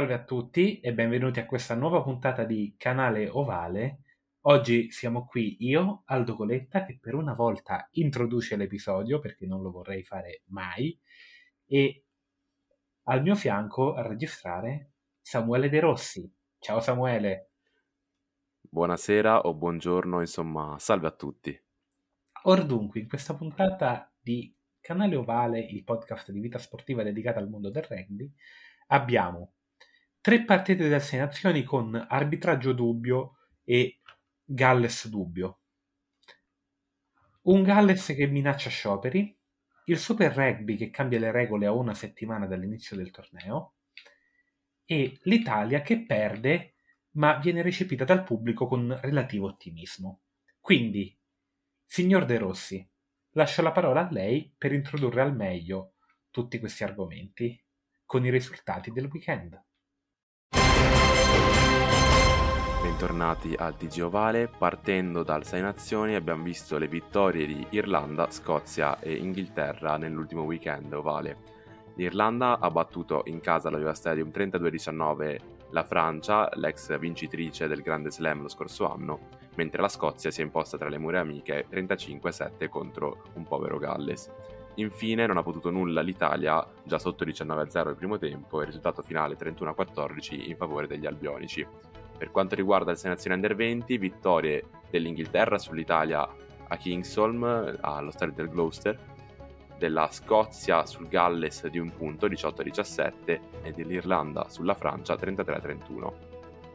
Salve 0.00 0.14
a 0.14 0.24
tutti 0.24 0.80
e 0.80 0.94
benvenuti 0.94 1.40
a 1.40 1.44
questa 1.44 1.74
nuova 1.74 2.02
puntata 2.02 2.44
di 2.44 2.74
Canale 2.78 3.28
Ovale. 3.28 3.98
Oggi 4.46 4.90
siamo 4.90 5.26
qui 5.26 5.56
io, 5.66 6.04
Aldo 6.06 6.36
Coletta, 6.36 6.86
che 6.86 6.96
per 6.98 7.12
una 7.12 7.34
volta 7.34 7.86
introduce 7.90 8.56
l'episodio 8.56 9.18
perché 9.18 9.44
non 9.44 9.60
lo 9.60 9.70
vorrei 9.70 10.02
fare 10.02 10.40
mai, 10.46 10.98
e 11.66 12.06
al 13.08 13.20
mio 13.20 13.34
fianco 13.34 13.92
a 13.92 14.00
registrare 14.00 14.92
Samuele 15.20 15.68
De 15.68 15.80
Rossi. 15.80 16.34
Ciao 16.58 16.80
Samuele. 16.80 17.50
Buonasera 18.58 19.40
o 19.40 19.52
buongiorno, 19.52 20.20
insomma, 20.20 20.78
salve 20.78 21.08
a 21.08 21.14
tutti. 21.14 21.62
Or 22.44 22.64
dunque, 22.64 23.00
in 23.00 23.06
questa 23.06 23.34
puntata 23.34 24.10
di 24.18 24.50
Canale 24.80 25.16
Ovale, 25.16 25.60
il 25.60 25.84
podcast 25.84 26.30
di 26.30 26.40
vita 26.40 26.56
sportiva 26.56 27.02
dedicata 27.02 27.38
al 27.38 27.50
mondo 27.50 27.68
del 27.68 27.82
rugby, 27.82 28.32
abbiamo 28.86 29.56
tre 30.20 30.44
partite 30.44 30.82
delle 30.82 31.00
sei 31.00 31.18
nazioni 31.18 31.62
con 31.64 31.94
arbitraggio 32.08 32.72
dubbio 32.72 33.36
e 33.64 34.00
Galles 34.44 35.08
dubbio. 35.08 35.60
Un 37.42 37.62
Galles 37.62 38.04
che 38.06 38.26
minaccia 38.26 38.68
scioperi, 38.68 39.34
il 39.86 39.98
Super 39.98 40.34
Rugby 40.34 40.76
che 40.76 40.90
cambia 40.90 41.18
le 41.18 41.30
regole 41.30 41.66
a 41.66 41.72
una 41.72 41.94
settimana 41.94 42.46
dall'inizio 42.46 42.96
del 42.96 43.10
torneo 43.10 43.76
e 44.84 45.18
l'Italia 45.22 45.80
che 45.80 46.04
perde 46.04 46.74
ma 47.12 47.38
viene 47.38 47.62
recepita 47.62 48.04
dal 48.04 48.22
pubblico 48.22 48.66
con 48.66 48.96
relativo 49.00 49.46
ottimismo. 49.46 50.20
Quindi, 50.60 51.18
signor 51.84 52.24
De 52.26 52.38
Rossi, 52.38 52.88
lascio 53.30 53.62
la 53.62 53.72
parola 53.72 54.06
a 54.06 54.12
lei 54.12 54.54
per 54.56 54.72
introdurre 54.72 55.22
al 55.22 55.34
meglio 55.34 55.94
tutti 56.30 56.58
questi 56.58 56.84
argomenti 56.84 57.60
con 58.04 58.24
i 58.24 58.30
risultati 58.30 58.92
del 58.92 59.06
weekend. 59.06 59.60
Bentornati 62.90 63.54
al 63.56 63.76
TG 63.76 64.02
Ovale, 64.02 64.48
partendo 64.48 65.22
dal 65.22 65.44
6 65.44 65.62
Nazioni 65.62 66.16
abbiamo 66.16 66.42
visto 66.42 66.76
le 66.76 66.88
vittorie 66.88 67.46
di 67.46 67.64
Irlanda, 67.70 68.28
Scozia 68.32 68.98
e 68.98 69.14
Inghilterra 69.14 69.96
nell'ultimo 69.96 70.42
weekend 70.42 70.92
ovale. 70.92 71.36
L'Irlanda 71.94 72.58
ha 72.58 72.68
battuto 72.68 73.22
in 73.26 73.38
casa 73.38 73.68
alla 73.68 73.78
Viva 73.78 73.94
Stadium 73.94 74.30
32-19 74.30 75.38
la 75.70 75.84
Francia, 75.84 76.50
l'ex 76.54 76.98
vincitrice 76.98 77.68
del 77.68 77.80
Grande 77.80 78.10
Slam 78.10 78.42
lo 78.42 78.48
scorso 78.48 78.92
anno, 78.92 79.28
mentre 79.54 79.80
la 79.80 79.88
Scozia 79.88 80.32
si 80.32 80.40
è 80.40 80.44
imposta 80.44 80.76
tra 80.76 80.88
le 80.88 80.98
mura 80.98 81.20
amiche 81.20 81.66
35-7 81.70 82.68
contro 82.68 83.22
un 83.34 83.44
povero 83.44 83.78
Galles. 83.78 84.28
Infine 84.74 85.26
non 85.26 85.36
ha 85.36 85.42
potuto 85.42 85.70
nulla 85.70 86.00
l'Italia, 86.00 86.66
già 86.82 86.98
sotto 86.98 87.24
19-0 87.24 87.86
al 87.86 87.96
primo 87.96 88.18
tempo, 88.18 88.60
e 88.60 88.64
risultato 88.64 89.02
finale 89.02 89.36
31-14 89.36 90.48
in 90.48 90.56
favore 90.56 90.88
degli 90.88 91.06
albionici. 91.06 91.64
Per 92.20 92.30
quanto 92.30 92.54
riguarda 92.54 92.90
il 92.90 92.98
Sei 92.98 93.08
Nazioni 93.08 93.36
Under 93.36 93.54
20, 93.54 93.96
vittorie 93.96 94.64
dell'Inghilterra 94.90 95.56
sull'Italia 95.56 96.28
a 96.68 96.76
Kingsholm, 96.76 97.78
allo 97.80 98.10
stadio 98.10 98.34
del 98.34 98.50
Gloucester, 98.50 98.98
della 99.78 100.06
Scozia 100.10 100.84
sul 100.84 101.08
Galles 101.08 101.66
di 101.68 101.78
un 101.78 101.90
punto 101.96 102.28
18-17 102.28 103.40
e 103.62 103.72
dell'Irlanda 103.72 104.50
sulla 104.50 104.74
Francia 104.74 105.14
33-31. 105.14 106.12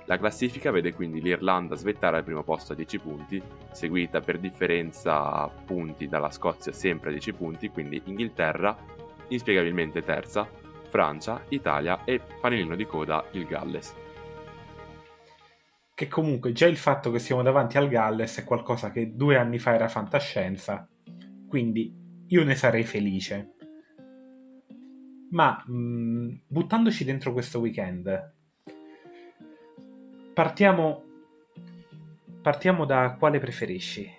La 0.06 0.18
classifica 0.18 0.72
vede 0.72 0.96
quindi 0.96 1.22
l'Irlanda 1.22 1.76
svettare 1.76 2.18
al 2.18 2.24
primo 2.24 2.42
posto 2.42 2.74
a 2.74 2.76
10 2.76 2.98
punti, 2.98 3.40
seguita 3.72 4.22
per 4.22 4.40
differenza 4.40 5.48
punti 5.48 6.08
dalla 6.08 6.32
Scozia 6.32 6.72
sempre 6.72 7.10
a 7.10 7.12
10 7.12 7.34
punti, 7.34 7.70
quindi 7.70 8.02
Inghilterra 8.06 8.76
inspiegabilmente 9.28 10.02
terza, 10.02 10.50
Francia, 10.90 11.44
Italia 11.50 12.04
e 12.04 12.20
fanalino 12.40 12.76
di 12.76 12.88
coda 12.88 13.24
il 13.34 13.46
Galles. 13.46 14.05
Che 15.96 16.10
comunque 16.10 16.52
già 16.52 16.68
il 16.68 16.76
fatto 16.76 17.10
che 17.10 17.20
siamo 17.20 17.42
davanti 17.42 17.78
al 17.78 17.88
Galles 17.88 18.40
è 18.40 18.44
qualcosa 18.44 18.92
che 18.92 19.16
due 19.16 19.38
anni 19.38 19.60
fa 19.60 19.76
era 19.76 19.88
fantascienza, 19.88 20.86
quindi 21.48 21.96
io 22.28 22.44
ne 22.44 22.54
sarei 22.56 22.84
felice. 22.84 23.54
Ma 25.30 25.64
mh, 25.66 26.42
buttandoci 26.48 27.06
dentro 27.06 27.32
questo 27.32 27.60
weekend, 27.60 28.34
partiamo, 30.34 31.04
partiamo 32.42 32.84
da 32.84 33.16
quale 33.18 33.40
preferisci? 33.40 34.12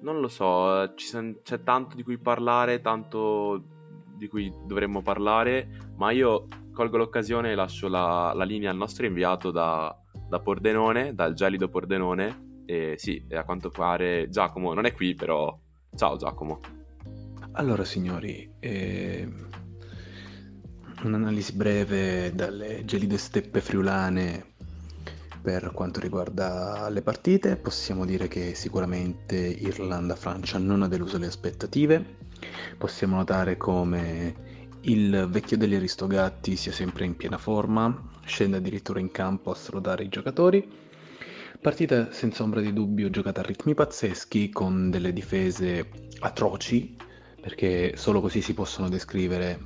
Non 0.00 0.18
lo 0.18 0.26
so, 0.26 0.92
son- 0.96 1.38
c'è 1.44 1.62
tanto 1.62 1.94
di 1.94 2.02
cui 2.02 2.18
parlare, 2.18 2.80
tanto 2.80 3.62
di 4.16 4.26
cui 4.26 4.52
dovremmo 4.66 5.02
parlare, 5.02 5.68
ma 5.94 6.10
io 6.10 6.48
colgo 6.80 6.96
l'occasione 6.96 7.50
e 7.50 7.54
lascio 7.54 7.88
la, 7.88 8.32
la 8.34 8.44
linea 8.44 8.70
al 8.70 8.76
nostro 8.78 9.04
inviato 9.04 9.50
da, 9.50 9.94
da 10.26 10.40
Pordenone, 10.40 11.14
dal 11.14 11.34
gelido 11.34 11.68
Pordenone. 11.68 12.62
E 12.64 12.94
sì, 12.96 13.22
a 13.32 13.44
quanto 13.44 13.68
pare 13.68 14.30
Giacomo 14.30 14.72
non 14.72 14.86
è 14.86 14.94
qui, 14.94 15.14
però 15.14 15.54
ciao 15.94 16.16
Giacomo. 16.16 16.60
Allora 17.52 17.84
signori, 17.84 18.50
eh, 18.60 19.28
un'analisi 21.02 21.52
breve 21.52 22.34
dalle 22.34 22.86
gelide 22.86 23.18
steppe 23.18 23.60
friulane 23.60 24.54
per 25.42 25.72
quanto 25.74 26.00
riguarda 26.00 26.88
le 26.88 27.02
partite, 27.02 27.56
possiamo 27.56 28.06
dire 28.06 28.26
che 28.26 28.54
sicuramente 28.54 29.36
Irlanda-Francia 29.36 30.56
non 30.56 30.80
ha 30.80 30.88
deluso 30.88 31.18
le 31.18 31.26
aspettative. 31.26 32.16
Possiamo 32.78 33.16
notare 33.16 33.58
come 33.58 34.48
il 34.82 35.26
vecchio 35.28 35.58
degli 35.58 35.74
Aristogatti 35.74 36.56
sia 36.56 36.72
sempre 36.72 37.04
in 37.04 37.16
piena 37.16 37.36
forma, 37.36 38.10
scende 38.24 38.56
addirittura 38.56 38.98
in 38.98 39.10
campo 39.10 39.50
a 39.50 39.54
salutare 39.54 40.04
i 40.04 40.08
giocatori. 40.08 40.66
Partita 41.60 42.10
senza 42.12 42.42
ombra 42.42 42.62
di 42.62 42.72
dubbio 42.72 43.10
giocata 43.10 43.40
a 43.40 43.44
ritmi 43.44 43.74
pazzeschi 43.74 44.48
con 44.48 44.88
delle 44.88 45.12
difese 45.12 45.90
atroci, 46.20 46.96
perché 47.40 47.92
solo 47.96 48.22
così 48.22 48.40
si 48.40 48.54
possono 48.54 48.88
descrivere 48.88 49.60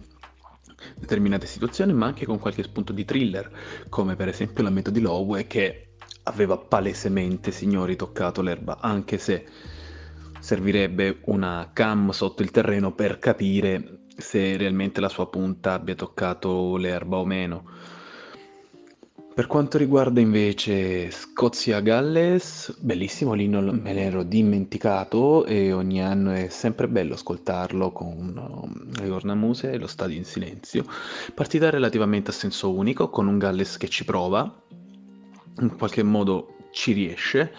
determinate 0.97 1.47
situazioni, 1.47 1.93
ma 1.93 2.07
anche 2.07 2.27
con 2.27 2.41
qualche 2.41 2.65
spunto 2.65 2.93
di 2.93 3.05
thriller, 3.05 3.51
come 3.89 4.17
per 4.17 4.27
esempio 4.27 4.65
la 4.65 4.71
metodi 4.71 5.01
Lowe 5.01 5.47
che 5.47 5.91
aveva 6.25 6.59
palesemente, 6.59 7.53
signori, 7.53 7.95
toccato 7.95 8.43
l'erba, 8.43 8.79
anche 8.81 9.19
se 9.19 9.47
servirebbe 10.41 11.21
una 11.27 11.71
cam 11.73 12.11
sotto 12.11 12.43
il 12.43 12.51
terreno 12.51 12.93
per 12.93 13.19
capire 13.19 14.04
se 14.17 14.57
realmente 14.57 15.01
la 15.01 15.09
sua 15.09 15.29
punta 15.29 15.73
abbia 15.73 15.95
toccato 15.95 16.77
l'erba 16.77 17.17
o 17.19 17.25
meno. 17.25 17.65
Per 19.35 19.49
quanto 19.49 19.79
riguarda 19.79 20.21
invece 20.21 21.11
Scozia-Galles, 21.11 22.77
bellissimo 22.79 23.33
l'inno, 23.33 23.61
me 23.73 23.93
l'ero 23.93 24.23
dimenticato 24.23 25.45
e 25.45 25.73
ogni 25.73 26.01
anno 26.01 26.31
è 26.31 26.47
sempre 26.51 26.87
bello 26.87 27.15
ascoltarlo 27.15 27.91
con 27.91 28.33
um, 28.37 28.93
le 28.93 29.09
cornamuse 29.09 29.73
e 29.73 29.79
lo 29.79 29.89
stadio 29.89 30.17
in 30.17 30.25
silenzio. 30.25 30.85
Partita 31.35 31.69
relativamente 31.69 32.31
a 32.31 32.33
senso 32.33 32.73
unico, 32.73 33.11
con 33.11 33.27
un 33.27 33.39
Galles 33.39 33.77
che 33.77 33.89
ci 33.89 34.05
prova, 34.05 34.63
in 35.59 35.77
qualche 35.77 36.05
modo 36.05 36.55
ci 36.71 36.93
riesce, 36.93 37.53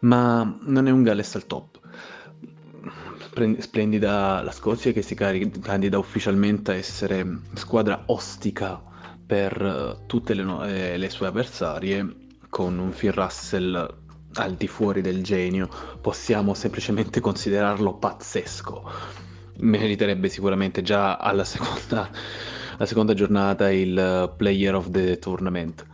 ma 0.00 0.58
non 0.62 0.88
è 0.88 0.90
un 0.90 1.04
Galles 1.04 1.36
al 1.36 1.46
top. 1.46 1.75
Splendida 3.58 4.40
la 4.40 4.50
Scozia 4.50 4.92
che 4.92 5.02
si 5.02 5.14
candida 5.14 5.98
ufficialmente 5.98 6.70
a 6.70 6.74
essere 6.74 7.40
squadra 7.52 8.04
ostica 8.06 8.82
per 9.26 9.60
eh, 9.60 10.06
tutte 10.06 10.32
le, 10.32 10.42
no- 10.42 10.64
eh, 10.64 10.96
le 10.96 11.10
sue 11.10 11.26
avversarie 11.26 12.14
con 12.48 12.78
un 12.78 12.90
Phil 12.90 13.12
Russell 13.12 13.94
al 14.34 14.54
di 14.54 14.66
fuori 14.66 15.02
del 15.02 15.22
genio, 15.22 15.68
possiamo 16.00 16.54
semplicemente 16.54 17.20
considerarlo 17.20 17.94
pazzesco. 17.94 18.90
Meriterebbe 19.58 20.28
sicuramente 20.30 20.80
già 20.80 21.16
alla 21.16 21.44
seconda, 21.44 22.10
alla 22.76 22.86
seconda 22.86 23.12
giornata 23.12 23.70
il 23.70 24.32
Player 24.34 24.74
of 24.74 24.90
the 24.90 25.18
Tournament. 25.18 25.84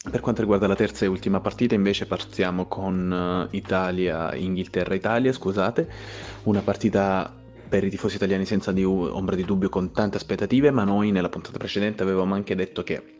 Per 0.00 0.20
quanto 0.20 0.42
riguarda 0.42 0.68
la 0.68 0.76
terza 0.76 1.04
e 1.04 1.08
ultima 1.08 1.40
partita, 1.40 1.74
invece, 1.74 2.06
partiamo 2.06 2.66
con 2.66 3.48
eh, 3.50 3.56
Italia-Inghilterra-Italia, 3.56 5.32
scusate, 5.32 5.90
una 6.44 6.62
partita 6.62 7.34
per 7.68 7.82
i 7.82 7.90
tifosi 7.90 8.14
italiani 8.14 8.46
senza 8.46 8.70
di 8.70 8.84
ombra 8.84 9.34
di 9.34 9.44
dubbio 9.44 9.68
con 9.68 9.90
tante 9.90 10.16
aspettative, 10.16 10.70
ma 10.70 10.84
noi 10.84 11.10
nella 11.10 11.28
puntata 11.28 11.58
precedente 11.58 12.04
avevamo 12.04 12.34
anche 12.34 12.54
detto 12.54 12.84
che 12.84 13.18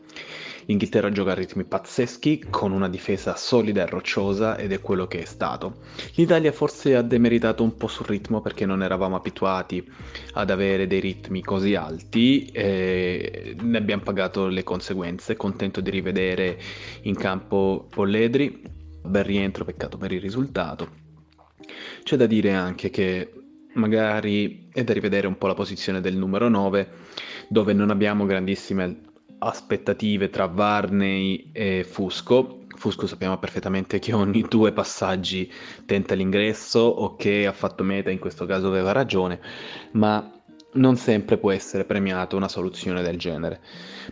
l'Inghilterra 0.69 1.11
gioca 1.11 1.31
a 1.31 1.33
ritmi 1.33 1.63
pazzeschi, 1.63 2.45
con 2.47 2.71
una 2.71 2.87
difesa 2.87 3.35
solida 3.35 3.81
e 3.81 3.87
rocciosa 3.87 4.55
ed 4.55 4.71
è 4.71 4.79
quello 4.79 5.07
che 5.07 5.23
è 5.23 5.25
stato. 5.25 5.77
L'Italia 6.13 6.51
forse 6.51 6.95
ha 6.95 7.01
demeritato 7.01 7.63
un 7.63 7.75
po' 7.75 7.87
sul 7.87 8.05
ritmo 8.05 8.39
perché 8.39 8.67
non 8.67 8.83
eravamo 8.83 9.15
abituati 9.15 9.83
ad 10.33 10.51
avere 10.51 10.85
dei 10.85 10.99
ritmi 10.99 11.41
così 11.41 11.73
alti 11.73 12.45
e 12.51 13.55
ne 13.59 13.77
abbiamo 13.79 14.03
pagato 14.03 14.45
le 14.45 14.63
conseguenze, 14.63 15.35
contento 15.35 15.81
di 15.81 15.89
rivedere 15.89 16.59
in 17.01 17.15
campo 17.15 17.87
Polledri, 17.89 18.61
bel 19.01 19.23
rientro, 19.23 19.65
peccato 19.65 19.97
per 19.97 20.11
il 20.11 20.21
risultato. 20.21 20.87
C'è 22.03 22.15
da 22.15 22.27
dire 22.27 22.53
anche 22.53 22.91
che 22.91 23.33
magari 23.73 24.69
è 24.71 24.83
da 24.83 24.93
rivedere 24.93 25.25
un 25.25 25.37
po' 25.39 25.47
la 25.47 25.55
posizione 25.55 25.99
del 25.99 26.15
numero 26.15 26.47
9, 26.47 26.89
dove 27.47 27.73
non 27.73 27.89
abbiamo 27.89 28.27
grandissime 28.27 29.07
aspettative 29.39 30.29
tra 30.29 30.45
Varney 30.47 31.49
e 31.51 31.85
Fusco. 31.87 32.65
Fusco 32.75 33.07
sappiamo 33.07 33.37
perfettamente 33.37 33.99
che 33.99 34.13
ogni 34.13 34.41
due 34.47 34.71
passaggi 34.71 35.51
tenta 35.85 36.15
l'ingresso 36.15 36.79
o 36.79 37.15
che 37.15 37.47
ha 37.47 37.51
fatto 37.51 37.83
meta, 37.83 38.09
in 38.09 38.19
questo 38.19 38.45
caso 38.45 38.67
aveva 38.67 38.91
ragione, 38.91 39.39
ma 39.91 40.31
non 40.73 40.95
sempre 40.97 41.37
può 41.37 41.51
essere 41.51 41.83
premiata 41.83 42.35
una 42.35 42.47
soluzione 42.47 43.01
del 43.01 43.17
genere. 43.17 43.59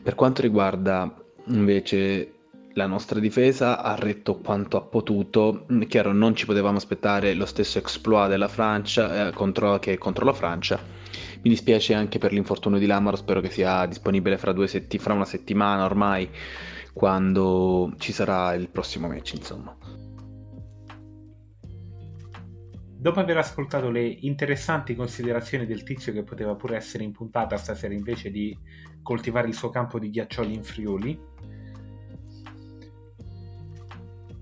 Per 0.01 0.15
quanto 0.15 0.41
riguarda 0.41 1.13
invece 1.47 2.33
la 2.77 2.85
nostra 2.85 3.19
difesa 3.19 3.81
ha 3.81 3.95
retto 3.95 4.35
quanto 4.35 4.77
ha 4.77 4.81
potuto. 4.81 5.65
Chiaro, 5.87 6.13
non 6.13 6.35
ci 6.35 6.45
potevamo 6.45 6.77
aspettare 6.77 7.33
lo 7.33 7.45
stesso 7.45 7.79
exploit 7.79 8.29
della 8.29 8.47
Francia 8.47 9.27
eh, 9.27 9.31
contro, 9.33 9.79
che 9.79 9.97
contro 9.97 10.25
la 10.25 10.33
Francia. 10.33 10.79
Mi 11.41 11.49
dispiace 11.49 11.93
anche 11.93 12.17
per 12.17 12.31
l'infortunio 12.31 12.79
di 12.79 12.85
Lamaro, 12.85 13.15
spero 13.15 13.41
che 13.41 13.49
sia 13.49 13.85
disponibile 13.85 14.37
fra, 14.37 14.53
setti- 14.67 14.97
fra 14.97 15.13
una 15.13 15.25
settimana 15.25 15.85
ormai, 15.85 16.29
quando 16.93 17.93
ci 17.97 18.11
sarà 18.11 18.53
il 18.53 18.69
prossimo 18.69 19.07
match, 19.07 19.33
insomma. 19.33 19.77
Dopo 22.99 23.19
aver 23.19 23.37
ascoltato 23.37 23.89
le 23.89 24.05
interessanti 24.05 24.95
considerazioni 24.95 25.65
del 25.65 25.83
tizio 25.83 26.11
che 26.11 26.23
poteva 26.23 26.55
pure 26.55 26.75
essere 26.75 27.03
in 27.03 27.11
puntata 27.11 27.55
stasera 27.55 27.93
invece 27.93 28.31
di 28.31 28.57
coltivare 29.03 29.47
il 29.47 29.53
suo 29.53 29.69
campo 29.69 29.99
di 29.99 30.09
ghiaccioli 30.09 30.53
in 30.53 30.63
Friuli, 30.63 31.19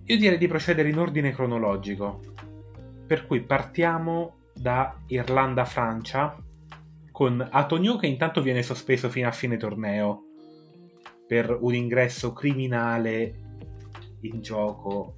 Io 0.07 0.17
direi 0.19 0.37
di 0.37 0.47
procedere 0.47 0.89
in 0.89 0.99
ordine 0.99 1.31
cronologico, 1.31 2.21
per 3.07 3.25
cui 3.25 3.41
partiamo 3.41 4.51
da 4.53 5.01
Irlanda-Francia 5.07 6.37
con 7.15 7.47
Antonio 7.49 7.95
che 7.95 8.07
intanto 8.07 8.41
viene 8.41 8.61
sospeso 8.61 9.07
fino 9.07 9.29
a 9.29 9.31
fine 9.31 9.55
torneo 9.55 10.25
per 11.25 11.57
un 11.57 11.73
ingresso 11.73 12.33
criminale 12.33 13.33
in 14.19 14.41
gioco 14.41 15.15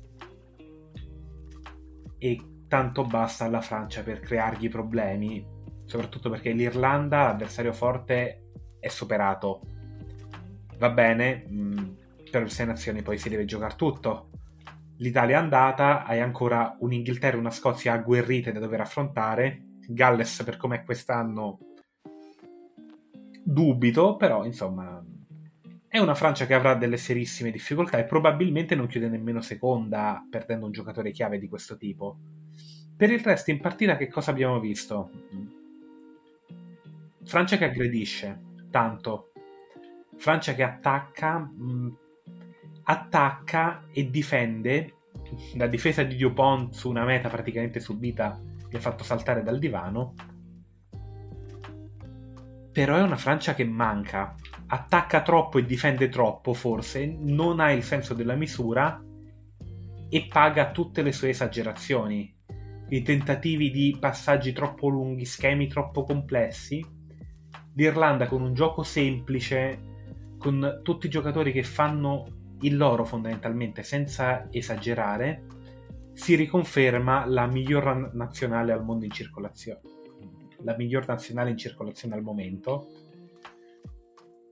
e 2.19 2.39
tanto 2.67 3.03
basta 3.03 3.45
alla 3.45 3.61
Francia 3.61 4.03
per 4.03 4.19
creargli 4.19 4.69
problemi, 4.69 5.43
soprattutto 5.85 6.29
perché 6.29 6.51
l'Irlanda, 6.51 7.23
l'avversario 7.23 7.73
forte, 7.73 8.51
è 8.79 8.89
superato. 8.89 9.61
Va 10.77 10.91
bene, 10.91 11.47
mh, 11.47 11.59
mm, 11.59 11.77
per 12.29 12.43
le 12.43 12.49
sei 12.49 12.67
nazioni 12.67 13.01
poi 13.01 13.17
si 13.17 13.29
deve 13.29 13.45
giocare 13.45 13.73
tutto 13.75 14.29
l'Italia 14.97 15.37
è 15.37 15.39
andata, 15.39 16.05
hai 16.05 16.21
ancora 16.21 16.77
un'Inghilterra 16.79 17.37
e 17.37 17.39
una 17.39 17.49
Scozia 17.49 17.93
agguerrite 17.93 18.51
da 18.51 18.59
dover 18.59 18.81
affrontare. 18.81 19.63
Galles, 19.87 20.43
per 20.43 20.57
com'è 20.57 20.83
quest'anno, 20.83 21.57
dubito, 23.47 24.17
però 24.17 24.43
insomma 24.43 25.01
è 25.87 25.99
una 25.99 26.15
Francia 26.15 26.45
che 26.45 26.53
avrà 26.53 26.75
delle 26.75 26.97
serissime 26.97 27.49
difficoltà 27.49 27.97
e 27.97 28.03
probabilmente 28.03 28.75
non 28.75 28.87
chiude 28.87 29.07
nemmeno 29.07 29.41
seconda 29.41 30.25
perdendo 30.29 30.65
un 30.65 30.73
giocatore 30.73 31.11
chiave 31.11 31.39
di 31.39 31.47
questo 31.47 31.77
tipo. 31.77 32.17
Per 32.95 33.09
il 33.09 33.19
resto 33.19 33.51
in 33.51 33.61
partita 33.61 33.95
che 33.95 34.09
cosa 34.09 34.31
abbiamo 34.31 34.59
visto? 34.59 35.11
Francia 37.23 37.57
che 37.57 37.65
aggredisce, 37.65 38.41
tanto. 38.69 39.31
Francia 40.17 40.53
che 40.53 40.63
attacca, 40.63 41.39
mh, 41.39 41.97
attacca 42.83 43.85
e 43.91 44.09
difende. 44.09 44.93
La 45.55 45.67
difesa 45.67 46.03
di 46.03 46.17
Dupont 46.17 46.73
su 46.73 46.89
una 46.89 47.05
meta 47.05 47.29
praticamente 47.29 47.79
subita 47.79 48.39
mi 48.69 48.75
ha 48.75 48.79
fatto 48.79 49.03
saltare 49.03 49.41
dal 49.41 49.59
divano. 49.59 50.13
Però 52.77 52.95
è 52.95 53.01
una 53.01 53.17
Francia 53.17 53.55
che 53.55 53.65
manca. 53.65 54.35
Attacca 54.67 55.23
troppo 55.23 55.57
e 55.57 55.65
difende 55.65 56.09
troppo, 56.09 56.53
forse, 56.53 57.07
non 57.07 57.59
ha 57.59 57.71
il 57.71 57.81
senso 57.81 58.13
della 58.13 58.35
misura 58.35 59.03
e 60.07 60.27
paga 60.29 60.69
tutte 60.69 61.01
le 61.01 61.11
sue 61.11 61.29
esagerazioni. 61.29 62.31
I 62.89 63.01
tentativi 63.01 63.71
di 63.71 63.97
passaggi 63.99 64.53
troppo 64.53 64.89
lunghi, 64.89 65.25
schemi 65.25 65.65
troppo 65.65 66.03
complessi. 66.03 66.85
L'Irlanda 67.73 68.27
con 68.27 68.43
un 68.43 68.53
gioco 68.53 68.83
semplice, 68.83 69.79
con 70.37 70.81
tutti 70.83 71.07
i 71.07 71.09
giocatori 71.09 71.51
che 71.51 71.63
fanno 71.63 72.25
il 72.61 72.77
loro 72.77 73.05
fondamentalmente, 73.05 73.81
senza 73.81 74.49
esagerare, 74.51 75.47
si 76.13 76.35
riconferma 76.35 77.25
la 77.25 77.47
miglior 77.47 78.13
nazionale 78.13 78.71
al 78.71 78.83
mondo 78.83 79.05
in 79.05 79.11
circolazione, 79.11 79.81
la 80.63 80.75
miglior 80.75 81.07
nazionale 81.07 81.51
in 81.51 81.57
circolazione 81.57 82.15
al 82.15 82.21
momento. 82.21 82.87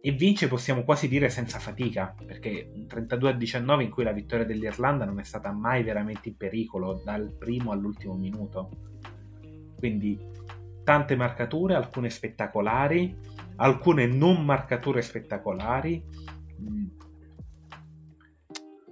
e 0.02 0.12
vince 0.12 0.48
possiamo 0.48 0.84
quasi 0.84 1.08
dire 1.08 1.30
senza 1.32 1.58
fatica, 1.58 2.14
perché 2.28 2.70
un 2.76 2.86
32 2.86 3.30
a 3.32 3.34
19 3.34 3.84
in 3.86 3.90
cui 3.90 4.04
la 4.04 4.12
vittoria 4.12 4.46
dell'Irlanda 4.46 5.04
non 5.04 5.20
è 5.20 5.24
stata 5.24 5.52
mai 5.52 5.82
veramente 5.82 6.30
in 6.30 6.38
pericolo 6.38 7.02
dal 7.04 7.32
primo 7.36 7.72
all'ultimo 7.72 8.14
minuto. 8.14 8.70
Quindi 9.76 10.20
tante 10.84 11.16
marcature, 11.16 11.74
alcune 11.74 12.12
spettacolari, 12.12 13.18
alcune 13.56 14.06
non 14.06 14.46
marcature 14.46 15.02
spettacolari. 15.02 16.04
Mm. 16.62 16.86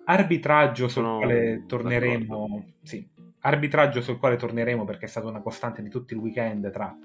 Arbitraggio 0.06 0.88
sul 0.88 1.04
quale 1.04 1.64
torneremo. 1.68 2.66
Sì, 2.82 3.08
arbitraggio 3.46 4.02
sul 4.02 4.20
quale 4.20 4.36
torneremo 4.36 4.86
perché 4.86 5.06
è 5.06 5.10
stata 5.10 5.28
una 5.28 5.42
costante 5.42 5.82
di 5.82 5.90
tutto 5.90 6.14
il 6.14 6.20
weekend 6.20 6.70
tra 6.72 6.96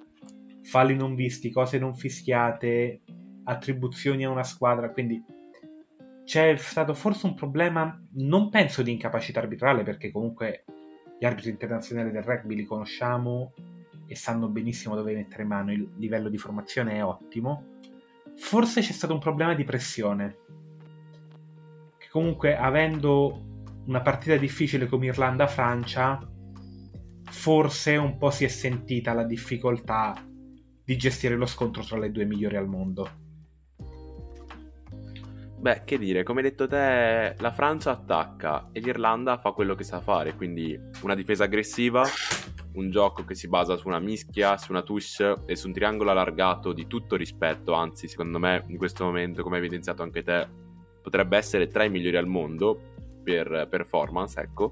falli 0.63 0.95
non 0.95 1.15
visti, 1.15 1.51
cose 1.51 1.79
non 1.79 1.95
fischiate, 1.95 3.01
attribuzioni 3.45 4.25
a 4.25 4.31
una 4.31 4.45
squadra, 4.45 4.91
quindi 4.91 5.23
c'è 6.25 6.55
stato 6.57 6.93
forse 6.93 7.27
un 7.27 7.35
problema, 7.35 7.99
non 8.15 8.51
penso 8.51 8.83
di 8.83 8.93
incapacità 8.93 9.41
arbitrale, 9.41 9.83
perché 9.83 10.11
comunque 10.11 10.65
gli 11.19 11.25
arbitri 11.25 11.51
internazionali 11.51 12.11
del 12.11 12.23
rugby 12.23 12.55
li 12.55 12.65
conosciamo 12.65 13.55
e 14.07 14.15
sanno 14.15 14.49
benissimo 14.49 14.95
dove 14.95 15.15
mettere 15.15 15.45
mano, 15.45 15.73
il 15.73 15.89
livello 15.97 16.29
di 16.29 16.37
formazione 16.37 16.97
è 16.97 17.05
ottimo. 17.05 17.79
Forse 18.37 18.83
c'è 18.83 18.93
stato 18.93 19.15
un 19.15 19.21
problema 19.21 19.55
di 19.55 19.65
pressione, 19.65 20.37
che 21.97 22.09
comunque 22.11 22.57
avendo 22.57 23.48
una 23.89 24.03
partita 24.03 24.37
difficile 24.37 24.87
come 24.87 25.07
Irlanda-Francia, 25.07 26.21
forse 27.31 27.97
un 27.97 28.19
po' 28.19 28.31
si 28.31 28.45
è 28.45 28.49
sentita 28.49 29.15
la 29.15 29.25
difficoltà 29.25 30.15
di 30.85 30.97
gestire 30.97 31.37
lo 31.37 31.47
scontro 31.47 31.83
tra 31.83 31.99
le 31.99 32.11
due 32.11 32.27
migliori 32.27 32.57
al 32.57 32.69
mondo. 32.69 33.27
Beh, 35.59 35.83
che 35.85 35.99
dire, 35.99 36.23
come 36.23 36.41
hai 36.41 36.51
detto 36.51 36.69
te, 36.69 37.35
la 37.37 37.51
Francia 37.51 37.91
attacca 37.91 38.69
e 38.73 38.81
l'Irlanda 38.81 39.39
fa 39.39 39.53
quello 39.53 39.75
che 39.75 39.85
sa 39.85 40.01
fare, 40.01 40.35
quindi 40.35 40.79
una 41.03 41.15
difesa 41.15 41.45
aggressiva, 41.45 42.05
un 42.75 42.91
gioco 42.91 43.25
che 43.25 43.35
si 43.35 43.49
basa 43.49 43.77
su 43.77 43.89
una 43.89 43.99
mischia, 43.99 44.59
su 44.59 44.71
una 44.71 44.83
touche 44.83 45.45
e 45.47 45.57
su 45.57 45.67
un 45.67 45.73
triangolo 45.73 46.11
allargato 46.11 46.75
di 46.75 46.87
tutto 46.87 47.17
rispetto, 47.17 47.73
anzi 47.73 48.07
secondo 48.07 48.39
me 48.39 48.65
in 48.69 48.77
questo 48.77 49.05
momento, 49.05 49.43
come 49.43 49.57
hai 49.57 49.63
evidenziato 49.63 50.03
anche 50.03 50.23
te, 50.23 50.47
potrebbe 51.03 51.39
essere 51.39 51.69
tra 51.69 51.85
i 51.85 51.91
migliori 51.91 52.19
al 52.19 52.27
mondo 52.27 52.88
per 53.29 53.67
performance, 53.69 54.41
ecco, 54.41 54.71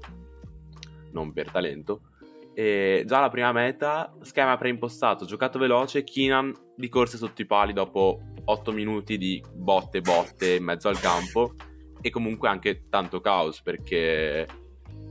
non 1.11 1.31
per 1.31 1.51
talento. 1.51 2.01
E 2.55 3.03
già 3.05 3.19
la 3.19 3.29
prima 3.29 3.51
meta, 3.51 4.11
schema 4.21 4.57
preimpostato, 4.57 5.25
giocato 5.25 5.59
veloce, 5.59 6.03
Keenan 6.03 6.51
di 6.75 6.89
corse 6.89 7.17
sotto 7.17 7.39
i 7.43 7.45
pali 7.45 7.71
dopo 7.71 8.19
8 8.45 8.71
minuti 8.71 9.19
di 9.19 9.43
botte 9.53 10.01
botte 10.01 10.55
in 10.55 10.63
mezzo 10.63 10.87
al 10.87 10.99
campo 10.99 11.53
e 12.01 12.09
comunque 12.09 12.47
anche 12.49 12.87
tanto 12.89 13.21
caos 13.21 13.61
perché 13.61 14.47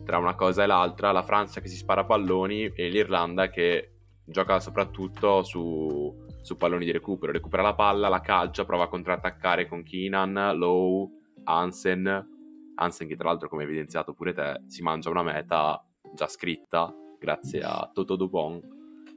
tra 0.04 0.18
una 0.18 0.34
cosa 0.34 0.64
e 0.64 0.66
l'altra 0.66 1.12
la 1.12 1.22
Francia 1.22 1.60
che 1.60 1.68
si 1.68 1.76
spara 1.76 2.04
palloni 2.04 2.72
e 2.74 2.88
l'Irlanda 2.88 3.48
che 3.48 3.92
gioca 4.24 4.58
soprattutto 4.58 5.44
su, 5.44 6.12
su 6.42 6.56
palloni 6.56 6.84
di 6.84 6.90
recupero, 6.90 7.30
recupera 7.30 7.62
la 7.62 7.74
palla, 7.74 8.08
la 8.08 8.20
calcia, 8.20 8.64
prova 8.64 8.84
a 8.84 8.88
contrattaccare 8.88 9.68
con 9.68 9.84
Keenan, 9.84 10.56
Lowe, 10.56 11.10
Hansen, 11.44 12.35
Hansen 12.76 13.08
che 13.08 13.16
tra 13.16 13.28
l'altro 13.28 13.48
come 13.48 13.64
evidenziato 13.64 14.14
pure 14.14 14.32
te 14.32 14.62
si 14.66 14.82
mangia 14.82 15.10
una 15.10 15.22
meta 15.22 15.84
già 16.14 16.26
scritta 16.28 16.94
grazie 17.18 17.60
a 17.60 17.90
Toto 17.92 18.16
Dupont, 18.16 18.64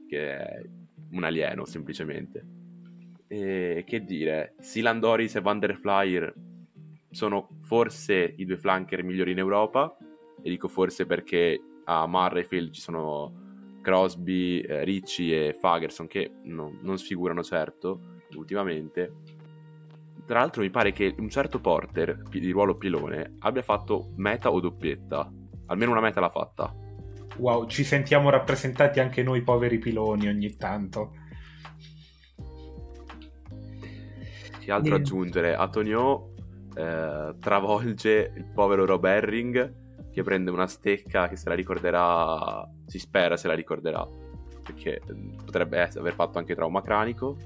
che 0.08 0.36
è 0.36 0.62
un 1.12 1.24
alieno 1.24 1.64
semplicemente. 1.64 2.44
E 3.28 3.84
che 3.86 4.04
dire, 4.04 4.54
Silan 4.58 4.98
Doris 4.98 5.36
e 5.36 5.40
Van 5.40 5.58
der 5.58 5.76
Flyer 5.76 6.34
sono 7.10 7.48
forse 7.62 8.34
i 8.36 8.44
due 8.44 8.56
flanker 8.56 9.02
migliori 9.04 9.32
in 9.32 9.38
Europa, 9.38 9.96
e 10.42 10.48
dico 10.48 10.68
forse 10.68 11.06
perché 11.06 11.60
a 11.84 12.06
Murrayfield 12.06 12.72
ci 12.72 12.80
sono 12.80 13.78
Crosby, 13.82 14.60
eh, 14.60 14.84
Ricci 14.84 15.32
e 15.32 15.56
Fagerson 15.58 16.06
che 16.06 16.32
non, 16.44 16.78
non 16.82 16.98
sfigurano 16.98 17.42
certo 17.42 18.18
ultimamente. 18.36 19.29
Tra 20.30 20.38
l'altro 20.38 20.62
mi 20.62 20.70
pare 20.70 20.92
che 20.92 21.12
un 21.18 21.28
certo 21.28 21.58
Porter 21.58 22.22
di 22.30 22.52
ruolo 22.52 22.76
pilone 22.76 23.34
abbia 23.40 23.62
fatto 23.62 24.12
meta 24.14 24.52
o 24.52 24.60
doppietta. 24.60 25.28
Almeno 25.66 25.90
una 25.90 26.00
meta 26.00 26.20
l'ha 26.20 26.28
fatta. 26.28 26.72
Wow, 27.38 27.66
ci 27.66 27.82
sentiamo 27.82 28.30
rappresentati 28.30 29.00
anche 29.00 29.24
noi 29.24 29.42
poveri 29.42 29.78
piloni 29.78 30.28
ogni 30.28 30.54
tanto. 30.54 31.14
Che 34.60 34.70
altro 34.70 34.94
Eh. 34.94 34.98
aggiungere? 34.98 35.56
Antonio 35.56 36.34
eh, 36.76 37.34
travolge 37.40 38.32
il 38.36 38.52
povero 38.54 38.86
Rob 38.86 39.04
Herring 39.04 40.12
che 40.12 40.22
prende 40.22 40.52
una 40.52 40.68
stecca 40.68 41.26
che 41.26 41.34
se 41.34 41.48
la 41.48 41.56
ricorderà, 41.56 42.64
si 42.86 43.00
spera 43.00 43.36
se 43.36 43.48
la 43.48 43.54
ricorderà, 43.54 44.06
perché 44.62 44.94
eh, 44.94 45.02
potrebbe 45.44 45.90
aver 45.92 46.14
fatto 46.14 46.38
anche 46.38 46.54
trauma 46.54 46.82
cranico. 46.82 47.36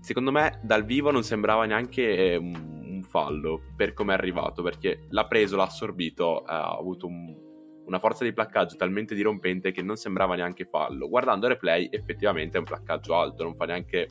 Secondo 0.00 0.30
me 0.30 0.60
dal 0.62 0.84
vivo 0.84 1.10
non 1.10 1.22
sembrava 1.22 1.64
neanche 1.64 2.32
eh, 2.32 2.36
un, 2.36 2.54
un 2.84 3.02
fallo 3.02 3.62
per 3.74 3.92
come 3.92 4.12
è 4.12 4.16
arrivato, 4.16 4.62
perché 4.62 5.06
l'ha 5.08 5.26
preso, 5.26 5.56
l'ha 5.56 5.64
assorbito, 5.64 6.42
ha 6.42 6.76
avuto 6.76 7.06
un- 7.06 7.44
una 7.86 7.98
forza 7.98 8.24
di 8.24 8.32
placcaggio 8.32 8.76
talmente 8.76 9.14
dirompente 9.14 9.70
che 9.70 9.82
non 9.82 9.96
sembrava 9.96 10.34
neanche 10.34 10.64
fallo. 10.64 11.08
Guardando 11.08 11.46
il 11.46 11.52
replay 11.52 11.88
effettivamente 11.90 12.56
è 12.56 12.58
un 12.58 12.66
placcaggio 12.66 13.14
alto, 13.14 13.44
non 13.44 13.54
fa 13.54 13.64
neanche 13.64 14.08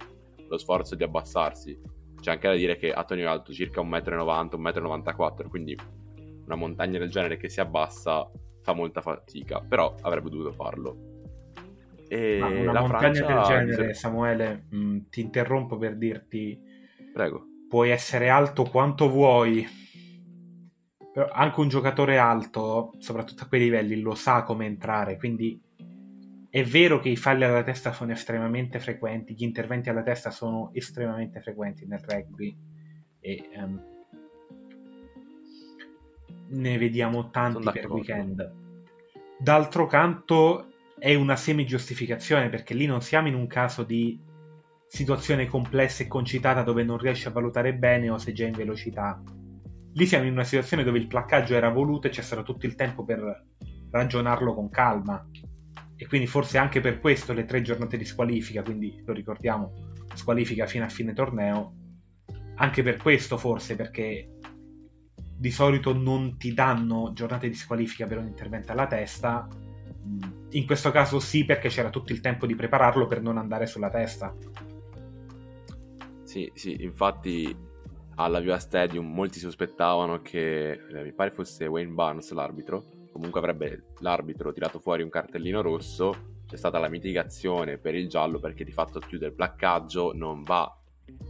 lo 0.48 0.58
sforzo 0.58 0.96
di 0.96 1.04
abbassarsi. 1.04 1.78
C'è 2.20 2.32
anche 2.32 2.48
da 2.48 2.56
dire 2.56 2.78
che 2.78 2.92
Antonio 2.94 3.26
è 3.26 3.30
alto 3.30 3.52
circa 3.52 3.82
1,90 3.82 4.58
m, 4.58 4.64
1,94 4.64 5.46
m, 5.46 5.50
quindi 5.50 5.78
una 6.46 6.56
montagna 6.56 7.00
del 7.00 7.10
genere 7.10 7.38
che 7.38 7.50
si 7.50 7.60
abbassa 7.60 8.30
fa 8.62 8.74
molta 8.74 9.02
fatica, 9.02 9.60
però 9.60 9.94
avrebbe 10.02 10.30
dovuto 10.30 10.52
farlo. 10.52 11.15
E 12.08 12.38
Ma 12.40 12.48
una 12.48 12.72
la 12.72 12.82
montagna 12.82 13.26
Francia 13.26 13.26
del 13.26 13.44
genere, 13.44 13.94
Samuele, 13.94 14.66
mh, 14.70 14.98
ti 15.10 15.22
interrompo 15.22 15.78
per 15.78 15.96
dirti, 15.96 16.60
Prego. 17.14 17.46
puoi 17.68 17.90
essere 17.90 18.30
alto 18.30 18.64
quanto 18.64 19.10
vuoi, 19.10 19.68
però 21.12 21.30
anche 21.32 21.60
un 21.60 21.70
giocatore 21.70 22.18
alto, 22.18 22.94
soprattutto 23.00 23.44
a 23.44 23.48
quei 23.48 23.62
livelli, 23.62 24.00
lo 24.02 24.16
sa 24.16 24.44
come 24.44 24.66
entrare, 24.66 25.18
quindi 25.18 25.60
è 26.50 26.64
vero 26.64 27.00
che 27.00 27.10
i 27.10 27.18
falli 27.18 27.44
alla 27.44 27.64
testa 27.64 27.92
sono 27.92 28.14
estremamente 28.14 28.80
frequenti, 28.80 29.34
gli 29.34 29.44
interventi 29.44 29.90
alla 29.90 30.04
testa 30.04 30.30
sono 30.32 30.70
estremamente 30.74 31.42
frequenti 31.42 31.86
nel 31.86 32.00
rugby 32.00 32.56
e 33.20 33.50
ehm, 33.52 33.84
ne 36.48 36.78
vediamo 36.78 37.30
tanti 37.30 37.70
per 37.72 37.92
weekend. 37.92 38.54
D'altro 39.38 39.86
canto 39.86 40.75
è 40.98 41.14
una 41.14 41.36
semi-giustificazione 41.36 42.50
perché 42.50 42.74
lì 42.74 42.86
non 42.86 43.02
siamo 43.02 43.28
in 43.28 43.36
un 43.36 43.48
caso 43.48 43.84
di 43.84 44.20
situazione 44.88 45.48
complessa 45.48 46.04
e 46.04 46.08
concitata 46.08 46.64
dove 46.64 46.84
non 46.84 46.98
riesci 46.98 47.28
a 47.28 47.32
valutare 47.32 47.74
bene 47.74 48.10
o 48.10 48.18
sei 48.18 48.34
già 48.34 48.46
in 48.46 48.54
velocità. 48.54 49.22
Lì 49.94 50.06
siamo 50.06 50.26
in 50.26 50.32
una 50.32 50.44
situazione 50.44 50.84
dove 50.84 51.00
il 51.00 51.08
placcaggio 51.08 51.56
era 51.56 51.70
voluto 51.70 52.08
e 52.08 52.10
c'è 52.10 52.22
stato 52.22 52.44
tutto 52.44 52.66
il 52.66 52.76
tempo 52.76 53.04
per 53.04 53.46
ragionarlo 53.90 54.54
con 54.54 54.70
calma. 54.70 55.28
E 55.98 56.08
quindi 56.08 56.28
forse 56.28 56.58
anche 56.58 56.82
per 56.82 57.00
questo 57.00 57.34
le 57.34 57.46
tre 57.46 57.62
giornate 57.62 57.98
di 57.98 58.04
squalifica, 58.04 58.62
quindi 58.62 59.02
lo 59.06 59.14
ricordiamo, 59.14 59.94
squalifica 60.14 60.66
fino 60.66 60.84
a 60.84 60.90
fine 60.90 61.14
torneo, 61.14 61.74
anche 62.56 62.84
per 62.84 62.98
questo 62.98 63.38
forse 63.38 63.76
perché 63.76 64.30
di 65.38 65.52
solito 65.52 65.94
non 65.94 66.38
ti 66.38 66.54
danno 66.54 67.12
giornate 67.14 67.48
di 67.48 67.56
squalifica 67.56 68.08
per 68.08 68.18
un 68.18 68.28
intervento 68.28 68.72
alla 68.72 68.88
testa. 68.88 69.48
In 70.56 70.66
questo 70.66 70.90
caso 70.90 71.20
sì, 71.20 71.44
perché 71.44 71.68
c'era 71.68 71.90
tutto 71.90 72.14
il 72.14 72.22
tempo 72.22 72.46
di 72.46 72.56
prepararlo 72.56 73.08
per 73.08 73.22
non 73.22 73.38
andare 73.38 73.66
sulla 73.68 73.90
testa. 73.90 74.34
Sì, 76.24 76.50
sì, 76.56 76.82
infatti 76.82 77.56
alla 78.16 78.40
Viva 78.40 78.58
Stadium 78.58 79.06
molti 79.06 79.40
sospettavano 79.40 80.22
che 80.22 80.72
eh, 80.72 81.04
mi 81.04 81.12
pare 81.12 81.32
fosse 81.32 81.68
Wayne 81.68 81.92
Barnes 81.92 82.32
l'arbitro. 82.32 82.86
Comunque 83.12 83.40
avrebbe 83.42 83.88
l'arbitro 84.00 84.54
tirato 84.54 84.80
fuori 84.80 85.04
un 85.04 85.10
cartellino 85.10 85.62
rosso. 85.62 86.34
C'è 86.48 86.56
stata 86.56 86.80
la 86.80 86.88
mitigazione 86.88 87.78
per 87.78 87.94
il 87.94 88.08
giallo 88.08 88.40
perché 88.40 88.64
di 88.64 88.72
fatto 88.72 89.00
chiude 89.00 89.28
il 89.28 89.34
placcaggio, 89.34 90.14
non 90.14 90.44
va 90.44 90.74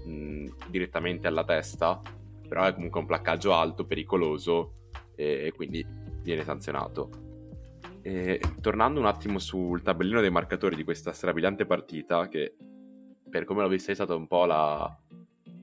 mh, 0.05 0.69
direttamente 0.69 1.25
alla 1.25 1.43
testa, 1.43 1.99
però 2.47 2.65
è 2.65 2.75
comunque 2.75 2.99
un 2.99 3.07
placcaggio 3.07 3.53
alto, 3.55 3.85
pericoloso 3.85 4.89
e, 5.15 5.45
e 5.47 5.51
quindi 5.51 5.83
viene 6.21 6.43
sanzionato. 6.43 7.24
E, 8.05 8.39
tornando 8.61 8.99
un 8.99 9.07
attimo 9.07 9.39
sul 9.39 9.81
tabellino 9.81 10.21
dei 10.21 10.29
marcatori 10.29 10.75
di 10.75 10.83
questa 10.83 11.11
strabiliante 11.11 11.65
partita, 11.65 12.27
che 12.27 12.55
per 13.27 13.45
come 13.45 13.63
l'ho 13.63 13.67
vista 13.67 13.91
è 13.91 13.95
stata 13.95 14.13
un 14.13 14.27
po' 14.27 14.45
la, 14.45 14.95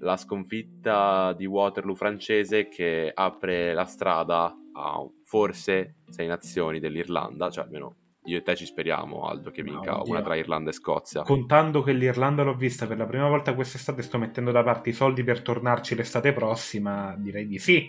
la 0.01 0.17
sconfitta 0.17 1.35
di 1.35 1.47
Waterloo 1.47 1.95
francese 1.95 2.67
che 2.67 3.13
apre 3.15 3.73
la 3.75 3.85
strada 3.85 4.53
a 4.73 5.09
forse 5.25 5.99
sei 6.09 6.27
nazioni 6.27 6.81
dell'Irlanda, 6.81 7.49
cioè 7.49 7.63
almeno 7.63 7.95
io 8.25 8.39
e 8.39 8.43
te 8.43 8.57
ci 8.57 8.67
speriamo, 8.67 9.29
Aldo, 9.29 9.53
che 9.53 9.63
No, 9.63 9.71
vinca 9.71 10.01
oddio. 10.01 10.13
una 10.13 10.23
tra 10.23 10.35
Irlanda 10.35 10.71
e 10.71 10.73
Scozia. 10.73 11.23
Contando 11.23 11.83
che 11.83 11.93
l'Irlanda 11.93 12.43
l'ho 12.43 12.57
vista 12.57 12.89
per 12.89 12.97
la 12.97 13.07
prima 13.07 13.29
volta 13.29 13.55
quest'estate, 13.55 14.03
sto 14.03 14.19
mettendo 14.19 14.51
da 14.51 14.65
parte 14.65 14.91
i 14.91 14.93
soldi 14.93 15.23
per 15.23 15.43
tornarci 15.43 15.95
l'estate 15.95 16.33
prossima, 16.33 17.15
direi 17.17 17.47
di 17.47 17.59
sì. 17.61 17.89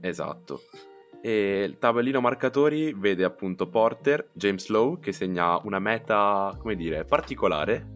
Esatto. 0.00 0.60
E 1.26 1.64
il 1.64 1.78
tabellino 1.78 2.20
marcatori 2.20 2.94
vede 2.96 3.24
appunto 3.24 3.68
Porter, 3.68 4.28
James 4.32 4.68
Lowe 4.68 5.00
che 5.00 5.10
segna 5.10 5.58
una 5.64 5.80
meta, 5.80 6.56
come 6.56 6.76
dire, 6.76 7.04
particolare. 7.04 7.88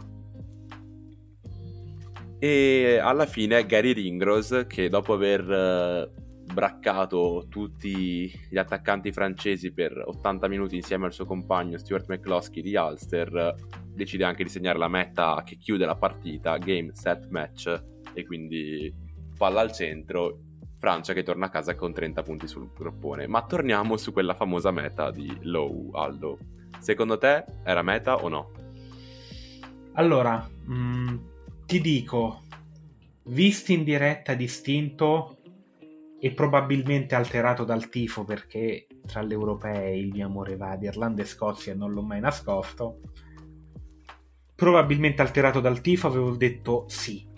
E 2.40 2.99
alla 3.00 3.26
fine 3.26 3.64
Gary 3.66 3.92
Ringrose 3.92 4.66
che 4.66 4.88
dopo 4.88 5.12
aver 5.12 5.49
eh, 5.49 6.10
braccato 6.52 7.46
tutti 7.49 8.32
gli 8.50 8.58
attaccanti 8.58 9.12
francesi 9.12 9.72
per 9.72 10.02
80 10.06 10.49
minuti 10.49 10.75
insieme 10.75 11.06
al 11.06 11.12
suo 11.12 11.25
compagno 11.25 11.78
Stuart 11.78 12.08
McCloskey 12.08 12.64
di 12.64 12.75
Ulster, 12.75 13.54
decide 13.94 14.25
anche 14.25 14.42
di 14.42 14.50
segnare 14.50 14.76
la 14.76 14.88
meta 14.88 15.40
che 15.44 15.56
chiude 15.56 15.87
la 15.87 15.94
partita, 15.94 16.58
game, 16.58 16.90
set, 16.94 17.28
match, 17.28 17.80
e 18.12 18.26
quindi 18.26 18.92
palla 19.38 19.60
al 19.60 19.70
centro, 19.70 20.50
Francia 20.80 21.12
che 21.12 21.22
torna 21.22 21.46
a 21.46 21.50
casa 21.50 21.75
con 21.75 21.92
30 21.92 22.22
punti 22.22 22.49
sul 22.49 22.70
groppone. 22.75 23.26
Ma 23.26 23.44
torniamo 23.44 23.99
su 23.99 24.12
quella 24.12 24.34
famosa 24.34 24.70
meta 24.70 25.10
di 25.10 25.38
Low, 25.42 25.90
Aldo. 25.92 26.38
Secondo 26.78 27.18
te 27.18 27.44
era 27.62 27.82
meta 27.82 28.16
o 28.16 28.28
no? 28.28 28.50
Allora, 29.92 30.49
mm, 30.68 31.16
ti 31.66 31.80
dico, 31.82 32.44
visti 33.25 33.75
in 33.75 33.84
diretta 33.84 34.32
distinto 34.32 35.37
e 36.18 36.32
probabilmente 36.32 37.14
alterato 37.14 37.64
dal 37.64 37.90
tifo 37.90 38.25
perché 38.25 38.87
tra 39.06 39.20
le 39.20 39.34
europee 39.34 39.96
il 39.96 40.08
mio 40.12 40.26
amore 40.26 40.56
va 40.56 40.70
ad 40.70 40.82
Irlanda 40.82 41.20
e 41.22 41.26
Scozia 41.26 41.72
e 41.72 41.76
non 41.76 41.92
l'ho 41.92 42.02
mai 42.02 42.20
nascosto, 42.20 43.00
probabilmente 44.54 45.20
alterato 45.20 45.60
dal 45.60 45.80
tifo 45.82 46.06
avevo 46.06 46.37
detto 46.37 46.84
sì. 46.88 47.28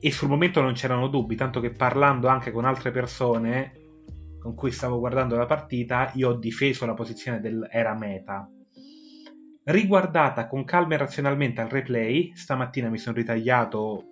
E 0.00 0.10
sul 0.12 0.28
momento 0.28 0.60
non 0.60 0.74
c'erano 0.74 1.08
dubbi, 1.08 1.34
tanto 1.34 1.60
che 1.60 1.70
parlando 1.70 2.28
anche 2.28 2.52
con 2.52 2.64
altre 2.64 2.90
persone 2.90 3.86
con 4.38 4.54
cui 4.54 4.70
stavo 4.70 4.98
guardando 4.98 5.36
la 5.36 5.46
partita, 5.46 6.12
io 6.14 6.30
ho 6.30 6.34
difeso 6.34 6.86
la 6.86 6.94
posizione 6.94 7.40
del 7.40 7.68
era 7.70 7.94
meta. 7.94 8.48
Riguardata 9.64 10.46
con 10.46 10.64
calma 10.64 10.94
e 10.94 10.98
razionalmente 10.98 11.60
al 11.60 11.68
replay, 11.68 12.32
stamattina 12.34 12.88
mi 12.88 12.98
sono 12.98 13.16
ritagliato 13.16 14.04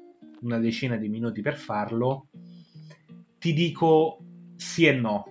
una 0.43 0.59
decina 0.59 0.97
di 0.97 1.09
minuti 1.09 1.40
per 1.40 1.57
farlo, 1.57 2.28
ti 3.38 3.52
dico 3.55 4.19
sì 4.57 4.87
e 4.87 4.93
no. 4.93 5.25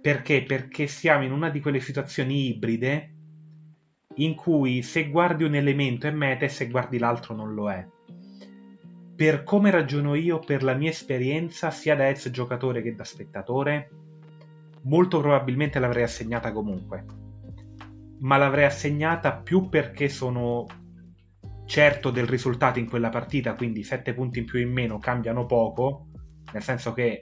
Perché? 0.00 0.42
Perché 0.42 0.86
siamo 0.86 1.24
in 1.24 1.32
una 1.32 1.48
di 1.48 1.60
quelle 1.60 1.80
situazioni 1.80 2.48
ibride 2.48 3.14
in 4.16 4.34
cui 4.34 4.82
se 4.82 5.08
guardi 5.08 5.44
un 5.44 5.54
elemento 5.54 6.06
è 6.06 6.10
meta 6.10 6.44
e 6.44 6.48
se 6.48 6.68
guardi 6.68 6.98
l'altro 6.98 7.34
non 7.34 7.54
lo 7.54 7.70
è. 7.70 7.84
Per 9.14 9.42
come 9.44 9.70
ragiono 9.70 10.14
io, 10.14 10.38
per 10.38 10.62
la 10.62 10.74
mia 10.74 10.90
esperienza, 10.90 11.70
sia 11.70 11.94
da 11.94 12.08
ex 12.08 12.30
giocatore 12.30 12.82
che 12.82 12.94
da 12.94 13.04
spettatore, 13.04 13.90
molto 14.82 15.20
probabilmente 15.20 15.78
l'avrei 15.78 16.02
assegnata 16.02 16.52
comunque. 16.52 17.04
Ma 18.20 18.36
l'avrei 18.36 18.64
assegnata 18.64 19.36
più 19.36 19.68
perché 19.68 20.08
sono 20.08 20.66
certo 21.66 22.10
del 22.10 22.26
risultato 22.26 22.78
in 22.78 22.88
quella 22.88 23.08
partita, 23.08 23.54
quindi 23.54 23.82
7 23.82 24.14
punti 24.14 24.40
in 24.40 24.44
più 24.44 24.58
in 24.58 24.70
meno 24.70 24.98
cambiano 24.98 25.46
poco, 25.46 26.08
nel 26.52 26.62
senso 26.62 26.92
che 26.92 27.20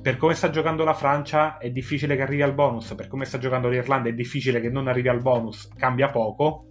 per 0.00 0.16
come 0.16 0.34
sta 0.34 0.50
giocando 0.50 0.84
la 0.84 0.94
Francia 0.94 1.58
è 1.58 1.70
difficile 1.70 2.16
che 2.16 2.22
arrivi 2.22 2.42
al 2.42 2.54
bonus, 2.54 2.94
per 2.94 3.08
come 3.08 3.24
sta 3.24 3.38
giocando 3.38 3.68
l'Irlanda 3.68 4.08
è 4.08 4.12
difficile 4.12 4.60
che 4.60 4.70
non 4.70 4.88
arrivi 4.88 5.08
al 5.08 5.20
bonus, 5.20 5.68
cambia 5.76 6.10
poco. 6.10 6.68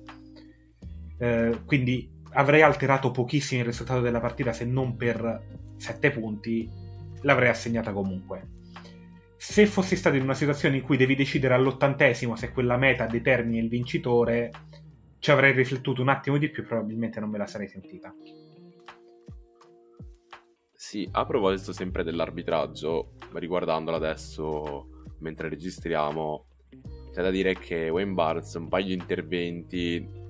Eh, 1.17 1.59
quindi 1.65 2.14
avrei 2.35 2.61
alterato 2.61 3.11
pochissimo 3.11 3.61
il 3.61 3.67
risultato 3.67 4.01
della 4.01 4.19
partita 4.19 4.53
se 4.53 4.65
non 4.65 4.95
per 4.95 5.41
7 5.77 6.11
punti, 6.11 6.69
l'avrei 7.21 7.49
assegnata 7.49 7.91
comunque. 7.91 8.53
Se 9.37 9.65
fossi 9.65 9.95
stato 9.95 10.15
in 10.15 10.23
una 10.23 10.33
situazione 10.33 10.77
in 10.77 10.83
cui 10.83 10.97
devi 10.97 11.15
decidere 11.15 11.53
all'ottantesimo 11.53 12.35
se 12.35 12.51
quella 12.51 12.77
meta 12.77 13.05
determini 13.05 13.59
il 13.59 13.69
vincitore, 13.69 14.51
ci 15.19 15.31
avrei 15.31 15.53
riflettuto 15.53 16.01
un 16.01 16.09
attimo 16.09 16.37
di 16.37 16.49
più 16.49 16.65
probabilmente 16.65 17.19
non 17.19 17.29
me 17.29 17.37
la 17.37 17.47
sarei 17.47 17.67
sentita. 17.67 18.13
Sì, 20.73 21.07
a 21.11 21.25
proposito 21.25 21.73
sempre 21.73 22.03
dell'arbitraggio, 22.03 23.13
riguardandolo 23.33 23.97
adesso 23.97 24.87
mentre 25.19 25.49
registriamo, 25.49 26.45
c'è 27.11 27.21
da 27.21 27.31
dire 27.31 27.53
che 27.53 27.89
Wayne 27.89 28.13
Barnes 28.13 28.53
un 28.55 28.67
paio 28.67 28.85
di 28.87 28.93
interventi 28.93 30.24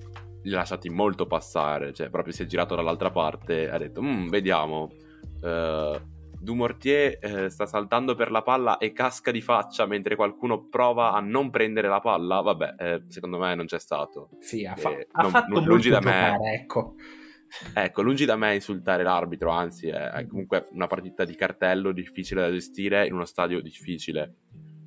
li 0.48 0.54
ha 0.54 0.58
lasciati 0.58 0.88
molto 0.88 1.26
passare, 1.26 1.92
cioè 1.92 2.08
proprio 2.08 2.32
si 2.32 2.42
è 2.42 2.46
girato 2.46 2.74
dall'altra 2.74 3.10
parte 3.10 3.62
e 3.64 3.68
ha 3.68 3.78
detto 3.78 4.02
"Mm, 4.02 4.28
vediamo, 4.28 4.90
eh, 5.42 6.00
Dumortier 6.38 7.18
eh, 7.20 7.48
sta 7.50 7.66
saltando 7.66 8.14
per 8.14 8.30
la 8.30 8.42
palla 8.42 8.78
e 8.78 8.92
casca 8.92 9.30
di 9.30 9.40
faccia 9.40 9.86
mentre 9.86 10.14
qualcuno 10.16 10.68
prova 10.68 11.12
a 11.12 11.20
non 11.20 11.50
prendere 11.50 11.88
la 11.88 11.98
palla, 12.00 12.40
vabbè, 12.42 12.74
eh, 12.78 13.02
secondo 13.08 13.38
me 13.38 13.54
non 13.54 13.66
c'è 13.66 13.78
stato. 13.80 14.28
Sì, 14.38 14.64
ha, 14.66 14.76
fa- 14.76 14.90
Eh, 14.90 15.08
ha 15.12 15.22
non- 15.22 15.30
fatto 15.32 15.54
non- 15.54 15.64
lungi 15.64 15.88
da 15.90 15.98
me. 16.00 16.04
giocare, 16.12 16.52
ecco. 16.52 16.94
Ecco, 17.74 18.02
lungi 18.02 18.24
da 18.26 18.36
me 18.36 18.54
insultare 18.54 19.02
l'arbitro, 19.02 19.50
anzi 19.50 19.88
è, 19.88 20.10
è 20.10 20.26
comunque 20.26 20.68
una 20.72 20.86
partita 20.86 21.24
di 21.24 21.34
cartello 21.34 21.90
difficile 21.92 22.42
da 22.42 22.50
gestire 22.52 23.06
in 23.06 23.14
uno 23.14 23.24
stadio 23.24 23.60
difficile. 23.62 24.34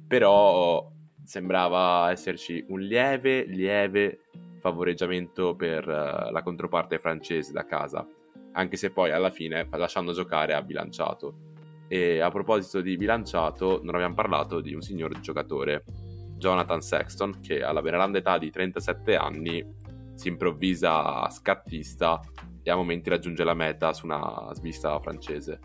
Però 0.08 0.90
sembrava 1.24 2.12
esserci 2.12 2.64
un 2.70 2.80
lieve, 2.82 3.44
lieve 3.46 4.20
favoreggiamento 4.60 5.56
per 5.56 5.88
eh, 5.88 6.32
la 6.32 6.42
controparte 6.44 7.00
francese 7.00 7.52
da 7.52 7.66
casa, 7.66 8.06
anche 8.54 8.78
se 8.78 8.92
poi 8.92 9.12
alla 9.12 9.30
fine, 9.30 9.68
lasciando 9.72 10.14
giocare, 10.14 10.54
ha 10.54 10.62
bilanciato. 10.62 11.48
E 11.88 12.20
a 12.20 12.30
proposito 12.30 12.82
di 12.82 12.98
bilanciato, 12.98 13.80
non 13.84 13.96
abbiamo 13.96 14.14
parlato 14.14 14.62
di 14.62 14.74
un 14.74 14.82
signor 14.82 15.20
giocatore, 15.20 15.84
Jonathan 16.38 16.82
Sexton, 16.82 17.40
che 17.42 17.64
alla 17.64 17.82
veneranda 17.82 18.18
età 18.20 18.38
di 18.38 18.50
37 18.50 19.16
anni 19.16 19.66
si 20.14 20.28
improvvisa 20.28 21.30
scattista 21.30 22.20
e 22.62 22.70
a 22.70 22.76
momenti 22.76 23.10
raggiunge 23.10 23.44
la 23.44 23.54
meta 23.54 23.94
su 23.94 24.06
una 24.06 24.50
svista 24.54 25.00
francese. 25.00 25.60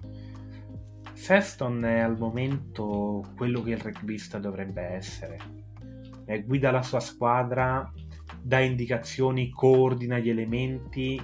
Seston 1.12 1.84
è 1.84 2.00
al 2.00 2.18
momento 2.18 3.24
quello 3.36 3.62
che 3.62 3.70
il 3.70 3.78
rugbyista 3.78 4.38
dovrebbe 4.38 4.82
essere. 4.82 5.38
Eh, 6.26 6.42
guida 6.42 6.70
la 6.70 6.82
sua 6.82 7.00
squadra, 7.00 7.90
dà 8.44 8.60
indicazioni, 8.60 9.48
coordina 9.48 10.18
gli 10.18 10.28
elementi, 10.28 11.20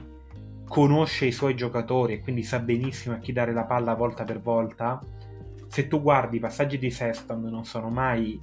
conosce 0.67 1.27
i 1.27 1.33
suoi 1.33 1.55
giocatori 1.55 2.15
e 2.15 2.21
quindi 2.21 2.43
sa 2.43 2.61
benissimo 2.61 3.15
a 3.15 3.19
chi 3.19 3.33
dare 3.33 3.53
la 3.53 3.67
palla 3.67 3.95
volta 3.95 4.25
per 4.25 4.41
volta. 4.41 4.99
Se 5.69 5.87
tu 5.87 6.01
guardi 6.01 6.39
i 6.39 6.41
passaggi 6.41 6.79
di 6.79 6.91
Seston 6.91 7.43
non 7.43 7.65
sono 7.65 7.91
mai 7.91 8.41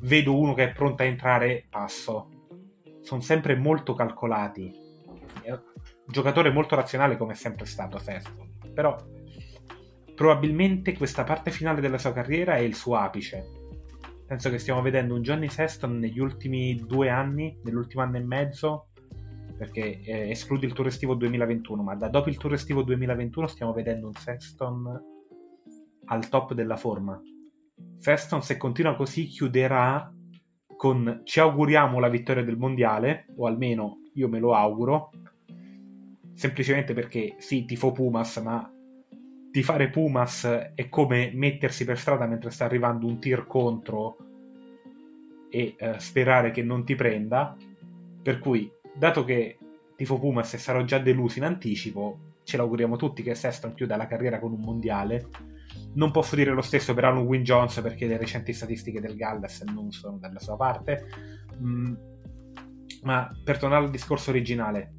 vedo 0.00 0.38
uno 0.38 0.54
che 0.54 0.64
è 0.64 0.72
pronto 0.72 1.02
a 1.02 1.06
entrare, 1.06 1.66
passo. 1.68 2.28
Sono 3.02 3.20
sempre 3.20 3.56
molto 3.56 3.94
calcolati. 3.94 4.84
Giocatore 6.06 6.50
molto 6.50 6.74
razionale 6.74 7.16
come 7.16 7.32
è 7.32 7.36
sempre 7.36 7.66
stato 7.66 7.98
Seston. 7.98 8.58
Però 8.72 8.96
probabilmente 10.14 10.96
questa 10.96 11.24
parte 11.24 11.50
finale 11.50 11.80
della 11.80 11.98
sua 11.98 12.12
carriera 12.12 12.56
è 12.56 12.60
il 12.60 12.74
suo 12.74 12.96
apice. 12.96 13.55
Penso 14.26 14.50
che 14.50 14.58
stiamo 14.58 14.82
vedendo 14.82 15.14
un 15.14 15.22
Johnny 15.22 15.48
Seston 15.48 15.98
negli 15.98 16.18
ultimi 16.18 16.74
due 16.84 17.08
anni, 17.08 17.56
nell'ultimo 17.62 18.02
anno 18.02 18.16
e 18.16 18.24
mezzo, 18.24 18.88
perché 19.56 20.00
eh, 20.00 20.30
escludi 20.30 20.66
il 20.66 20.72
tour 20.72 20.88
estivo 20.88 21.14
2021, 21.14 21.82
ma 21.82 21.94
da 21.94 22.08
dopo 22.08 22.28
il 22.28 22.36
tour 22.36 22.54
estivo 22.54 22.82
2021 22.82 23.46
stiamo 23.46 23.72
vedendo 23.72 24.08
un 24.08 24.14
Seston 24.14 25.02
al 26.06 26.28
top 26.28 26.54
della 26.54 26.76
forma. 26.76 27.20
Seston, 27.98 28.42
se 28.42 28.56
continua 28.56 28.96
così, 28.96 29.26
chiuderà 29.26 30.12
con 30.76 31.22
ci 31.24 31.40
auguriamo 31.40 31.98
la 31.98 32.08
vittoria 32.08 32.42
del 32.42 32.58
mondiale, 32.58 33.26
o 33.36 33.46
almeno 33.46 34.00
io 34.14 34.28
me 34.28 34.40
lo 34.40 34.54
auguro, 34.54 35.10
semplicemente 36.34 36.94
perché 36.94 37.36
sì, 37.38 37.64
tifo 37.64 37.92
Pumas, 37.92 38.36
ma 38.38 38.70
tifare 39.56 39.88
Pumas 39.88 40.44
è 40.74 40.90
come 40.90 41.30
mettersi 41.32 41.86
per 41.86 41.98
strada 41.98 42.26
mentre 42.26 42.50
sta 42.50 42.66
arrivando 42.66 43.06
un 43.06 43.18
tir 43.18 43.46
contro 43.46 44.18
e 45.48 45.74
eh, 45.78 45.98
sperare 45.98 46.50
che 46.50 46.62
non 46.62 46.84
ti 46.84 46.94
prenda. 46.94 47.56
Per 48.22 48.38
cui, 48.38 48.70
dato 48.94 49.24
che 49.24 49.56
tifo 49.96 50.18
Pumas 50.18 50.52
e 50.52 50.58
sarò 50.58 50.84
già 50.84 50.98
deluso 50.98 51.38
in 51.38 51.46
anticipo, 51.46 52.34
ce 52.42 52.58
l'auguriamo 52.58 52.96
tutti 52.96 53.22
che 53.22 53.34
Seston 53.34 53.72
chiuda 53.72 53.96
la 53.96 54.06
carriera 54.06 54.40
con 54.40 54.52
un 54.52 54.60
mondiale. 54.60 55.30
Non 55.94 56.10
posso 56.10 56.36
dire 56.36 56.50
lo 56.50 56.60
stesso 56.60 56.92
per 56.92 57.06
Alan 57.06 57.24
Wynne 57.24 57.42
Jones 57.42 57.80
perché 57.80 58.06
le 58.06 58.18
recenti 58.18 58.52
statistiche 58.52 59.00
del 59.00 59.16
Galles 59.16 59.62
non 59.62 59.90
sono 59.90 60.18
dalla 60.18 60.38
sua 60.38 60.56
parte. 60.56 61.06
Mm, 61.62 61.94
ma 63.04 63.34
per 63.42 63.56
tornare 63.56 63.86
al 63.86 63.90
discorso 63.90 64.28
originale, 64.28 64.95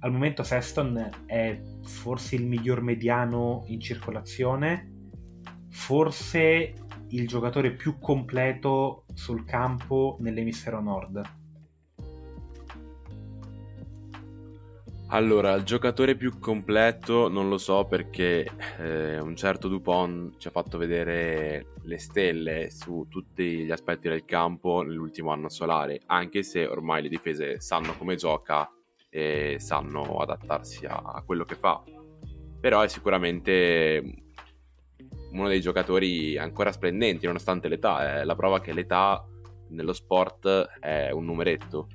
al 0.00 0.12
momento 0.12 0.42
Seston 0.42 1.24
è 1.26 1.60
forse 1.82 2.36
il 2.36 2.46
miglior 2.46 2.82
mediano 2.82 3.64
in 3.66 3.80
circolazione, 3.80 5.10
forse 5.70 6.74
il 7.08 7.26
giocatore 7.26 7.72
più 7.72 7.98
completo 7.98 9.06
sul 9.14 9.44
campo 9.44 10.16
nell'emisfero 10.20 10.80
nord? 10.80 11.36
Allora, 15.10 15.54
il 15.54 15.62
giocatore 15.62 16.16
più 16.16 16.38
completo 16.38 17.30
non 17.30 17.48
lo 17.48 17.56
so 17.56 17.86
perché 17.86 18.46
eh, 18.78 19.18
un 19.18 19.34
certo 19.36 19.66
Dupont 19.66 20.36
ci 20.36 20.48
ha 20.48 20.50
fatto 20.50 20.76
vedere 20.76 21.72
le 21.84 21.98
stelle 21.98 22.70
su 22.70 23.06
tutti 23.08 23.64
gli 23.64 23.70
aspetti 23.70 24.10
del 24.10 24.26
campo 24.26 24.82
nell'ultimo 24.82 25.32
anno 25.32 25.48
solare, 25.48 26.02
anche 26.04 26.42
se 26.42 26.66
ormai 26.66 27.00
le 27.00 27.08
difese 27.08 27.58
sanno 27.58 27.96
come 27.96 28.16
gioca 28.16 28.70
e 29.18 29.56
sanno 29.58 30.18
adattarsi 30.18 30.86
a, 30.86 31.22
quello 31.24 31.44
che 31.44 31.54
fa. 31.54 31.82
Però 32.60 32.80
è 32.80 32.88
sicuramente 32.88 34.02
uno 35.32 35.48
dei 35.48 35.60
giocatori 35.60 36.36
ancora 36.38 36.72
splendenti 36.72 37.26
nonostante 37.26 37.68
l'età, 37.68 38.20
è 38.20 38.24
la 38.24 38.34
prova 38.34 38.60
che 38.60 38.72
l'età 38.72 39.24
nello 39.70 39.92
sport 39.92 40.78
è 40.80 41.10
un 41.10 41.24
numeretto 41.24 41.88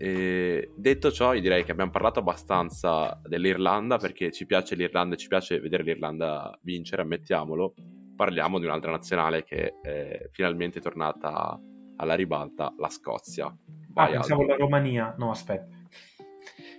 e 0.00 0.70
detto 0.76 1.10
ciò, 1.10 1.34
io 1.34 1.40
direi 1.40 1.64
che 1.64 1.72
abbiamo 1.72 1.90
parlato 1.90 2.20
abbastanza 2.20 3.20
dell'Irlanda 3.24 3.98
perché 3.98 4.30
ci 4.30 4.46
piace 4.46 4.76
l'Irlanda 4.76 5.16
e 5.16 5.18
ci 5.18 5.26
piace 5.26 5.58
vedere 5.58 5.82
l'Irlanda 5.82 6.56
vincere, 6.62 7.02
ammettiamolo. 7.02 7.74
Parliamo 8.14 8.60
di 8.60 8.64
un'altra 8.64 8.92
nazionale 8.92 9.42
che 9.42 9.74
è 9.82 10.28
finalmente 10.30 10.80
tornata 10.80 11.60
alla 11.96 12.14
ribalta, 12.14 12.72
la 12.78 12.88
Scozia. 12.88 13.46
Ah, 13.46 13.56
Vai, 13.88 14.12
pensavo 14.12 14.42
Aldo. 14.42 14.52
la 14.52 14.58
Romania. 14.58 15.14
No, 15.18 15.30
aspetta. 15.30 15.77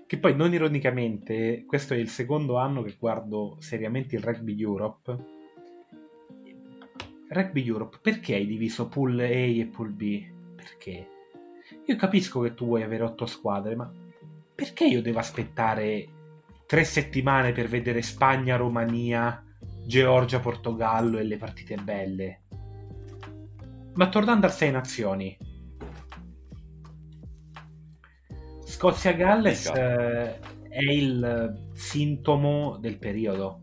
Che 0.09 0.17
poi, 0.17 0.35
non 0.35 0.51
ironicamente, 0.51 1.65
questo 1.67 1.93
è 1.93 1.97
il 1.97 2.09
secondo 2.09 2.57
anno 2.57 2.81
che 2.81 2.95
guardo 2.97 3.57
seriamente 3.59 4.15
il 4.15 4.23
Rugby 4.23 4.59
Europe. 4.59 5.15
Rugby 7.27 7.67
Europe, 7.67 7.99
perché 8.01 8.33
hai 8.33 8.47
diviso 8.47 8.87
pool 8.87 9.19
A 9.19 9.27
e 9.27 9.69
pool 9.71 9.91
B? 9.91 10.27
Perché? 10.55 11.07
Io 11.85 11.95
capisco 11.95 12.39
che 12.39 12.55
tu 12.55 12.65
vuoi 12.65 12.81
avere 12.81 13.03
otto 13.03 13.27
squadre, 13.27 13.75
ma 13.75 13.93
perché 14.55 14.85
io 14.85 15.03
devo 15.03 15.19
aspettare 15.19 16.07
tre 16.65 16.83
settimane 16.85 17.51
per 17.51 17.67
vedere 17.67 18.01
Spagna, 18.01 18.55
Romania, 18.55 19.45
Georgia, 19.85 20.39
Portogallo 20.39 21.19
e 21.19 21.23
le 21.23 21.37
partite 21.37 21.75
belle? 21.75 22.41
Ma 23.93 24.09
tornando 24.09 24.47
al 24.47 24.53
Sei 24.53 24.71
Nazioni, 24.71 25.37
Scozia-Galles 28.79 29.65
eh, 29.75 30.39
è 30.69 30.89
il 30.89 31.69
sintomo 31.73 32.77
del 32.79 32.97
periodo. 32.97 33.59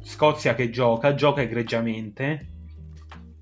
Scozia 0.00 0.54
che 0.54 0.70
gioca, 0.70 1.14
gioca 1.14 1.40
egregiamente, 1.42 2.46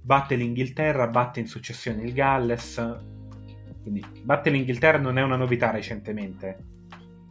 batte 0.00 0.36
l'Inghilterra, 0.36 1.08
batte 1.08 1.38
in 1.38 1.46
successione 1.46 2.02
il 2.02 2.14
Galles. 2.14 2.82
Quindi 3.82 4.02
batte 4.22 4.48
l'Inghilterra 4.48 4.96
non 4.96 5.18
è 5.18 5.22
una 5.22 5.36
novità 5.36 5.70
recentemente. 5.70 6.56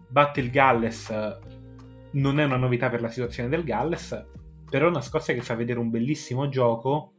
Batte 0.07 0.41
il 0.41 0.51
Galles 0.51 1.09
eh, 1.09 1.37
non 2.11 2.39
è 2.39 2.43
una 2.43 2.57
novità 2.57 2.91
per 2.91 3.01
la 3.01 3.09
situazione 3.09 3.49
del 3.49 3.63
Galles, 3.63 4.27
però 4.69 4.85
è 4.85 4.89
una 4.89 5.01
Scozia 5.01 5.33
che 5.33 5.41
fa 5.41 5.55
vedere 5.55 5.79
un 5.79 5.89
bellissimo 5.89 6.49
gioco 6.49 7.13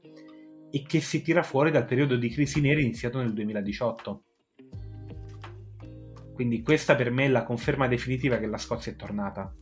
e 0.71 0.85
che 0.87 1.01
si 1.01 1.23
tira 1.23 1.43
fuori 1.43 1.73
dal 1.73 1.87
periodo 1.87 2.15
di 2.15 2.29
crisi 2.29 2.61
nera 2.61 2.79
iniziato 2.79 3.19
nel 3.19 3.33
2018. 3.33 4.23
Quindi 6.41 6.63
questa 6.63 6.95
per 6.95 7.11
me 7.11 7.27
è 7.27 7.29
la 7.29 7.45
conferma 7.45 7.87
definitiva 7.87 8.39
che 8.39 8.47
la 8.47 8.57
Scozia 8.57 8.91
è 8.91 8.97
tornata. 8.97 9.55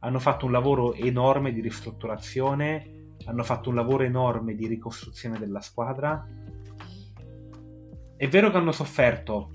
Hanno 0.00 0.18
fatto 0.18 0.44
un 0.44 0.52
lavoro 0.52 0.92
enorme 0.92 1.50
di 1.50 1.62
ristrutturazione, 1.62 3.14
hanno 3.24 3.42
fatto 3.42 3.70
un 3.70 3.74
lavoro 3.76 4.02
enorme 4.02 4.54
di 4.54 4.66
ricostruzione 4.66 5.38
della 5.38 5.62
squadra. 5.62 6.22
È 8.18 8.28
vero 8.28 8.50
che 8.50 8.56
hanno 8.58 8.70
sofferto, 8.70 9.50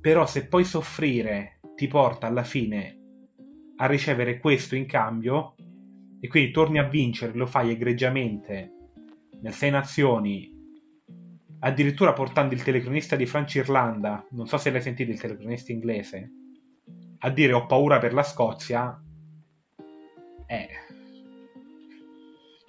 però 0.00 0.24
se 0.24 0.46
poi 0.46 0.64
soffrire 0.64 1.60
ti 1.74 1.88
porta 1.88 2.26
alla 2.26 2.42
fine 2.42 2.96
a 3.76 3.84
ricevere 3.84 4.38
questo 4.38 4.74
in 4.74 4.86
cambio 4.86 5.56
e 6.20 6.26
quindi 6.26 6.52
torni 6.52 6.78
a 6.78 6.88
vincere, 6.88 7.34
lo 7.34 7.44
fai 7.44 7.70
egregiamente 7.70 8.72
nel 9.42 9.52
Sei 9.52 9.68
Nazioni, 9.68 10.51
addirittura 11.64 12.12
portando 12.12 12.54
il 12.54 12.62
telecronista 12.62 13.14
di 13.14 13.26
Francia 13.26 13.60
Irlanda, 13.60 14.26
non 14.30 14.46
so 14.46 14.58
se 14.58 14.70
l'hai 14.70 14.82
sentito 14.82 15.10
il 15.12 15.20
telecronista 15.20 15.70
inglese, 15.70 16.30
a 17.18 17.30
dire 17.30 17.52
ho 17.52 17.66
paura 17.66 17.98
per 17.98 18.12
la 18.12 18.24
Scozia, 18.24 19.00
eh, 20.46 20.68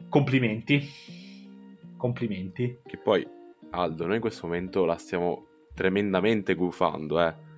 complimenti, 0.09 0.87
complimenti. 1.97 2.81
Che 2.85 2.97
poi, 2.97 3.27
Aldo, 3.71 4.05
noi 4.05 4.15
in 4.15 4.21
questo 4.21 4.45
momento 4.45 4.85
la 4.85 4.97
stiamo 4.97 5.47
tremendamente 5.73 6.53
gufando, 6.53 7.19
eh. 7.19 7.51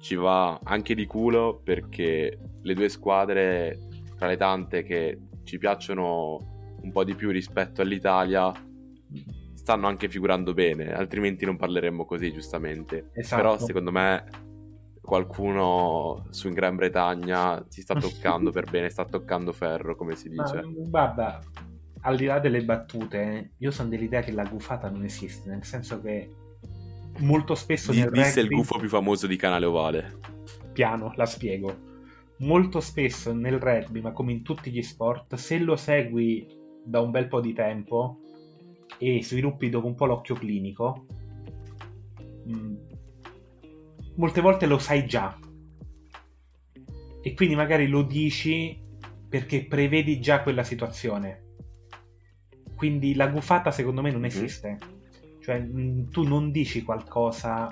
Ci 0.00 0.14
va 0.16 0.58
anche 0.64 0.94
di 0.94 1.06
culo 1.06 1.60
perché 1.62 2.36
le 2.62 2.74
due 2.74 2.88
squadre, 2.88 3.78
tra 4.16 4.26
le 4.26 4.36
tante 4.36 4.82
che 4.82 5.20
ci 5.44 5.58
piacciono 5.58 6.74
un 6.80 6.90
po' 6.90 7.04
di 7.04 7.14
più 7.14 7.30
rispetto 7.30 7.82
all'Italia, 7.82 8.50
stanno 9.70 9.86
anche 9.86 10.08
figurando 10.08 10.52
bene, 10.52 10.92
altrimenti 10.92 11.44
non 11.44 11.56
parleremmo 11.56 12.04
così, 12.04 12.32
giustamente. 12.32 13.10
Esatto. 13.14 13.40
Però 13.40 13.58
secondo 13.58 13.92
me 13.92 14.24
qualcuno 15.00 16.26
su 16.30 16.48
in 16.48 16.54
Gran 16.54 16.74
Bretagna 16.76 17.64
si 17.68 17.80
sta 17.82 17.94
toccando 17.94 18.50
per 18.50 18.68
bene, 18.68 18.88
sta 18.88 19.04
toccando 19.04 19.52
ferro, 19.52 19.94
come 19.94 20.16
si 20.16 20.28
Ma, 20.30 20.42
dice. 20.42 20.62
guarda, 20.66 21.40
al 22.02 22.16
di 22.16 22.24
là 22.26 22.40
delle 22.40 22.64
battute, 22.64 23.52
io 23.58 23.70
sono 23.70 23.88
dell'idea 23.88 24.22
che 24.22 24.32
la 24.32 24.44
gufata 24.44 24.90
non 24.90 25.04
esiste, 25.04 25.48
nel 25.48 25.64
senso 25.64 26.00
che 26.00 26.28
molto 27.18 27.54
spesso 27.54 27.92
Di- 27.92 28.00
nel 28.00 28.10
Disse 28.10 28.40
il 28.40 28.46
rugby- 28.46 28.56
gufo 28.56 28.78
più 28.78 28.88
famoso 28.88 29.26
di 29.28 29.36
Canale 29.36 29.66
Ovale. 29.66 30.18
piano, 30.72 31.12
la 31.16 31.26
spiego. 31.26 31.88
Molto 32.38 32.80
spesso 32.80 33.32
nel 33.32 33.58
rugby, 33.60 34.00
ma 34.00 34.12
come 34.12 34.32
in 34.32 34.42
tutti 34.42 34.70
gli 34.70 34.82
sport, 34.82 35.34
se 35.36 35.58
lo 35.58 35.76
segui 35.76 36.46
da 36.84 37.00
un 37.00 37.10
bel 37.10 37.28
po' 37.28 37.40
di 37.40 37.52
tempo 37.52 38.18
e 38.98 39.22
sviluppi 39.22 39.68
dopo 39.70 39.86
un 39.86 39.94
po' 39.94 40.06
l'occhio 40.06 40.34
clinico, 40.34 41.06
mh, 42.44 42.74
molte 44.16 44.40
volte 44.40 44.66
lo 44.66 44.78
sai 44.78 45.06
già. 45.06 45.36
E 47.22 47.34
quindi 47.34 47.54
magari 47.54 47.86
lo 47.86 48.02
dici 48.02 48.78
perché 49.28 49.64
prevedi 49.66 50.20
già 50.20 50.42
quella 50.42 50.64
situazione. 50.64 51.48
Quindi 52.74 53.14
la 53.14 53.28
gufata 53.28 53.70
secondo 53.70 54.00
me 54.02 54.10
non 54.10 54.24
esiste. 54.24 54.78
Cioè 55.40 55.60
mh, 55.60 56.10
tu 56.10 56.22
non 56.22 56.50
dici 56.50 56.82
qualcosa 56.82 57.68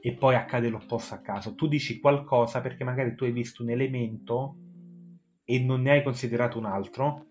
e 0.00 0.12
poi 0.12 0.34
accade 0.34 0.68
l'opposto 0.68 1.14
a 1.14 1.18
caso. 1.18 1.54
Tu 1.54 1.66
dici 1.66 1.98
qualcosa 1.98 2.60
perché 2.60 2.84
magari 2.84 3.14
tu 3.14 3.24
hai 3.24 3.32
visto 3.32 3.62
un 3.62 3.70
elemento 3.70 4.56
e 5.44 5.58
non 5.60 5.80
ne 5.80 5.92
hai 5.92 6.02
considerato 6.02 6.58
un 6.58 6.66
altro. 6.66 7.28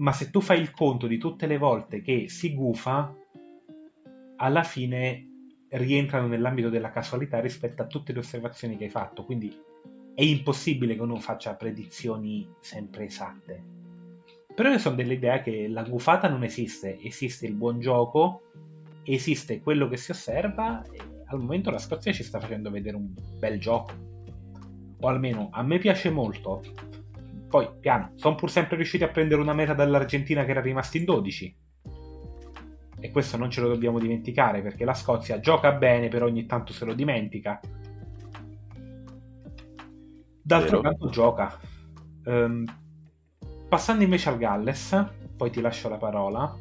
Ma 0.00 0.12
se 0.12 0.30
tu 0.30 0.40
fai 0.40 0.60
il 0.60 0.70
conto 0.70 1.06
di 1.06 1.18
tutte 1.18 1.46
le 1.46 1.58
volte 1.58 2.00
che 2.00 2.28
si 2.28 2.54
gufa, 2.54 3.14
alla 4.36 4.62
fine 4.62 5.26
rientrano 5.68 6.26
nell'ambito 6.26 6.70
della 6.70 6.90
casualità 6.90 7.38
rispetto 7.40 7.82
a 7.82 7.86
tutte 7.86 8.12
le 8.12 8.20
osservazioni 8.20 8.76
che 8.76 8.84
hai 8.84 8.90
fatto. 8.90 9.24
Quindi 9.24 9.54
è 10.14 10.22
impossibile 10.22 10.94
che 10.94 11.02
uno 11.02 11.16
faccia 11.16 11.54
predizioni 11.54 12.48
sempre 12.60 13.04
esatte. 13.04 13.62
Però 14.54 14.70
io 14.70 14.78
sono 14.78 14.96
dell'idea 14.96 15.40
che 15.40 15.68
la 15.68 15.82
gufata 15.82 16.28
non 16.28 16.42
esiste, 16.44 16.98
esiste 17.00 17.46
il 17.46 17.54
buon 17.54 17.78
gioco, 17.80 18.50
esiste 19.04 19.60
quello 19.60 19.88
che 19.88 19.96
si 19.96 20.10
osserva 20.10 20.82
e 20.90 20.98
al 21.26 21.38
momento 21.38 21.70
la 21.70 21.78
Scozia 21.78 22.12
ci 22.12 22.24
sta 22.24 22.40
facendo 22.40 22.70
vedere 22.70 22.96
un 22.96 23.14
bel 23.38 23.60
gioco. 23.60 23.92
O 25.00 25.08
almeno 25.08 25.48
a 25.52 25.62
me 25.62 25.78
piace 25.78 26.10
molto. 26.10 26.62
Poi, 27.50 27.68
piano, 27.80 28.12
sono 28.14 28.36
pur 28.36 28.48
sempre 28.48 28.76
riusciti 28.76 29.02
a 29.02 29.08
prendere 29.08 29.40
una 29.40 29.52
meta 29.52 29.74
dall'Argentina 29.74 30.44
che 30.44 30.52
era 30.52 30.60
rimasta 30.60 30.98
in 30.98 31.04
12. 31.04 31.56
E 33.00 33.10
questo 33.10 33.36
non 33.36 33.50
ce 33.50 33.60
lo 33.60 33.66
dobbiamo 33.66 33.98
dimenticare 33.98 34.62
perché 34.62 34.84
la 34.84 34.94
Scozia 34.94 35.40
gioca 35.40 35.72
bene, 35.72 36.06
però 36.06 36.26
ogni 36.26 36.46
tanto 36.46 36.72
se 36.72 36.84
lo 36.84 36.94
dimentica. 36.94 37.58
D'altro 40.40 40.80
Vero. 40.80 40.90
canto 40.90 41.10
gioca. 41.10 41.58
Ehm, 42.26 42.64
passando 43.68 44.04
invece 44.04 44.28
al 44.28 44.38
Galles, 44.38 45.06
poi 45.36 45.50
ti 45.50 45.60
lascio 45.60 45.88
la 45.88 45.96
parola. 45.96 46.56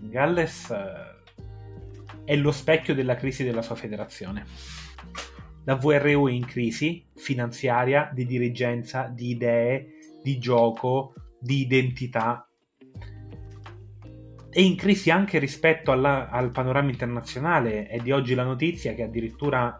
Galles 0.00 0.70
eh, 0.70 2.24
è 2.24 2.36
lo 2.36 2.52
specchio 2.52 2.94
della 2.94 3.16
crisi 3.16 3.44
della 3.44 3.60
sua 3.60 3.74
federazione. 3.74 4.46
La 5.68 5.74
VRU 5.74 6.28
è 6.28 6.32
in 6.32 6.46
crisi 6.46 7.04
finanziaria, 7.14 8.10
di 8.10 8.24
dirigenza, 8.24 9.02
di 9.02 9.28
idee, 9.28 9.88
di 10.22 10.38
gioco, 10.38 11.12
di 11.38 11.60
identità. 11.60 12.48
È 14.48 14.60
in 14.60 14.76
crisi 14.76 15.10
anche 15.10 15.38
rispetto 15.38 15.92
alla- 15.92 16.30
al 16.30 16.52
panorama 16.52 16.88
internazionale. 16.88 17.86
È 17.86 17.98
di 17.98 18.12
oggi 18.12 18.34
la 18.34 18.44
notizia 18.44 18.94
che 18.94 19.02
addirittura 19.02 19.78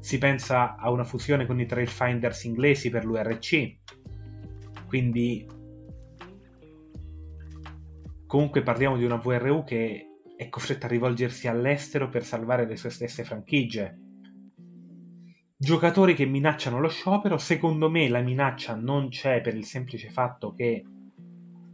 si 0.00 0.18
pensa 0.18 0.74
a 0.74 0.90
una 0.90 1.04
fusione 1.04 1.46
con 1.46 1.60
i 1.60 1.66
Trailfinders 1.66 2.42
inglesi 2.42 2.90
per 2.90 3.04
l'URC. 3.04 3.76
Quindi 4.88 5.46
Comunque 8.26 8.62
parliamo 8.62 8.96
di 8.96 9.04
una 9.04 9.16
VRU 9.16 9.62
che 9.62 10.06
è 10.34 10.48
costretta 10.48 10.86
a 10.86 10.88
rivolgersi 10.88 11.48
all'estero 11.48 12.08
per 12.08 12.24
salvare 12.24 12.66
le 12.66 12.76
sue 12.76 12.88
stesse 12.88 13.24
franchigie. 13.24 14.01
Giocatori 15.62 16.16
che 16.16 16.26
minacciano 16.26 16.80
lo 16.80 16.88
sciopero, 16.88 17.38
secondo 17.38 17.88
me 17.88 18.08
la 18.08 18.20
minaccia 18.20 18.74
non 18.74 19.10
c'è 19.10 19.40
per 19.40 19.54
il 19.54 19.64
semplice 19.64 20.10
fatto 20.10 20.52
che 20.54 20.84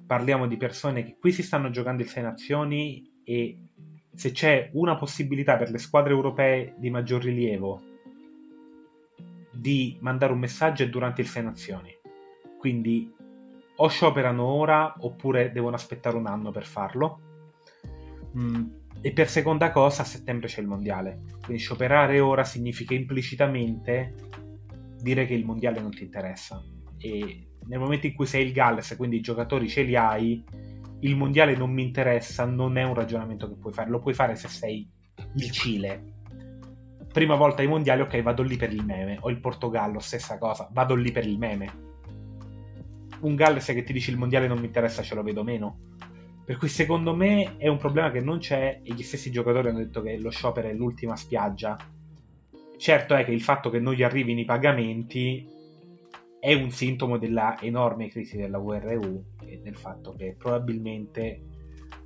parliamo 0.07 0.47
di 0.47 0.59
persone 0.59 1.03
che 1.03 1.17
qui 1.19 1.33
si 1.33 1.43
stanno 1.43 1.71
giocando 1.71 2.03
il 2.03 2.09
Sei 2.11 2.23
Nazioni 2.23 3.11
e 3.25 3.57
se 4.15 4.33
c'è 4.33 4.69
una 4.75 4.95
possibilità 4.97 5.57
per 5.57 5.71
le 5.71 5.79
squadre 5.79 6.13
europee 6.13 6.75
di 6.77 6.91
maggior 6.91 7.23
rilievo 7.23 7.81
di 9.51 9.97
mandare 10.03 10.35
un 10.35 10.39
messaggio 10.39 10.83
è 10.83 10.91
durante 10.91 11.23
il 11.23 11.29
Sei 11.29 11.43
Nazioni. 11.43 11.91
Quindi 12.59 13.11
o 13.77 13.89
scioperano 13.89 14.45
ora 14.45 14.97
oppure 14.99 15.51
devono 15.51 15.77
aspettare 15.77 16.19
un 16.19 16.27
anno 16.27 16.51
per 16.51 16.67
farlo. 16.67 17.21
Mm, 18.37 18.67
e 19.01 19.13
per 19.13 19.29
seconda 19.29 19.71
cosa 19.71 20.03
a 20.03 20.05
settembre 20.05 20.49
c'è 20.49 20.61
il 20.61 20.67
mondiale. 20.67 21.21
Quindi 21.43 21.63
scioperare 21.63 22.21
ora 22.21 22.45
significa 22.45 22.95
implicitamente 22.95 24.15
dire 25.01 25.27
che 25.27 25.35
il 25.35 25.45
mondiale 25.45 25.81
non 25.81 25.91
ti 25.91 26.03
interessa. 26.03 26.63
E 26.99 27.49
nel 27.67 27.79
momento 27.79 28.07
in 28.07 28.15
cui 28.15 28.27
sei 28.27 28.47
il 28.47 28.53
Galles, 28.53 28.95
quindi 28.97 29.17
i 29.17 29.21
giocatori 29.21 29.69
ce 29.69 29.83
li 29.83 29.95
hai, 29.95 30.43
il 31.01 31.17
mondiale 31.17 31.55
non 31.55 31.71
mi 31.71 31.83
interessa, 31.83 32.45
non 32.45 32.77
è 32.77 32.83
un 32.83 32.95
ragionamento 32.95 33.49
che 33.49 33.57
puoi 33.57 33.73
fare. 33.73 33.91
Lo 33.91 34.01
puoi 34.01 34.15
fare 34.15 34.35
se 34.35 34.49
sei 34.49 34.89
il 35.35 35.51
Cile. 35.51 36.15
Prima 37.13 37.37
volta 37.37 37.63
ai 37.63 37.69
mondiali, 37.69 38.01
ok, 38.01 38.23
vado 38.23 38.43
lì 38.43 38.57
per 38.57 38.73
il 38.73 38.85
meme. 38.85 39.19
O 39.21 39.31
il 39.31 39.41
Portogallo, 39.41 40.01
stessa 40.01 40.39
cosa, 40.39 40.69
vado 40.73 40.95
lì 40.95 41.13
per 41.13 41.27
il 41.27 41.39
meme. 41.39 41.87
Un 43.21 43.35
Galles 43.35 43.67
che 43.67 43.85
ti 43.85 43.93
dice 43.93 44.11
il 44.11 44.19
mondiale 44.19 44.47
non 44.47 44.59
mi 44.59 44.67
interessa, 44.67 45.03
ce 45.03 45.15
lo 45.15 45.23
vedo 45.23 45.45
meno. 45.45 45.79
Per 46.49 46.57
cui 46.57 46.69
secondo 46.69 47.15
me 47.15 47.59
è 47.59 47.69
un 47.69 47.77
problema 47.77 48.11
che 48.11 48.23
non 48.23 48.39
c'è 48.39 48.81
e 48.83 48.95
gli 48.95 49.03
stessi 49.03 49.31
giocatori 49.31 49.69
hanno 49.69 49.81
detto 49.81 50.01
che 50.01 50.17
lo 50.17 50.31
sciopero 50.31 50.67
è 50.67 50.73
l'ultima 50.73 51.15
spiaggia. 51.15 51.77
Certo 52.79 53.15
è 53.15 53.23
che 53.27 53.33
il 53.33 53.43
fatto 53.43 53.69
che 53.69 53.79
non 53.79 53.93
gli 53.93 54.03
arrivino 54.03 54.41
i 54.41 54.47
pagamenti 54.47 55.47
è 56.41 56.55
un 56.55 56.71
sintomo 56.71 57.19
della 57.19 57.61
enorme 57.61 58.09
crisi 58.09 58.39
della 58.39 58.57
VRU 58.57 59.25
e 59.45 59.61
del 59.63 59.77
fatto 59.77 60.15
che 60.15 60.37
probabilmente 60.39 61.43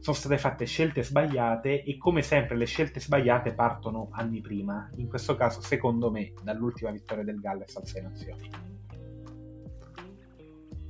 sono 0.00 0.16
state 0.16 0.38
fatte 0.38 0.64
scelte 0.64 1.04
sbagliate 1.04 1.84
e 1.84 1.96
come 1.96 2.22
sempre 2.22 2.56
le 2.56 2.64
scelte 2.64 2.98
sbagliate 2.98 3.54
partono 3.54 4.08
anni 4.10 4.40
prima, 4.40 4.90
in 4.96 5.06
questo 5.06 5.36
caso 5.36 5.60
secondo 5.60 6.10
me 6.10 6.32
dall'ultima 6.42 6.90
vittoria 6.90 7.22
del 7.22 7.38
Galles 7.38 7.76
al 7.76 7.86
6 7.86 8.02
Nazioni. 8.02 8.71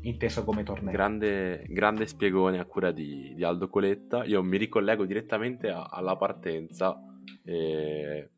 Inteso 0.03 0.45
come 0.45 0.63
torneo. 0.63 0.93
Grande, 0.93 1.65
grande 1.69 2.07
spiegone 2.07 2.59
a 2.59 2.65
cura 2.65 2.91
di, 2.91 3.33
di 3.35 3.45
Aldo 3.45 3.69
Coletta. 3.69 4.25
Io 4.25 4.43
mi 4.43 4.57
ricollego 4.57 5.05
direttamente 5.05 5.71
a, 5.71 5.85
alla 5.85 6.17
partenza. 6.17 7.01
E 7.45 8.31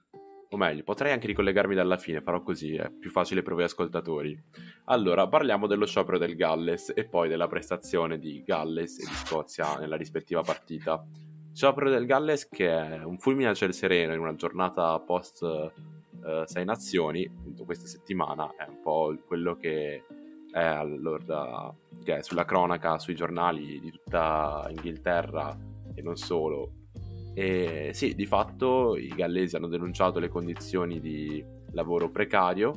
o 0.55 0.57
meglio, 0.57 0.85
potrei 0.85 1.13
anche 1.13 1.27
ricollegarmi 1.27 1.75
dalla 1.75 1.97
fine, 1.97 2.21
farò 2.21 2.41
così, 2.43 2.77
è 2.77 2.89
più 2.89 3.11
facile 3.11 3.43
per 3.43 3.55
voi 3.55 3.65
ascoltatori. 3.65 4.41
Allora, 4.85 5.27
parliamo 5.27 5.67
dello 5.67 5.85
sciopero 5.85 6.17
del 6.17 6.37
Galles 6.37 6.93
e 6.95 7.05
poi 7.05 7.29
della 7.29 7.49
prestazione 7.49 8.19
di 8.21 8.43
Galles 8.45 9.01
e 9.01 9.05
di 9.05 9.15
Scozia 9.15 9.77
nella 9.79 9.97
rispettiva 9.97 10.43
partita. 10.43 11.05
Sciopero 11.53 11.91
del 11.91 12.07
Galles 12.07 12.49
che 12.49 12.69
è 12.69 13.03
un 13.03 13.19
fulmine 13.19 13.49
a 13.49 13.55
ciel 13.55 13.75
sereno 13.75 14.13
in 14.13 14.21
una 14.21 14.37
giornata 14.37 14.97
post 15.01 15.43
uh, 15.43 16.45
Sei 16.45 16.65
Nazioni, 16.65 17.29
questa 17.65 17.87
settimana, 17.87 18.55
è 18.57 18.65
un 18.69 18.81
po' 18.81 19.17
quello 19.27 19.57
che 19.57 20.05
è, 20.55 20.63
allora, 20.63 21.75
che 22.05 22.19
è 22.19 22.23
sulla 22.23 22.45
cronaca, 22.45 23.01
sui 23.01 23.17
giornali 23.17 23.81
di 23.81 23.91
tutta 23.91 24.65
Inghilterra 24.69 25.59
e 25.93 26.01
non 26.01 26.15
solo, 26.17 26.71
e 27.35 27.91
sì, 27.93 28.15
di 28.15 28.27
fatto 28.27 28.97
i 28.97 29.09
gallesi 29.09 29.57
hanno 29.57 29.67
denunciato 29.67 30.21
le 30.21 30.29
condizioni 30.29 31.01
di 31.01 31.45
lavoro 31.73 32.09
precario, 32.09 32.73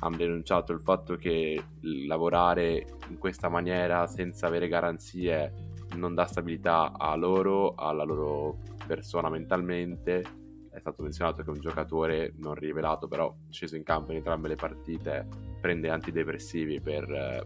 hanno 0.00 0.16
denunciato 0.16 0.72
il 0.72 0.80
fatto 0.80 1.14
che 1.14 1.62
lavorare 1.82 2.84
in 3.08 3.18
questa 3.18 3.48
maniera 3.48 4.08
senza 4.08 4.48
avere 4.48 4.66
garanzie 4.66 5.70
non 5.94 6.14
dà 6.14 6.26
stabilità 6.26 6.92
a 6.98 7.14
loro, 7.14 7.74
alla 7.76 8.02
loro 8.02 8.58
persona 8.84 9.30
mentalmente. 9.30 10.24
È 10.72 10.78
stato 10.80 11.02
menzionato 11.02 11.44
che 11.44 11.50
un 11.50 11.60
giocatore 11.60 12.32
non 12.38 12.54
rivelato, 12.54 13.06
però 13.06 13.32
sceso 13.50 13.76
in 13.76 13.84
campo 13.84 14.10
in 14.10 14.16
entrambe 14.16 14.48
le 14.48 14.56
partite, 14.56 15.28
prende 15.62 15.88
antidepressivi 15.88 16.80
per 16.80 17.10
eh, 17.10 17.44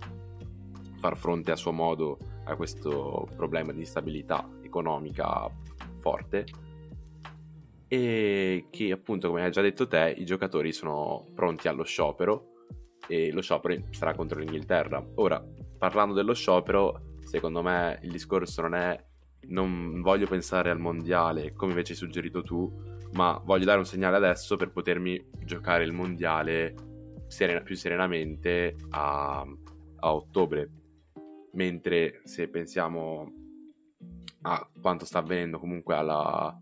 far 0.99 1.17
fronte 1.17 1.53
a 1.53 1.57
suo 1.57 1.71
modo 1.71 2.19
a 2.45 2.57
questo 2.57 3.29
problema 3.37 3.73
di 3.73 3.81
instabilità 3.81 4.49
economica 4.63 5.49
forte 5.99 6.45
e 7.89 8.67
che 8.71 8.91
appunto 8.91 9.29
come 9.29 9.45
hai 9.45 9.51
già 9.53 9.61
detto 9.61 9.87
te 9.87 10.15
i 10.17 10.25
giocatori 10.25 10.73
sono 10.73 11.27
pronti 11.35 11.69
allo 11.69 11.85
sciopero 11.85 12.55
e 13.07 13.31
lo 13.31 13.43
sciopero 13.43 13.81
sarà 13.91 14.15
contro 14.15 14.41
l'Inghilterra. 14.41 15.05
Ora, 15.17 15.45
parlando 15.79 16.15
dello 16.15 16.35
sciopero, 16.35 17.19
secondo 17.21 17.63
me 17.63 18.01
il 18.03 18.11
discorso 18.11 18.63
non 18.63 18.75
è 18.75 19.05
non 19.49 20.01
voglio 20.01 20.27
pensare 20.27 20.71
al 20.71 20.81
mondiale 20.81 21.53
come 21.53 21.71
invece 21.71 21.93
hai 21.93 21.99
suggerito 21.99 22.43
tu, 22.43 22.73
ma 23.13 23.41
voglio 23.45 23.67
dare 23.67 23.79
un 23.79 23.85
segnale 23.85 24.17
adesso 24.17 24.57
per 24.57 24.73
potermi 24.73 25.31
giocare 25.45 25.85
il 25.85 25.93
mondiale 25.93 26.75
serena, 27.27 27.61
più 27.61 27.77
serenamente 27.77 28.77
a, 28.91 29.45
a 29.97 30.15
ottobre. 30.15 30.71
Mentre 31.53 32.21
se 32.25 32.49
pensiamo 32.49 33.33
a 34.43 34.69
quanto 34.81 35.05
sta 35.05 35.19
avvenendo 35.19 35.59
comunque 35.59 35.95
alla 35.95 36.57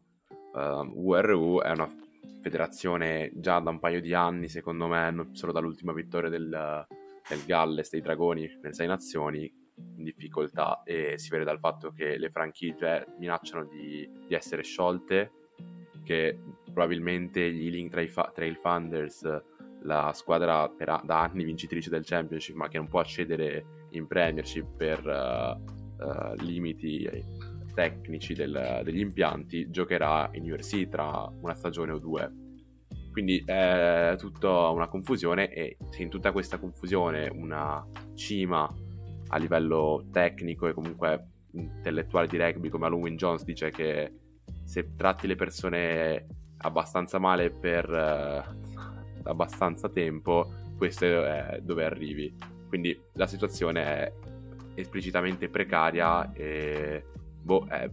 uh, 0.54 0.58
ehm, 0.58 0.92
URU 0.94 1.60
è 1.60 1.70
una 1.70 1.92
federazione 2.40 3.30
già 3.34 3.58
da 3.60 3.70
un 3.70 3.78
paio 3.78 4.00
di 4.00 4.14
anni 4.14 4.48
secondo 4.48 4.86
me 4.86 5.28
solo 5.32 5.52
dall'ultima 5.52 5.92
vittoria 5.92 6.28
del, 6.28 6.86
del 7.28 7.44
Galles 7.44 7.90
dei 7.90 8.02
Dragoni 8.02 8.46
nelle 8.60 8.74
Sei 8.74 8.86
Nazioni 8.86 9.52
in 9.76 10.04
difficoltà 10.04 10.82
e 10.84 11.18
si 11.18 11.30
vede 11.30 11.44
dal 11.44 11.58
fatto 11.58 11.90
che 11.90 12.16
le 12.16 12.30
franchigie 12.30 13.06
minacciano 13.18 13.64
di, 13.64 14.08
di 14.26 14.34
essere 14.34 14.62
sciolte 14.62 15.32
che 16.04 16.38
probabilmente 16.64 17.50
gli 17.50 17.66
Ealing 17.66 17.90
Trail 17.90 18.56
Funders 18.56 19.42
la 19.84 20.12
squadra 20.14 20.68
per, 20.68 21.00
da 21.04 21.22
anni 21.22 21.44
vincitrice 21.44 21.90
del 21.90 22.04
Championship 22.04 22.56
ma 22.56 22.68
che 22.68 22.78
non 22.78 22.88
può 22.88 23.00
accedere 23.00 23.86
in 23.90 24.06
Premiership 24.06 24.76
per 24.76 25.04
uh, 25.06 26.04
uh, 26.04 26.34
limiti 26.42 27.08
tecnici 27.74 28.34
del, 28.34 28.80
degli 28.84 29.00
impianti 29.00 29.70
giocherà 29.70 30.28
in 30.32 30.50
URC 30.50 30.88
tra 30.88 31.30
una 31.40 31.54
stagione 31.54 31.92
o 31.92 31.98
due. 31.98 32.32
Quindi 33.10 33.42
è 33.44 34.14
tutta 34.18 34.68
una 34.70 34.88
confusione 34.88 35.52
e 35.52 35.76
se 35.90 36.02
in 36.02 36.08
tutta 36.08 36.32
questa 36.32 36.58
confusione 36.58 37.28
una 37.28 37.84
cima 38.14 38.68
a 39.28 39.36
livello 39.36 40.06
tecnico 40.10 40.66
e 40.66 40.72
comunque 40.72 41.28
intellettuale 41.52 42.26
di 42.26 42.36
rugby 42.36 42.68
come 42.68 42.86
Alun 42.86 43.16
Jones 43.16 43.44
dice 43.44 43.70
che 43.70 44.12
se 44.64 44.94
tratti 44.96 45.28
le 45.28 45.36
persone 45.36 46.26
abbastanza 46.58 47.18
male 47.18 47.50
per 47.50 47.88
uh, 47.88 48.93
abbastanza 49.24 49.88
tempo, 49.88 50.52
questo 50.76 51.04
è 51.04 51.60
dove 51.62 51.84
arrivi. 51.84 52.34
Quindi 52.68 52.98
la 53.12 53.26
situazione 53.26 53.82
è 53.84 54.12
esplicitamente 54.74 55.48
precaria 55.48 56.32
e 56.32 57.04
boh, 57.40 57.66
eh, 57.70 57.90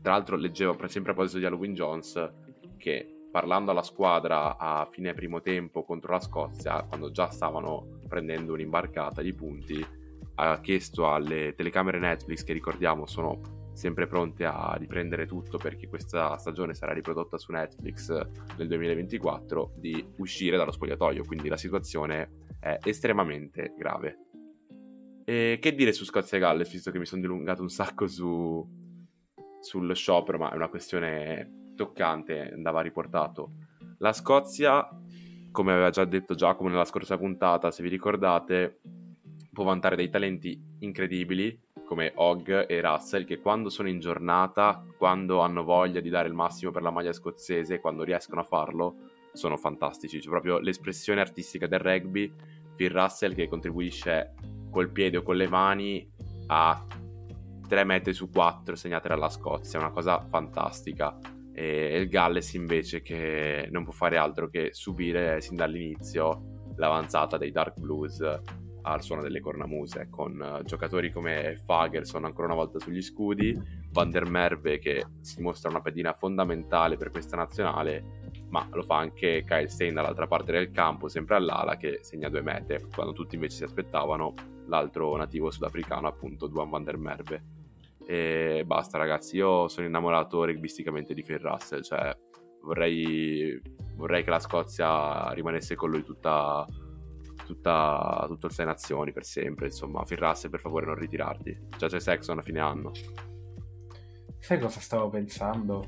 tra 0.00 0.12
l'altro 0.12 0.36
leggevo 0.36 0.72
sempre 0.86 1.12
a 1.12 1.14
proposito 1.14 1.38
di 1.38 1.44
Halloween 1.44 1.74
Jones 1.74 2.32
che 2.78 3.14
parlando 3.30 3.70
alla 3.70 3.82
squadra 3.82 4.56
a 4.56 4.88
fine 4.90 5.12
primo 5.12 5.40
tempo 5.40 5.84
contro 5.84 6.12
la 6.12 6.20
Scozia, 6.20 6.84
quando 6.84 7.10
già 7.10 7.30
stavano 7.30 8.00
prendendo 8.06 8.52
un'imbarcata 8.52 9.22
di 9.22 9.34
punti, 9.34 9.84
ha 10.36 10.60
chiesto 10.60 11.10
alle 11.12 11.54
telecamere 11.54 11.98
Netflix, 11.98 12.44
che 12.44 12.52
ricordiamo 12.52 13.06
sono 13.06 13.40
sempre 13.74 14.06
pronte 14.06 14.44
a 14.44 14.74
riprendere 14.78 15.26
tutto 15.26 15.58
perché 15.58 15.88
questa 15.88 16.36
stagione 16.38 16.74
sarà 16.74 16.92
riprodotta 16.92 17.36
su 17.36 17.52
Netflix 17.52 18.08
nel 18.56 18.68
2024, 18.68 19.74
di 19.76 20.04
uscire 20.18 20.56
dallo 20.56 20.72
spogliatoio, 20.72 21.24
quindi 21.24 21.48
la 21.48 21.56
situazione 21.56 22.44
è 22.60 22.78
estremamente 22.84 23.74
grave. 23.76 24.18
E 25.24 25.58
che 25.60 25.74
dire 25.74 25.92
su 25.92 26.04
Scozia 26.04 26.36
e 26.36 26.40
Galles, 26.40 26.70
visto 26.70 26.90
che 26.90 26.98
mi 26.98 27.06
sono 27.06 27.20
dilungato 27.20 27.62
un 27.62 27.70
sacco 27.70 28.06
su, 28.06 28.66
sullo 29.60 29.94
sciopero, 29.94 30.38
ma 30.38 30.52
è 30.52 30.54
una 30.54 30.68
questione 30.68 31.72
toccante, 31.74 32.52
andava 32.52 32.80
riportato. 32.80 33.54
La 33.98 34.12
Scozia, 34.12 34.86
come 35.50 35.72
aveva 35.72 35.90
già 35.90 36.04
detto 36.04 36.34
Giacomo 36.34 36.68
nella 36.68 36.84
scorsa 36.84 37.16
puntata, 37.16 37.70
se 37.70 37.82
vi 37.82 37.88
ricordate, 37.88 38.80
può 39.54 39.64
vantare 39.64 39.96
dei 39.96 40.10
talenti 40.10 40.60
incredibili 40.80 41.58
come 41.86 42.12
Hogg 42.14 42.66
e 42.68 42.80
Russell 42.80 43.24
che 43.24 43.38
quando 43.38 43.70
sono 43.70 43.88
in 43.88 44.00
giornata, 44.00 44.84
quando 44.98 45.40
hanno 45.40 45.62
voglia 45.62 46.00
di 46.00 46.10
dare 46.10 46.28
il 46.28 46.34
massimo 46.34 46.70
per 46.70 46.82
la 46.82 46.90
maglia 46.90 47.12
scozzese, 47.12 47.80
quando 47.80 48.02
riescono 48.02 48.40
a 48.40 48.44
farlo, 48.44 48.96
sono 49.32 49.56
fantastici. 49.56 50.18
C'è 50.18 50.28
proprio 50.28 50.58
l'espressione 50.58 51.20
artistica 51.20 51.66
del 51.66 51.78
rugby, 51.78 52.32
Phil 52.74 52.90
Russell 52.90 53.34
che 53.34 53.48
contribuisce 53.48 54.34
col 54.70 54.90
piede 54.90 55.18
o 55.18 55.22
con 55.22 55.36
le 55.36 55.48
mani 55.48 56.10
a 56.48 56.86
tre 57.66 57.84
mete 57.84 58.12
su 58.12 58.28
quattro 58.30 58.74
segnate 58.74 59.08
dalla 59.08 59.28
Scozia, 59.28 59.78
una 59.78 59.90
cosa 59.90 60.20
fantastica. 60.20 61.16
E 61.52 62.00
il 62.00 62.08
Galles 62.08 62.54
invece 62.54 63.00
che 63.02 63.68
non 63.70 63.84
può 63.84 63.92
fare 63.92 64.16
altro 64.16 64.48
che 64.48 64.70
subire 64.72 65.40
sin 65.40 65.54
dall'inizio 65.54 66.72
l'avanzata 66.76 67.36
dei 67.36 67.52
Dark 67.52 67.78
Blues 67.78 68.20
al 68.86 69.02
suono 69.02 69.22
delle 69.22 69.40
cornamuse, 69.40 70.08
con 70.10 70.38
uh, 70.40 70.62
giocatori 70.62 71.10
come 71.10 71.60
Fagerson 71.64 72.24
ancora 72.24 72.46
una 72.46 72.56
volta 72.56 72.78
sugli 72.78 73.02
scudi, 73.02 73.58
Van 73.90 74.10
der 74.10 74.28
Merve 74.28 74.78
che 74.78 75.06
si 75.20 75.40
mostra 75.40 75.70
una 75.70 75.80
pedina 75.80 76.12
fondamentale 76.12 76.96
per 76.96 77.10
questa 77.10 77.36
nazionale, 77.36 78.30
ma 78.48 78.68
lo 78.72 78.82
fa 78.82 78.98
anche 78.98 79.42
Kyle 79.46 79.68
Stein 79.68 79.94
dall'altra 79.94 80.26
parte 80.26 80.52
del 80.52 80.70
campo, 80.70 81.08
sempre 81.08 81.36
all'ala, 81.36 81.76
che 81.76 82.00
segna 82.02 82.28
due 82.28 82.42
mete, 82.42 82.86
quando 82.94 83.12
tutti 83.12 83.36
invece 83.36 83.56
si 83.56 83.64
aspettavano 83.64 84.34
l'altro 84.66 85.16
nativo 85.16 85.50
sudafricano, 85.50 86.06
appunto 86.06 86.46
Duan 86.46 86.68
Van 86.68 86.84
der 86.84 86.98
Merve. 86.98 87.44
E 88.06 88.64
basta 88.66 88.98
ragazzi, 88.98 89.36
io 89.36 89.66
sono 89.68 89.86
innamorato 89.86 90.44
rugbisticamente 90.44 91.14
di 91.14 91.22
Phil 91.22 91.38
Russell, 91.38 91.80
cioè 91.80 92.14
vorrei, 92.60 93.58
vorrei 93.94 94.22
che 94.22 94.30
la 94.30 94.40
Scozia 94.40 95.30
rimanesse 95.30 95.74
con 95.74 95.90
lui 95.90 96.02
tutta 96.02 96.66
tutta, 97.44 98.24
tutto 98.28 98.46
il 98.46 98.52
Sei 98.52 98.66
Nazioni 98.66 99.12
per 99.12 99.24
sempre. 99.24 99.66
Insomma, 99.66 100.02
Phil 100.02 100.18
Russell, 100.18 100.50
per 100.50 100.60
favore, 100.60 100.86
non 100.86 100.96
ritirarti. 100.96 101.68
Già 101.76 101.86
c'è 101.86 102.00
Sexton 102.00 102.38
a 102.38 102.42
fine 102.42 102.60
anno. 102.60 102.92
Sai 104.38 104.58
cosa 104.58 104.80
stavo 104.80 105.08
pensando? 105.08 105.84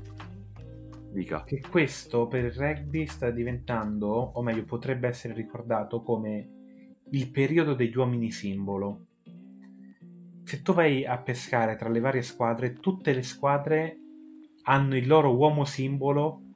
Dica. 1.11 1.43
Che 1.43 1.61
questo 1.69 2.27
per 2.27 2.45
il 2.45 2.51
rugby 2.51 3.05
sta 3.05 3.29
diventando, 3.29 4.07
o 4.07 4.41
meglio, 4.41 4.63
potrebbe 4.63 5.07
essere 5.07 5.33
ricordato 5.33 6.01
come 6.01 6.49
il 7.09 7.31
periodo 7.31 7.73
degli 7.73 7.95
uomini 7.95 8.31
simbolo. 8.31 9.05
Se 10.43 10.61
tu 10.61 10.73
vai 10.73 11.05
a 11.05 11.17
pescare 11.17 11.75
tra 11.75 11.89
le 11.89 11.99
varie 11.99 12.21
squadre, 12.21 12.73
tutte 12.73 13.13
le 13.13 13.23
squadre 13.23 13.97
hanno 14.63 14.95
il 14.95 15.07
loro 15.07 15.35
uomo 15.35 15.65
simbolo 15.65 16.46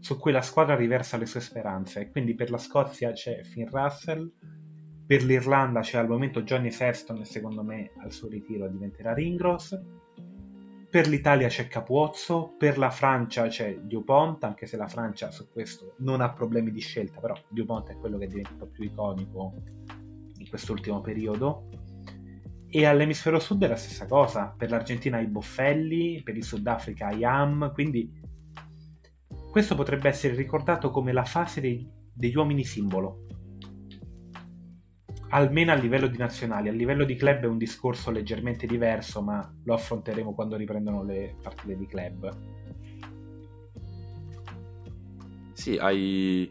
su 0.00 0.18
cui 0.18 0.32
la 0.32 0.42
squadra 0.42 0.74
riversa 0.74 1.16
le 1.16 1.26
sue 1.26 1.40
speranze. 1.40 2.10
Quindi 2.10 2.34
per 2.34 2.50
la 2.50 2.58
Scozia 2.58 3.12
c'è 3.12 3.42
Finn 3.44 3.68
Russell, 3.70 4.32
per 5.06 5.24
l'Irlanda 5.24 5.80
c'è 5.80 5.98
al 5.98 6.08
momento 6.08 6.42
Johnny 6.42 6.70
Sexton 6.70 7.20
e 7.20 7.24
secondo 7.24 7.62
me 7.62 7.92
al 8.02 8.12
suo 8.12 8.28
ritiro 8.28 8.68
diventerà 8.68 9.12
Ringros. 9.12 9.78
Per 10.88 11.08
l'Italia 11.08 11.48
c'è 11.48 11.68
Capuozzo, 11.68 12.54
per 12.56 12.78
la 12.78 12.90
Francia 12.90 13.46
c'è 13.46 13.78
Dupont, 13.78 14.42
anche 14.44 14.66
se 14.66 14.76
la 14.76 14.88
Francia 14.88 15.30
su 15.30 15.48
questo 15.50 15.94
non 15.98 16.20
ha 16.20 16.32
problemi 16.32 16.70
di 16.70 16.80
scelta, 16.80 17.20
però 17.20 17.34
Dupont 17.48 17.90
è 17.90 17.96
quello 17.96 18.18
che 18.18 18.24
è 18.24 18.28
diventato 18.28 18.66
più 18.66 18.84
iconico 18.84 19.62
in 20.36 20.48
quest'ultimo 20.48 21.00
periodo. 21.00 21.68
E 22.68 22.84
all'emisfero 22.86 23.40
sud 23.40 23.64
è 23.64 23.68
la 23.68 23.76
stessa 23.76 24.06
cosa, 24.06 24.54
per 24.56 24.70
l'Argentina 24.70 25.18
i 25.18 25.26
Boffelli, 25.26 26.22
per 26.22 26.36
il 26.36 26.44
Sudafrica 26.44 27.10
i 27.10 27.24
Am, 27.24 27.72
quindi 27.72 28.19
questo 29.50 29.74
potrebbe 29.74 30.08
essere 30.08 30.34
ricordato 30.34 30.90
come 30.90 31.12
la 31.12 31.24
fase 31.24 31.60
dei, 31.60 31.88
degli 32.12 32.36
uomini 32.36 32.64
simbolo. 32.64 33.26
Almeno 35.30 35.72
a 35.72 35.74
livello 35.74 36.06
di 36.06 36.16
nazionali, 36.16 36.68
a 36.68 36.72
livello 36.72 37.04
di 37.04 37.16
club 37.16 37.42
è 37.42 37.46
un 37.46 37.58
discorso 37.58 38.10
leggermente 38.10 38.66
diverso, 38.66 39.22
ma 39.22 39.52
lo 39.64 39.74
affronteremo 39.74 40.34
quando 40.34 40.56
riprendono 40.56 41.02
le 41.02 41.36
partite 41.40 41.76
di 41.76 41.86
club. 41.86 42.36
Sì, 45.52 45.76
hai, 45.76 46.50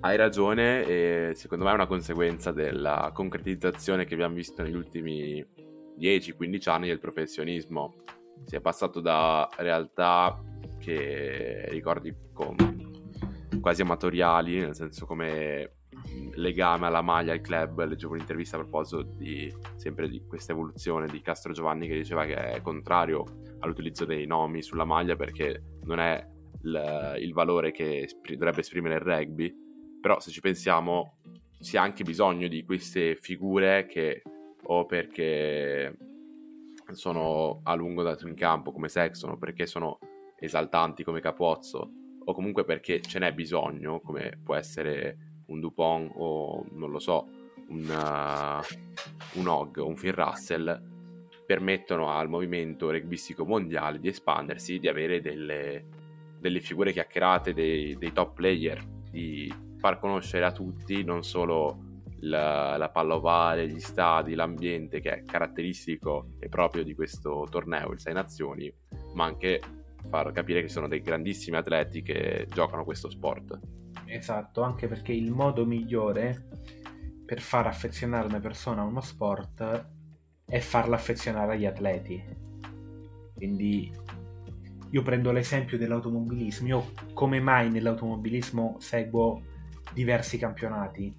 hai 0.00 0.16
ragione 0.16 0.84
e 0.84 1.32
secondo 1.34 1.64
me 1.64 1.70
è 1.70 1.74
una 1.74 1.86
conseguenza 1.86 2.52
della 2.52 3.10
concretizzazione 3.14 4.04
che 4.04 4.14
abbiamo 4.14 4.34
visto 4.34 4.62
negli 4.62 4.74
ultimi 4.76 5.44
10-15 5.98 6.68
anni 6.68 6.88
del 6.88 7.00
professionismo. 7.00 7.94
Si 8.44 8.54
è 8.54 8.60
passato 8.60 9.00
da 9.00 9.48
realtà 9.56 10.40
che 10.84 11.66
ricordi 11.70 12.14
con, 12.34 12.54
quasi 13.60 13.80
amatoriali, 13.80 14.58
nel 14.58 14.74
senso 14.74 15.06
come 15.06 15.76
legame 16.34 16.86
alla 16.86 17.00
maglia 17.00 17.32
al 17.32 17.40
club. 17.40 17.82
Leggevo 17.86 18.12
un'intervista 18.12 18.56
a 18.56 18.60
proposito 18.60 19.02
di, 19.02 19.50
sempre 19.76 20.08
di 20.10 20.22
questa 20.26 20.52
evoluzione 20.52 21.06
di 21.06 21.22
Castro 21.22 21.54
Giovanni 21.54 21.88
che 21.88 21.94
diceva 21.94 22.26
che 22.26 22.34
è 22.34 22.60
contrario 22.60 23.24
all'utilizzo 23.60 24.04
dei 24.04 24.26
nomi 24.26 24.60
sulla 24.60 24.84
maglia 24.84 25.16
perché 25.16 25.78
non 25.84 25.98
è 25.98 26.22
il, 26.62 27.16
il 27.20 27.32
valore 27.32 27.72
che 27.72 28.02
espr- 28.02 28.34
dovrebbe 28.34 28.60
esprimere 28.60 28.96
il 28.96 29.00
rugby. 29.00 29.54
Però 29.98 30.20
se 30.20 30.30
ci 30.30 30.40
pensiamo 30.40 31.16
si 31.58 31.78
ha 31.78 31.82
anche 31.82 32.04
bisogno 32.04 32.48
di 32.48 32.62
queste 32.64 33.16
figure 33.16 33.86
che 33.86 34.20
o 34.66 34.84
perché 34.84 35.96
sono 36.92 37.60
a 37.62 37.74
lungo 37.74 38.02
dato 38.02 38.28
in 38.28 38.34
campo 38.34 38.72
come 38.72 38.88
Sexton 38.88 39.30
o 39.30 39.38
perché 39.38 39.64
sono 39.64 39.98
esaltanti 40.44 41.04
come 41.04 41.20
Capozzo 41.20 41.90
o 42.24 42.32
comunque 42.32 42.64
perché 42.64 43.00
ce 43.00 43.18
n'è 43.18 43.32
bisogno, 43.32 44.00
come 44.00 44.38
può 44.42 44.54
essere 44.54 45.42
un 45.46 45.60
Dupont 45.60 46.10
o 46.14 46.64
non 46.72 46.90
lo 46.90 46.98
so, 46.98 47.28
un, 47.68 47.82
uh, 47.82 49.38
un 49.38 49.48
Og 49.48 49.76
o 49.78 49.86
un 49.86 49.94
Phil 49.94 50.12
Russell, 50.12 50.92
permettono 51.46 52.10
al 52.10 52.28
movimento 52.28 52.90
rugbistico 52.90 53.44
mondiale 53.44 53.98
di 53.98 54.08
espandersi, 54.08 54.78
di 54.78 54.88
avere 54.88 55.20
delle, 55.20 55.84
delle 56.38 56.60
figure 56.60 56.92
chiacchierate, 56.92 57.52
dei, 57.52 57.96
dei, 57.96 58.12
top 58.12 58.34
player, 58.34 58.82
di 59.10 59.52
far 59.78 59.98
conoscere 59.98 60.46
a 60.46 60.52
tutti 60.52 61.04
non 61.04 61.22
solo 61.22 61.92
la, 62.20 62.78
la 62.78 62.88
palla 62.88 63.16
ovale, 63.16 63.68
gli 63.68 63.80
stadi, 63.80 64.34
l'ambiente 64.34 65.00
che 65.00 65.10
è 65.10 65.24
caratteristico 65.24 66.36
e 66.38 66.48
proprio 66.48 66.82
di 66.82 66.94
questo 66.94 67.46
torneo, 67.50 67.92
il 67.92 68.00
Sei 68.00 68.14
Nazioni, 68.14 68.72
ma 69.12 69.24
anche 69.24 69.60
far 70.08 70.32
capire 70.32 70.62
che 70.62 70.68
sono 70.68 70.88
dei 70.88 71.00
grandissimi 71.00 71.56
atleti 71.56 72.02
che 72.02 72.46
giocano 72.50 72.84
questo 72.84 73.10
sport. 73.10 73.58
Esatto, 74.06 74.62
anche 74.62 74.86
perché 74.86 75.12
il 75.12 75.30
modo 75.30 75.64
migliore 75.66 76.48
per 77.24 77.40
far 77.40 77.66
affezionare 77.66 78.26
una 78.26 78.40
persona 78.40 78.82
a 78.82 78.84
uno 78.84 79.00
sport 79.00 79.88
è 80.44 80.58
farla 80.58 80.96
affezionare 80.96 81.54
agli 81.54 81.66
atleti. 81.66 82.22
Quindi 83.34 83.90
io 84.90 85.02
prendo 85.02 85.32
l'esempio 85.32 85.76
dell'automobilismo. 85.76 86.68
Io 86.68 86.92
come 87.14 87.40
mai 87.40 87.70
nell'automobilismo 87.70 88.76
seguo 88.78 89.42
diversi 89.92 90.38
campionati? 90.38 91.12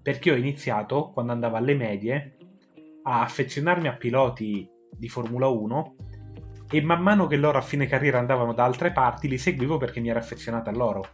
Perché 0.00 0.30
ho 0.30 0.36
iniziato 0.36 1.10
quando 1.10 1.32
andavo 1.32 1.56
alle 1.56 1.74
medie 1.74 2.36
a 3.02 3.22
affezionarmi 3.22 3.88
a 3.88 3.96
piloti 3.96 4.68
di 4.96 5.08
Formula 5.08 5.48
1 5.48 5.96
e 6.72 6.80
man 6.82 7.02
mano 7.02 7.26
che 7.26 7.36
loro 7.36 7.58
a 7.58 7.62
fine 7.62 7.86
carriera 7.86 8.18
andavano 8.18 8.54
da 8.54 8.64
altre 8.64 8.92
parti 8.92 9.28
li 9.28 9.38
seguivo 9.38 9.76
perché 9.76 9.98
mi 9.98 10.08
ero 10.08 10.20
affezionato 10.20 10.70
a 10.70 10.72
loro 10.72 11.04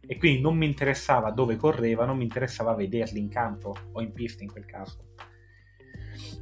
e 0.00 0.16
quindi 0.18 0.40
non 0.40 0.56
mi 0.56 0.66
interessava 0.66 1.30
dove 1.30 1.56
correvano, 1.56 2.14
mi 2.14 2.24
interessava 2.24 2.74
vederli 2.74 3.18
in 3.18 3.28
campo 3.28 3.74
o 3.92 4.00
in 4.00 4.12
pista 4.12 4.42
in 4.42 4.50
quel 4.50 4.66
caso. 4.66 5.14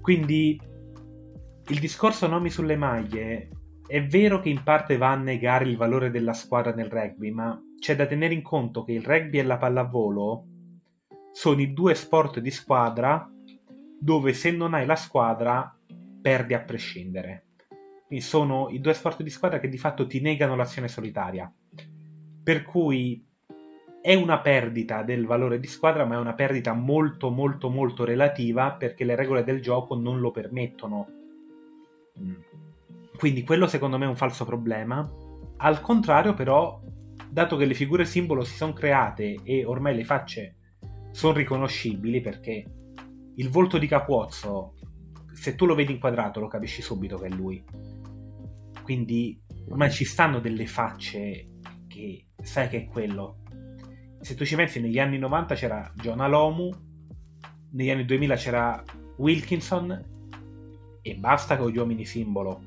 Quindi 0.00 0.60
il 1.68 1.78
discorso 1.78 2.26
nomi 2.26 2.50
sulle 2.50 2.76
maglie 2.76 3.48
è 3.86 4.04
vero 4.04 4.40
che 4.40 4.48
in 4.48 4.62
parte 4.62 4.96
va 4.96 5.12
a 5.12 5.16
negare 5.16 5.64
il 5.64 5.76
valore 5.76 6.10
della 6.10 6.32
squadra 6.32 6.72
nel 6.72 6.90
rugby, 6.90 7.30
ma 7.30 7.60
c'è 7.78 7.94
da 7.94 8.06
tenere 8.06 8.34
in 8.34 8.42
conto 8.42 8.84
che 8.84 8.92
il 8.92 9.04
rugby 9.04 9.38
e 9.38 9.44
la 9.44 9.58
pallavolo 9.58 10.44
sono 11.32 11.60
i 11.60 11.72
due 11.72 11.94
sport 11.94 12.40
di 12.40 12.50
squadra 12.50 13.28
dove 13.98 14.32
se 14.32 14.50
non 14.50 14.74
hai 14.74 14.86
la 14.86 14.96
squadra 14.96 15.76
perdi 16.20 16.54
a 16.54 16.60
prescindere 16.60 17.45
sono 18.18 18.68
i 18.70 18.80
due 18.80 18.94
sport 18.94 19.22
di 19.22 19.30
squadra 19.30 19.58
che 19.58 19.68
di 19.68 19.78
fatto 19.78 20.06
ti 20.06 20.20
negano 20.20 20.56
l'azione 20.56 20.88
solitaria. 20.88 21.52
Per 22.42 22.62
cui 22.62 23.24
è 24.00 24.14
una 24.14 24.38
perdita 24.38 25.02
del 25.02 25.26
valore 25.26 25.58
di 25.58 25.66
squadra, 25.66 26.04
ma 26.04 26.14
è 26.14 26.18
una 26.18 26.34
perdita 26.34 26.72
molto 26.72 27.30
molto 27.30 27.68
molto 27.68 28.04
relativa 28.04 28.72
perché 28.72 29.04
le 29.04 29.16
regole 29.16 29.42
del 29.42 29.60
gioco 29.60 29.96
non 29.96 30.20
lo 30.20 30.30
permettono. 30.30 31.08
Mm. 32.20 32.34
Quindi 33.16 33.42
quello 33.42 33.66
secondo 33.66 33.98
me 33.98 34.04
è 34.04 34.08
un 34.08 34.14
falso 34.14 34.44
problema. 34.44 35.10
Al 35.56 35.80
contrario 35.80 36.34
però, 36.34 36.80
dato 37.28 37.56
che 37.56 37.64
le 37.64 37.74
figure 37.74 38.04
simbolo 38.04 38.44
si 38.44 38.54
sono 38.54 38.72
create 38.72 39.40
e 39.42 39.64
ormai 39.64 39.96
le 39.96 40.04
facce 40.04 40.54
sono 41.10 41.32
riconoscibili 41.32 42.20
perché 42.20 42.64
il 43.34 43.48
volto 43.48 43.78
di 43.78 43.86
Capuozzo, 43.86 44.74
se 45.32 45.54
tu 45.56 45.66
lo 45.66 45.74
vedi 45.74 45.92
inquadrato 45.92 46.38
lo 46.38 46.46
capisci 46.46 46.80
subito 46.80 47.18
che 47.18 47.26
è 47.26 47.30
lui 47.30 47.64
quindi 48.86 49.36
ormai 49.68 49.90
ci 49.90 50.04
stanno 50.04 50.38
delle 50.38 50.68
facce 50.68 51.48
che 51.88 52.26
sai 52.40 52.68
che 52.68 52.84
è 52.84 52.86
quello. 52.86 53.38
Se 54.20 54.36
tu 54.36 54.44
ci 54.44 54.54
pensi, 54.54 54.80
negli 54.80 55.00
anni 55.00 55.18
90 55.18 55.56
c'era 55.56 55.92
John 55.96 56.20
Alomu, 56.20 56.70
negli 57.72 57.90
anni 57.90 58.04
2000 58.04 58.36
c'era 58.36 58.84
Wilkinson 59.16 60.04
e 61.02 61.14
basta 61.16 61.56
con 61.56 61.68
gli 61.68 61.78
uomini 61.78 62.04
simbolo. 62.04 62.62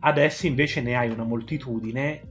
Adesso 0.00 0.48
invece 0.48 0.80
ne 0.80 0.96
hai 0.96 1.10
una 1.10 1.22
moltitudine 1.22 2.22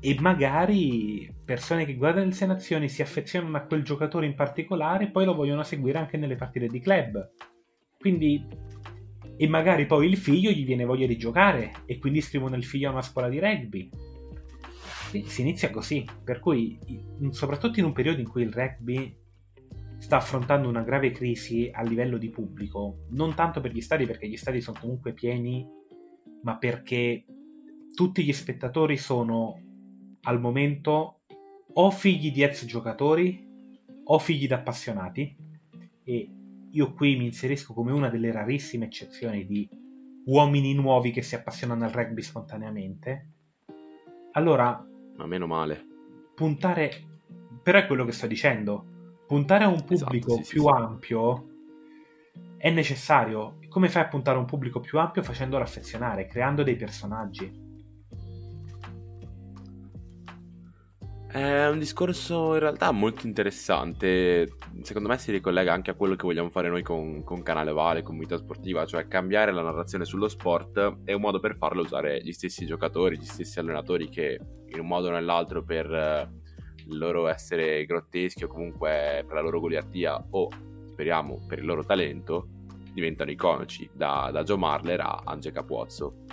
e 0.00 0.16
magari 0.20 1.34
persone 1.46 1.86
che 1.86 1.94
guardano 1.94 2.30
le 2.30 2.46
nazioni 2.46 2.90
si 2.90 3.00
affezionano 3.00 3.56
a 3.56 3.62
quel 3.62 3.82
giocatore 3.82 4.26
in 4.26 4.34
particolare 4.34 5.04
e 5.04 5.10
poi 5.10 5.24
lo 5.24 5.34
vogliono 5.34 5.62
seguire 5.62 5.96
anche 5.96 6.18
nelle 6.18 6.36
partite 6.36 6.66
di 6.66 6.78
club. 6.78 7.30
Quindi 7.98 8.46
e 9.40 9.46
magari 9.46 9.86
poi 9.86 10.08
il 10.08 10.16
figlio 10.16 10.50
gli 10.50 10.64
viene 10.64 10.84
voglia 10.84 11.06
di 11.06 11.16
giocare 11.16 11.72
e 11.86 11.98
quindi 11.98 12.18
iscrivono 12.18 12.56
il 12.56 12.64
figlio 12.64 12.88
a 12.88 12.92
una 12.92 13.02
scuola 13.02 13.28
di 13.28 13.38
rugby. 13.38 13.88
Si 15.26 15.40
inizia 15.40 15.70
così, 15.70 16.04
per 16.24 16.40
cui 16.40 16.76
soprattutto 17.30 17.78
in 17.78 17.86
un 17.86 17.92
periodo 17.92 18.20
in 18.20 18.28
cui 18.28 18.42
il 18.42 18.52
rugby 18.52 19.16
sta 19.98 20.16
affrontando 20.16 20.68
una 20.68 20.82
grave 20.82 21.12
crisi 21.12 21.70
a 21.72 21.82
livello 21.82 22.18
di 22.18 22.30
pubblico, 22.30 23.04
non 23.10 23.34
tanto 23.34 23.60
per 23.60 23.72
gli 23.72 23.80
stadi 23.80 24.06
perché 24.06 24.28
gli 24.28 24.36
stadi 24.36 24.60
sono 24.60 24.78
comunque 24.80 25.12
pieni, 25.12 25.64
ma 26.42 26.58
perché 26.58 27.24
tutti 27.94 28.24
gli 28.24 28.32
spettatori 28.32 28.96
sono 28.96 29.62
al 30.22 30.40
momento 30.40 31.20
o 31.74 31.90
figli 31.92 32.32
di 32.32 32.42
ex 32.42 32.64
giocatori 32.64 33.46
o 34.02 34.18
figli 34.18 34.48
di 34.48 34.52
appassionati 34.52 35.36
e 36.02 36.30
io 36.72 36.92
qui 36.92 37.16
mi 37.16 37.26
inserisco 37.26 37.72
come 37.72 37.92
una 37.92 38.08
delle 38.08 38.32
rarissime 38.32 38.86
eccezioni 38.86 39.46
di 39.46 39.68
uomini 40.26 40.74
nuovi 40.74 41.10
che 41.10 41.22
si 41.22 41.34
appassionano 41.34 41.84
al 41.84 41.90
rugby 41.90 42.22
spontaneamente. 42.22 43.30
Allora, 44.32 44.86
ma 45.16 45.26
meno 45.26 45.46
male. 45.46 45.86
Puntare 46.34 47.06
però 47.62 47.78
è 47.78 47.86
quello 47.86 48.04
che 48.04 48.12
sto 48.12 48.26
dicendo 48.26 48.96
puntare 49.26 49.64
a 49.64 49.68
un 49.68 49.74
esatto, 49.74 49.94
pubblico 49.94 50.32
esatto, 50.32 50.44
sì, 50.44 50.52
più 50.52 50.62
sì, 50.62 50.68
ampio 50.68 51.48
è 52.56 52.70
necessario. 52.70 53.58
Come 53.68 53.88
fai 53.88 54.02
a 54.02 54.08
puntare 54.08 54.36
a 54.36 54.40
un 54.40 54.46
pubblico 54.46 54.80
più 54.80 54.98
ampio? 54.98 55.22
Facendolo 55.22 55.62
affezionare, 55.62 56.26
creando 56.26 56.62
dei 56.62 56.76
personaggi. 56.76 57.67
È 61.30 61.66
un 61.68 61.78
discorso 61.78 62.54
in 62.54 62.60
realtà 62.60 62.90
molto 62.90 63.26
interessante. 63.26 64.56
Secondo 64.80 65.10
me 65.10 65.18
si 65.18 65.30
ricollega 65.30 65.74
anche 65.74 65.90
a 65.90 65.94
quello 65.94 66.16
che 66.16 66.24
vogliamo 66.24 66.48
fare 66.48 66.70
noi 66.70 66.82
con, 66.82 67.22
con 67.22 67.42
Canale 67.42 67.70
Vale, 67.72 68.02
con 68.02 68.16
Vita 68.16 68.38
Sportiva, 68.38 68.86
cioè 68.86 69.06
cambiare 69.08 69.52
la 69.52 69.60
narrazione 69.60 70.06
sullo 70.06 70.28
sport 70.28 71.00
è 71.04 71.12
un 71.12 71.20
modo 71.20 71.38
per 71.38 71.58
farlo 71.58 71.82
usare 71.82 72.22
gli 72.22 72.32
stessi 72.32 72.64
giocatori, 72.64 73.18
gli 73.18 73.26
stessi 73.26 73.58
allenatori 73.58 74.08
che 74.08 74.40
in 74.68 74.80
un 74.80 74.86
modo 74.86 75.08
o 75.08 75.10
nell'altro 75.10 75.62
per 75.62 76.30
il 76.86 76.96
loro 76.96 77.28
essere 77.28 77.84
grotteschi 77.84 78.44
o 78.44 78.48
comunque 78.48 79.22
per 79.26 79.34
la 79.34 79.42
loro 79.42 79.60
goliardia 79.60 80.24
o 80.30 80.48
speriamo 80.86 81.44
per 81.46 81.58
il 81.58 81.66
loro 81.66 81.84
talento 81.84 82.48
diventano 82.94 83.30
iconici 83.30 83.88
da, 83.92 84.30
da 84.32 84.42
Joe 84.42 84.56
Marler 84.56 85.00
a 85.00 85.20
Ange 85.24 85.52
Capuozzo 85.52 86.24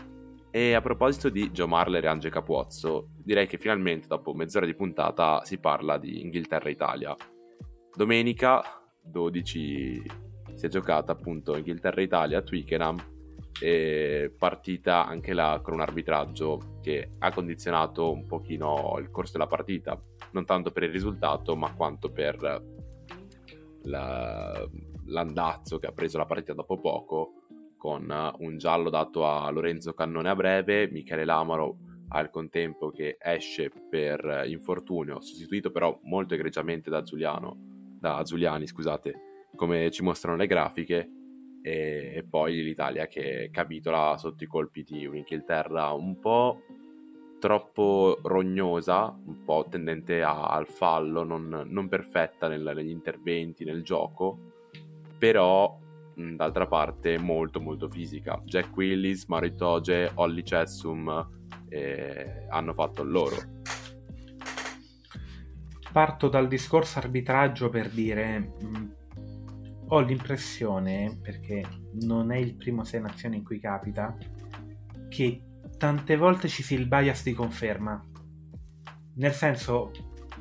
e 0.55 0.73
a 0.73 0.79
proposito 0.79 1.27
di 1.27 1.51
Joe 1.51 1.67
Marler 1.67 2.05
e 2.05 2.07
Ange 2.07 2.29
Capuozzo 2.29 3.09
direi 3.17 3.45
che 3.45 3.57
finalmente 3.57 4.07
dopo 4.07 4.33
mezz'ora 4.33 4.65
di 4.65 4.73
puntata 4.73 5.43
si 5.43 5.57
parla 5.57 5.97
di 5.97 6.21
Inghilterra-Italia 6.21 7.13
domenica 7.93 8.63
12 9.01 10.01
si 10.53 10.65
è 10.65 10.69
giocata 10.69 11.11
appunto 11.11 11.57
Inghilterra-Italia 11.57 12.37
a 12.37 12.41
Twickenham 12.41 12.95
partita 14.37 15.05
anche 15.05 15.33
là 15.33 15.59
con 15.61 15.73
un 15.73 15.81
arbitraggio 15.81 16.77
che 16.81 17.15
ha 17.19 17.33
condizionato 17.33 18.13
un 18.13 18.25
pochino 18.25 18.95
il 18.99 19.09
corso 19.11 19.33
della 19.33 19.47
partita, 19.47 20.01
non 20.31 20.43
tanto 20.43 20.71
per 20.71 20.83
il 20.83 20.91
risultato, 20.91 21.55
ma 21.55 21.73
quanto 21.73 22.11
per 22.11 22.61
la, 23.83 24.67
l'andazzo 25.05 25.79
che 25.79 25.87
ha 25.87 25.93
preso 25.93 26.17
la 26.17 26.25
partita 26.25 26.53
dopo 26.53 26.79
poco, 26.81 27.44
con 27.85 28.33
un 28.39 28.57
giallo 28.57 28.89
dato 28.89 29.27
a 29.27 29.47
Lorenzo 29.51 29.93
Cannone 29.93 30.27
a 30.27 30.35
breve, 30.35 30.89
Michele 30.89 31.23
Lamaro 31.23 31.77
al 32.07 32.31
contempo 32.31 32.89
che 32.89 33.15
esce 33.19 33.71
per 33.87 34.45
infortunio, 34.47 35.21
sostituito 35.21 35.69
però 35.69 35.99
molto 36.05 36.33
egregiamente 36.33 36.89
da 36.89 37.03
Giuliano, 37.03 37.55
da 37.99 38.23
Giuliani, 38.23 38.65
scusate, 38.65 39.13
come 39.55 39.91
ci 39.91 40.01
mostrano 40.01 40.35
le 40.35 40.47
grafiche, 40.47 41.11
e, 41.61 42.13
e, 42.15 42.25
poi 42.27 42.63
l'Italia 42.63 43.05
che 43.05 43.49
capitola 43.51 44.17
sotto 44.17 44.43
i 44.43 44.47
colpi 44.47 44.81
di 44.81 45.05
un'Inghilterra 45.05 45.91
un 45.91 46.19
po' 46.19 46.63
troppo 47.39 48.17
rognosa, 48.23 49.15
un 49.27 49.43
po' 49.43 49.67
tendente 49.69 50.23
a, 50.23 50.47
al 50.47 50.67
fallo, 50.67 51.23
non, 51.23 51.67
non 51.67 51.87
perfetta 51.87 52.47
nel, 52.47 52.71
negli 52.75 52.89
interventi, 52.89 53.63
nel 53.63 53.83
gioco, 53.83 54.39
però 55.19 55.83
d'altra 56.15 56.67
parte 56.67 57.17
molto 57.17 57.59
molto 57.59 57.89
fisica. 57.89 58.41
Jack 58.45 58.75
Willis, 58.75 59.25
Maritoge, 59.25 60.11
Olli 60.15 60.43
Cessum 60.43 61.29
eh, 61.69 62.45
hanno 62.49 62.73
fatto 62.73 63.01
il 63.03 63.11
loro. 63.11 63.35
Parto 65.91 66.27
dal 66.27 66.47
discorso 66.47 66.99
arbitraggio 66.99 67.69
per 67.69 67.89
dire 67.89 68.53
ho 69.87 69.99
l'impressione, 69.99 71.19
perché 71.21 71.63
non 72.01 72.31
è 72.31 72.37
il 72.37 72.55
primo 72.55 72.83
Sei 72.83 73.01
Nazioni 73.01 73.37
in 73.37 73.43
cui 73.43 73.59
capita, 73.59 74.17
che 75.09 75.41
tante 75.77 76.17
volte 76.17 76.47
ci 76.47 76.63
sia 76.63 76.77
il 76.77 76.87
bias 76.87 77.23
di 77.23 77.33
conferma. 77.33 78.03
Nel 79.15 79.31
senso, 79.31 79.91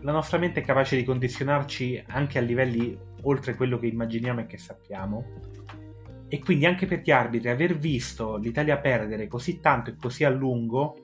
la 0.01 0.13
nostra 0.13 0.39
mente 0.39 0.61
è 0.61 0.65
capace 0.65 0.97
di 0.97 1.05
condizionarci 1.05 2.03
anche 2.09 2.39
a 2.39 2.43
livelli 2.43 2.99
oltre 3.25 3.55
quello 3.55 3.79
che 3.79 3.87
immaginiamo 3.87 4.41
e 4.41 4.47
che 4.47 4.59
sappiamo. 4.59 5.25
E 6.29 6.39
quindi 6.39 6.67
anche 6.67 6.87
per 6.87 7.01
gli 7.01 7.11
arbitri 7.11 7.49
aver 7.49 7.77
visto 7.77 8.37
l'Italia 8.37 8.79
perdere 8.79 9.29
così 9.29 9.61
tanto 9.61 9.91
e 9.91 9.97
così 9.97 10.25
a 10.25 10.31
lungo, 10.31 10.97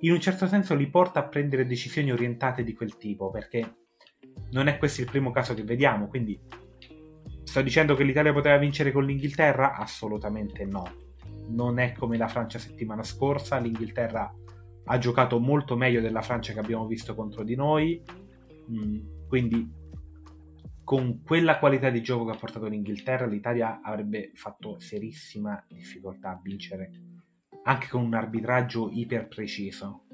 in 0.00 0.12
un 0.12 0.20
certo 0.20 0.46
senso 0.46 0.74
li 0.74 0.88
porta 0.88 1.20
a 1.20 1.28
prendere 1.28 1.66
decisioni 1.66 2.12
orientate 2.12 2.62
di 2.62 2.74
quel 2.74 2.96
tipo, 2.96 3.30
perché 3.30 3.76
non 4.52 4.68
è 4.68 4.78
questo 4.78 5.00
il 5.00 5.10
primo 5.10 5.30
caso 5.30 5.54
che 5.54 5.64
vediamo, 5.64 6.06
quindi 6.06 6.38
Sto 7.46 7.62
dicendo 7.62 7.94
che 7.94 8.02
l'Italia 8.02 8.32
poteva 8.32 8.58
vincere 8.58 8.90
con 8.92 9.04
l'Inghilterra? 9.04 9.76
Assolutamente 9.76 10.66
no. 10.66 10.84
Non 11.48 11.78
è 11.78 11.92
come 11.92 12.18
la 12.18 12.28
Francia 12.28 12.58
settimana 12.58 13.02
scorsa, 13.04 13.56
l'Inghilterra 13.58 14.30
ha 14.84 14.98
giocato 14.98 15.38
molto 15.38 15.76
meglio 15.76 16.00
della 16.00 16.20
Francia 16.22 16.52
che 16.52 16.58
abbiamo 16.58 16.86
visto 16.86 17.14
contro 17.14 17.44
di 17.44 17.54
noi, 17.54 18.02
mm, 18.70 19.26
quindi 19.28 19.66
con 20.86 21.20
quella 21.24 21.58
qualità 21.58 21.90
di 21.90 22.00
gioco 22.00 22.26
che 22.26 22.30
ha 22.30 22.38
portato 22.38 22.68
l'Inghilterra 22.68 23.26
l'Italia 23.26 23.80
avrebbe 23.82 24.30
fatto 24.34 24.78
serissima 24.78 25.60
difficoltà 25.66 26.30
a 26.30 26.40
vincere, 26.40 26.90
anche 27.64 27.88
con 27.88 28.04
un 28.04 28.14
arbitraggio 28.14 28.88
iper 28.92 29.26
preciso. 29.26 30.04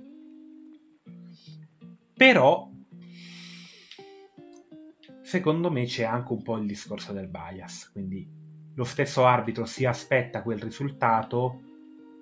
Però 2.15 2.71
secondo 5.21 5.71
me 5.71 5.85
c'è 5.85 6.05
anche 6.05 6.33
un 6.33 6.43
po' 6.43 6.57
il 6.57 6.67
discorso 6.67 7.13
del 7.13 7.29
bias, 7.29 7.91
quindi 7.93 8.27
lo 8.75 8.85
stesso 8.85 9.27
arbitro 9.27 9.67
si 9.67 9.85
aspetta 9.85 10.41
quel 10.41 10.59
risultato 10.59 11.61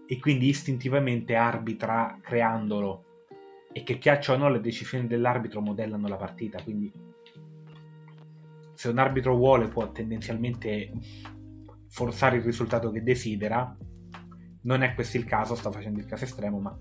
e 0.09 0.19
quindi 0.19 0.49
istintivamente 0.49 1.37
arbitra 1.37 2.19
creandolo 2.21 3.05
e 3.73 3.85
che 3.85 3.97
piaccia 3.97 4.33
o 4.33 4.37
no 4.37 4.49
le 4.49 4.61
decisioni 4.61 5.07
dell'arbitro 5.07 5.61
modellano 5.61 6.09
la 6.09 6.17
partita, 6.17 6.61
quindi 6.61 7.10
se 8.81 8.89
un 8.89 8.97
arbitro 8.97 9.37
vuole 9.37 9.69
può 9.69 9.93
tendenzialmente 9.93 10.91
forzare 11.91 12.39
il 12.39 12.43
risultato 12.43 12.91
che 12.91 13.03
desidera, 13.03 13.77
non 14.63 14.83
è 14.83 14.95
questo 14.95 15.19
il 15.19 15.25
caso, 15.25 15.55
sto 15.55 15.71
facendo 15.71 15.99
il 15.99 16.07
caso 16.07 16.25
estremo, 16.25 16.61
ma 16.61 16.75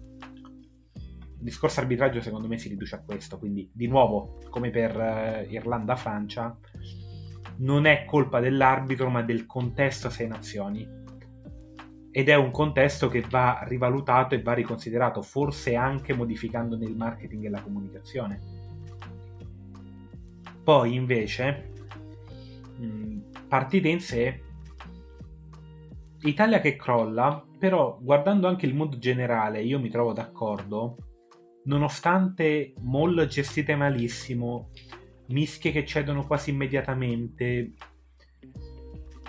il 0.93 1.43
discorso 1.43 1.81
arbitraggio 1.81 2.21
secondo 2.21 2.47
me 2.47 2.57
si 2.57 2.69
riduce 2.69 2.95
a 2.95 3.01
questo, 3.01 3.37
quindi 3.37 3.69
di 3.73 3.87
nuovo, 3.87 4.37
come 4.49 4.69
per 4.69 4.95
uh, 4.95 5.51
Irlanda-Francia, 5.51 6.57
non 7.57 7.85
è 7.85 8.05
colpa 8.05 8.39
dell'arbitro 8.39 9.09
ma 9.09 9.21
del 9.21 9.45
contesto 9.45 10.09
sei 10.09 10.29
nazioni. 10.29 10.87
Ed 12.11 12.29
è 12.29 12.35
un 12.35 12.51
contesto 12.51 13.09
che 13.09 13.25
va 13.29 13.65
rivalutato 13.67 14.35
e 14.35 14.41
va 14.41 14.53
riconsiderato, 14.53 15.21
forse 15.21 15.75
anche 15.75 16.15
modificandone 16.15 16.85
il 16.85 16.95
marketing 16.95 17.43
e 17.43 17.49
la 17.49 17.61
comunicazione. 17.61 18.39
Poi 20.63 20.95
invece, 20.95 21.73
partita 23.47 23.87
in 23.87 23.99
sé, 23.99 24.41
Italia 26.21 26.59
che 26.59 26.75
crolla, 26.75 27.45
però 27.57 27.97
guardando 28.01 28.47
anche 28.47 28.65
il 28.65 28.75
mood 28.75 28.97
generale 28.97 29.61
io 29.61 29.79
mi 29.79 29.89
trovo 29.89 30.13
d'accordo 30.13 30.97
nonostante 31.63 32.73
mall 32.81 33.25
gestite 33.27 33.75
malissimo, 33.75 34.69
mischie 35.27 35.71
che 35.71 35.85
cedono 35.85 36.25
quasi 36.25 36.49
immediatamente, 36.49 37.73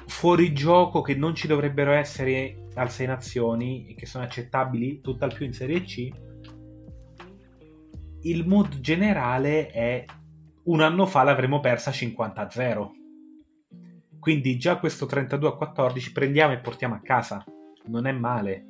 fuori 0.07 0.53
gioco 0.53 1.03
che 1.03 1.15
non 1.15 1.35
ci 1.35 1.47
dovrebbero 1.47 1.93
essere 1.93 2.69
al 2.75 2.91
6 2.91 3.07
nazioni 3.07 3.89
e 3.89 3.95
che 3.95 4.07
sono 4.07 4.25
accettabili 4.25 5.01
tutt'al 5.01 5.35
più 5.35 5.45
in 5.45 5.53
Serie 5.53 5.83
C, 5.83 6.09
il 8.23 8.47
mood 8.47 8.81
generale 8.81 9.69
è 9.69 10.05
un 10.65 10.81
anno 10.81 11.07
fa 11.07 11.23
l'avremmo 11.23 11.61
persa 11.61 11.91
50-0. 11.91 13.00
Quindi 14.21 14.59
già 14.59 14.79
questo 14.79 15.07
32-14 15.07 16.13
prendiamo 16.13 16.53
e 16.53 16.59
portiamo 16.61 16.95
a 16.95 17.01
casa. 17.01 17.45
Non 17.87 18.07
è 18.07 18.13
male 18.13 18.67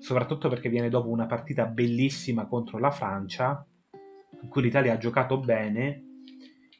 soprattutto 0.00 0.48
perché 0.48 0.68
viene 0.70 0.88
dopo 0.88 1.10
una 1.10 1.26
partita 1.26 1.66
bellissima 1.66 2.46
contro 2.46 2.78
la 2.78 2.90
Francia, 2.90 3.64
in 4.42 4.48
cui 4.48 4.62
l'Italia 4.62 4.94
ha 4.94 4.98
giocato 4.98 5.38
bene. 5.38 6.04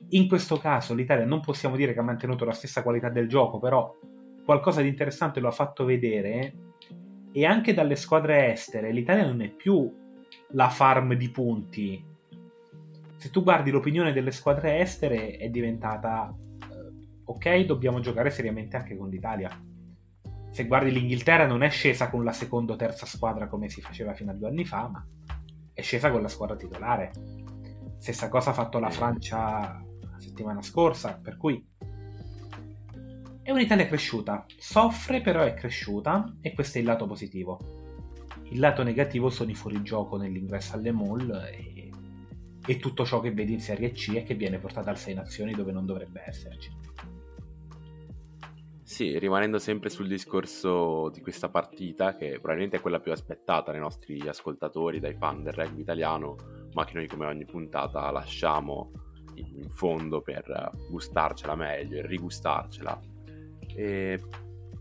In 0.08 0.26
questo 0.26 0.56
caso 0.56 0.94
l'Italia 0.94 1.26
non 1.26 1.40
possiamo 1.40 1.76
dire 1.76 1.92
che 1.92 2.00
ha 2.00 2.02
mantenuto 2.02 2.46
la 2.46 2.52
stessa 2.52 2.82
qualità 2.82 3.10
del 3.10 3.28
gioco, 3.28 3.58
però 3.58 3.94
qualcosa 4.44 4.80
di 4.80 4.88
interessante 4.88 5.38
lo 5.38 5.48
ha 5.48 5.52
fatto 5.52 5.84
vedere 5.84 6.54
e 7.30 7.44
anche 7.44 7.74
dalle 7.74 7.94
squadre 7.94 8.50
estere 8.50 8.90
l'Italia 8.90 9.26
non 9.26 9.42
è 9.42 9.50
più 9.50 9.94
la 10.52 10.70
farm 10.70 11.14
di 11.14 11.30
punti. 11.30 12.04
Se 13.16 13.30
tu 13.30 13.42
guardi 13.42 13.70
l'opinione 13.70 14.14
delle 14.14 14.32
squadre 14.32 14.78
estere 14.80 15.36
è 15.36 15.50
diventata 15.50 16.34
ok, 17.30 17.60
dobbiamo 17.60 18.00
giocare 18.00 18.30
seriamente 18.30 18.76
anche 18.76 18.96
con 18.96 19.08
l'Italia. 19.08 19.50
Se 20.50 20.66
guardi 20.66 20.90
l'Inghilterra 20.90 21.46
non 21.46 21.62
è 21.62 21.70
scesa 21.70 22.10
con 22.10 22.24
la 22.24 22.32
seconda 22.32 22.72
o 22.72 22.76
terza 22.76 23.06
squadra 23.06 23.46
come 23.46 23.68
si 23.68 23.80
faceva 23.80 24.14
fino 24.14 24.32
a 24.32 24.34
due 24.34 24.48
anni 24.48 24.64
fa, 24.64 24.88
ma 24.88 25.06
è 25.72 25.80
scesa 25.80 26.10
con 26.10 26.22
la 26.22 26.28
squadra 26.28 26.56
titolare. 26.56 27.12
Stessa 27.98 28.28
cosa 28.28 28.50
ha 28.50 28.54
fatto 28.54 28.80
la 28.80 28.90
Francia 28.90 29.80
la 30.00 30.18
settimana 30.18 30.60
scorsa, 30.60 31.20
per 31.22 31.36
cui 31.36 31.64
è 33.42 33.52
un'Italia 33.52 33.86
cresciuta, 33.86 34.44
soffre 34.58 35.20
però 35.20 35.42
è 35.42 35.54
cresciuta 35.54 36.36
e 36.40 36.52
questo 36.52 36.78
è 36.78 36.80
il 36.80 36.86
lato 36.88 37.06
positivo. 37.06 37.58
Il 38.50 38.58
lato 38.58 38.82
negativo 38.82 39.30
sono 39.30 39.50
i 39.50 39.54
fuorigioco 39.54 40.16
nell'ingresso 40.16 40.74
alle 40.74 40.90
mall 40.90 41.30
e, 41.52 41.90
e 42.66 42.76
tutto 42.78 43.04
ciò 43.04 43.20
che 43.20 43.32
vedi 43.32 43.52
in 43.52 43.60
Serie 43.60 43.92
C 43.92 44.14
e 44.16 44.24
che 44.24 44.34
viene 44.34 44.58
portato 44.58 44.90
al 44.90 44.98
6 44.98 45.14
Nazioni 45.14 45.52
dove 45.52 45.70
non 45.70 45.86
dovrebbe 45.86 46.24
esserci. 46.26 46.89
Sì, 48.90 49.16
rimanendo 49.20 49.60
sempre 49.60 49.88
sul 49.88 50.08
discorso 50.08 51.10
di 51.10 51.20
questa 51.20 51.48
partita, 51.48 52.16
che 52.16 52.32
probabilmente 52.32 52.78
è 52.78 52.80
quella 52.80 52.98
più 52.98 53.12
aspettata 53.12 53.70
dai 53.70 53.80
nostri 53.80 54.20
ascoltatori, 54.26 54.98
dai 54.98 55.14
fan 55.14 55.44
del 55.44 55.52
rugby 55.52 55.82
italiano, 55.82 56.34
ma 56.72 56.84
che 56.84 56.94
noi 56.94 57.06
come 57.06 57.24
ogni 57.26 57.44
puntata 57.44 58.10
lasciamo 58.10 58.90
in 59.34 59.70
fondo 59.70 60.22
per 60.22 60.72
gustarcela 60.90 61.54
meglio 61.54 61.98
e 61.98 62.06
rigustarcela 62.08 63.00
e 63.76 64.20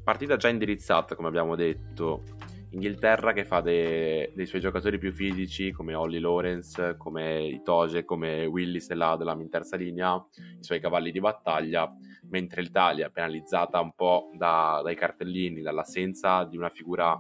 partita 0.04 0.38
già 0.38 0.50
indirizzata, 0.50 1.14
come 1.16 1.28
abbiamo 1.28 1.56
detto. 1.56 2.24
Inghilterra 2.72 3.34
che 3.34 3.46
fa 3.46 3.62
dei, 3.62 4.32
dei 4.34 4.46
suoi 4.46 4.62
giocatori 4.62 5.00
più 5.00 5.12
fisici 5.12 5.72
come 5.72 5.96
Ollie 5.96 6.20
Lawrence, 6.20 6.98
come 6.98 7.44
Itoge, 7.48 8.06
come 8.06 8.46
Willis 8.46 8.92
e 8.92 8.96
Ladlam 8.96 9.42
in 9.42 9.50
terza 9.50 9.76
linea, 9.76 10.24
i 10.36 10.64
suoi 10.64 10.80
cavalli 10.80 11.12
di 11.12 11.20
battaglia, 11.20 11.92
mentre 12.30 12.62
l'Italia, 12.62 13.10
penalizzata 13.10 13.80
un 13.80 13.94
po' 13.96 14.30
da, 14.36 14.82
dai 14.84 14.96
cartellini, 14.96 15.62
dall'assenza 15.62 16.44
di 16.44 16.58
una 16.58 16.70
figura 16.70 17.20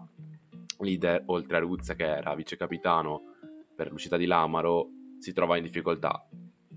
leader 0.79 1.23
oltre 1.25 1.57
a 1.57 1.59
Ruzza 1.59 1.95
che 1.95 2.05
era 2.05 2.35
vice 2.35 2.55
capitano 2.55 3.23
per 3.75 3.91
l'uscita 3.91 4.17
di 4.17 4.25
Lamaro, 4.25 4.89
si 5.17 5.33
trova 5.33 5.57
in 5.57 5.63
difficoltà. 5.63 6.27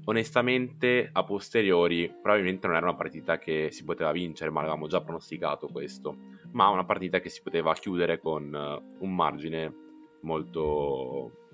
Onestamente 0.05 1.09
a 1.13 1.23
posteriori 1.23 2.09
probabilmente 2.09 2.67
non 2.67 2.77
era 2.77 2.87
una 2.87 2.97
partita 2.97 3.39
che 3.39 3.69
si 3.71 3.85
poteva 3.85 4.11
vincere, 4.13 4.51
ma 4.51 4.61
avevamo 4.61 4.89
già 4.89 5.01
pronosticato 5.01 5.69
questo, 5.69 6.17
ma 6.53 6.69
una 6.69 6.85
partita 6.85 7.21
che 7.21 7.29
si 7.29 7.43
poteva 7.43 7.73
chiudere 7.75 8.19
con 8.19 8.53
uh, 8.53 9.05
un 9.05 9.15
margine 9.15 9.75
molto, 10.23 11.49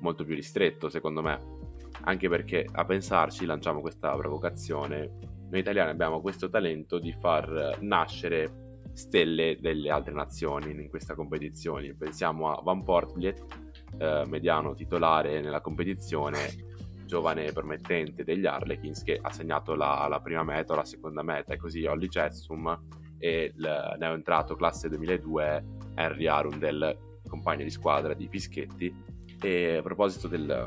molto 0.00 0.24
più 0.24 0.34
ristretto 0.34 0.88
secondo 0.88 1.22
me, 1.22 1.58
anche 2.02 2.28
perché 2.28 2.66
a 2.70 2.84
pensarci 2.84 3.44
lanciamo 3.46 3.80
questa 3.80 4.14
provocazione, 4.16 5.28
noi 5.50 5.60
italiani 5.60 5.90
abbiamo 5.90 6.20
questo 6.20 6.48
talento 6.48 6.98
di 6.98 7.12
far 7.12 7.78
nascere 7.80 8.68
stelle 8.92 9.56
delle 9.60 9.90
altre 9.90 10.12
nazioni 10.12 10.70
in 10.70 10.88
questa 10.88 11.14
competizione, 11.14 11.94
pensiamo 11.94 12.52
a 12.52 12.60
Van 12.62 12.82
Portvliet, 12.82 13.44
eh, 13.98 14.24
mediano 14.26 14.74
titolare 14.74 15.40
nella 15.40 15.60
competizione 15.60 16.68
giovane 17.06 17.50
promettente 17.52 18.22
degli 18.22 18.46
Harlequins 18.46 19.02
che 19.02 19.18
ha 19.20 19.30
segnato 19.30 19.74
la, 19.74 20.06
la 20.08 20.20
prima 20.20 20.44
meta 20.44 20.76
la 20.76 20.84
seconda 20.84 21.22
meta 21.22 21.52
e 21.52 21.56
così 21.56 21.84
Olli 21.84 22.08
Cessum 22.08 22.78
e 23.20 23.52
il 23.54 23.96
neoentrato 23.98 24.56
classe 24.56 24.88
2002 24.88 25.64
Henry 25.94 26.26
Arundel, 26.26 27.20
compagno 27.28 27.62
di 27.62 27.70
squadra 27.70 28.14
di 28.14 28.26
Fischetti. 28.26 28.92
E 29.40 29.76
a 29.76 29.82
proposito 29.82 30.26
del, 30.26 30.66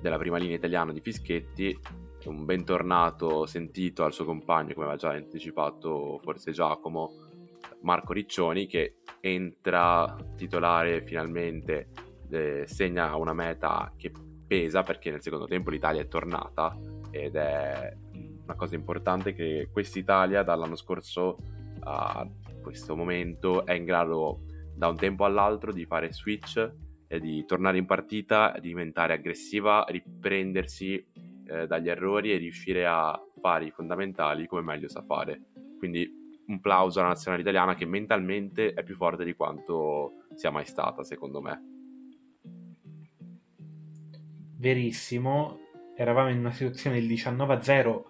della 0.00 0.18
prima 0.18 0.36
linea 0.36 0.56
italiana 0.56 0.92
di 0.92 1.00
Fischetti 1.00 1.78
un 2.26 2.44
bentornato 2.44 3.46
sentito 3.46 4.04
al 4.04 4.12
suo 4.12 4.26
compagno 4.26 4.74
come 4.74 4.86
aveva 4.86 5.00
già 5.00 5.10
anticipato 5.10 6.20
forse 6.22 6.52
Giacomo 6.52 7.12
Marco 7.80 8.12
Riccioni 8.12 8.66
che 8.66 8.96
entra 9.20 10.16
titolare 10.36 11.02
finalmente 11.02 11.88
eh, 12.30 12.64
segna 12.66 13.16
una 13.16 13.32
meta 13.32 13.92
che 13.96 14.12
pesa 14.46 14.82
perché 14.82 15.10
nel 15.10 15.22
secondo 15.22 15.46
tempo 15.46 15.70
l'Italia 15.70 16.02
è 16.02 16.08
tornata 16.08 16.76
ed 17.10 17.36
è 17.36 17.96
una 18.50 18.56
cosa 18.56 18.74
importante 18.74 19.32
che 19.32 19.68
quest'Italia 19.72 20.42
dall'anno 20.42 20.74
scorso 20.74 21.36
a 21.80 22.28
questo 22.60 22.96
momento 22.96 23.64
è 23.64 23.72
in 23.72 23.84
grado 23.84 24.40
da 24.74 24.88
un 24.88 24.96
tempo 24.96 25.24
all'altro 25.24 25.72
di 25.72 25.84
fare 25.86 26.12
switch 26.12 26.72
e 27.06 27.20
di 27.20 27.44
tornare 27.44 27.78
in 27.78 27.86
partita, 27.86 28.56
diventare 28.60 29.12
aggressiva, 29.12 29.84
riprendersi 29.88 31.04
eh, 31.46 31.66
dagli 31.66 31.88
errori 31.88 32.32
e 32.32 32.38
riuscire 32.38 32.86
a 32.86 33.18
fare 33.40 33.66
i 33.66 33.70
fondamentali 33.70 34.46
come 34.46 34.62
meglio 34.62 34.88
sa 34.88 35.02
fare. 35.02 35.42
Quindi 35.78 36.08
un 36.46 36.60
plauso 36.60 36.98
alla 36.98 37.08
nazionale 37.08 37.42
italiana 37.42 37.74
che 37.74 37.86
mentalmente 37.86 38.72
è 38.72 38.82
più 38.82 38.96
forte 38.96 39.24
di 39.24 39.34
quanto 39.34 40.24
sia 40.34 40.50
mai 40.50 40.64
stata, 40.64 41.04
secondo 41.04 41.40
me. 41.40 41.62
Verissimo, 44.56 45.58
eravamo 45.96 46.30
in 46.30 46.38
una 46.38 46.52
situazione 46.52 47.00
del 47.00 47.08
19-0 47.08 48.02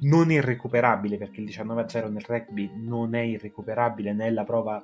non 0.00 0.30
irrecuperabile, 0.30 1.16
perché 1.16 1.40
il 1.40 1.48
19-0 1.48 2.10
nel 2.10 2.24
rugby 2.26 2.70
non 2.74 3.14
è 3.14 3.20
irrecuperabile 3.20 4.12
nella 4.12 4.44
prova 4.44 4.82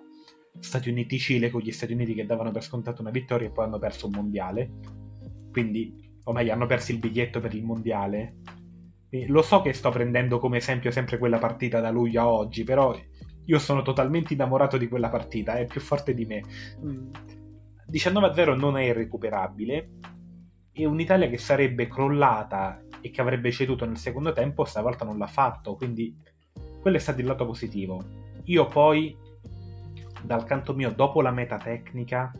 Stati 0.58 0.90
Uniti-Cile 0.90 1.50
con 1.50 1.60
gli 1.60 1.72
Stati 1.72 1.92
Uniti 1.92 2.14
che 2.14 2.26
davano 2.26 2.50
per 2.50 2.62
scontato 2.62 3.00
una 3.00 3.10
vittoria 3.10 3.48
e 3.48 3.50
poi 3.50 3.64
hanno 3.64 3.78
perso 3.78 4.06
un 4.06 4.12
mondiale. 4.14 4.70
Quindi, 5.50 5.94
o 6.24 6.32
meglio, 6.32 6.52
hanno 6.52 6.66
perso 6.66 6.92
il 6.92 6.98
biglietto 6.98 7.40
per 7.40 7.54
il 7.54 7.64
mondiale. 7.64 8.36
E 9.08 9.26
lo 9.28 9.42
so 9.42 9.60
che 9.60 9.72
sto 9.72 9.90
prendendo 9.90 10.38
come 10.38 10.58
esempio 10.58 10.90
sempre 10.90 11.18
quella 11.18 11.38
partita 11.38 11.80
da 11.80 11.90
luglio 11.90 12.20
a 12.20 12.28
oggi, 12.28 12.64
però 12.64 12.98
io 13.44 13.58
sono 13.58 13.82
totalmente 13.82 14.32
innamorato 14.32 14.78
di 14.78 14.88
quella 14.88 15.10
partita, 15.10 15.54
è 15.54 15.66
più 15.66 15.80
forte 15.80 16.14
di 16.14 16.24
me. 16.24 16.42
19-0 17.90 18.54
mm. 18.54 18.58
non 18.58 18.78
è 18.78 18.84
irrecuperabile, 18.84 19.90
e 20.72 20.86
un'Italia 20.86 21.28
che 21.28 21.36
sarebbe 21.36 21.86
crollata 21.86 22.82
e 23.03 23.11
che 23.11 23.20
avrebbe 23.20 23.53
ceduto 23.53 23.84
nel 23.84 23.98
secondo 23.98 24.32
tempo 24.32 24.64
stavolta 24.64 25.05
non 25.05 25.18
l'ha 25.18 25.26
fatto, 25.26 25.74
quindi 25.74 26.16
quello 26.80 26.96
è 26.96 27.00
stato 27.00 27.20
il 27.20 27.26
lato 27.26 27.44
positivo. 27.44 28.03
Io 28.44 28.66
poi, 28.66 29.14
dal 30.22 30.44
canto 30.44 30.72
mio, 30.72 30.90
dopo 30.90 31.20
la 31.20 31.30
meta 31.30 31.59
tecnica, 31.59 32.32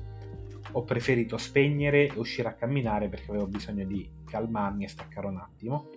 ho 0.73 0.83
preferito 0.85 1.37
spegnere 1.37 2.07
e 2.07 2.13
uscire 2.17 2.49
a 2.49 2.55
camminare 2.55 3.09
perché 3.09 3.31
avevo 3.31 3.47
bisogno 3.47 3.85
di 3.85 4.09
calmarmi 4.25 4.85
e 4.85 4.89
staccare 4.89 5.27
un 5.27 5.37
attimo. 5.37 5.89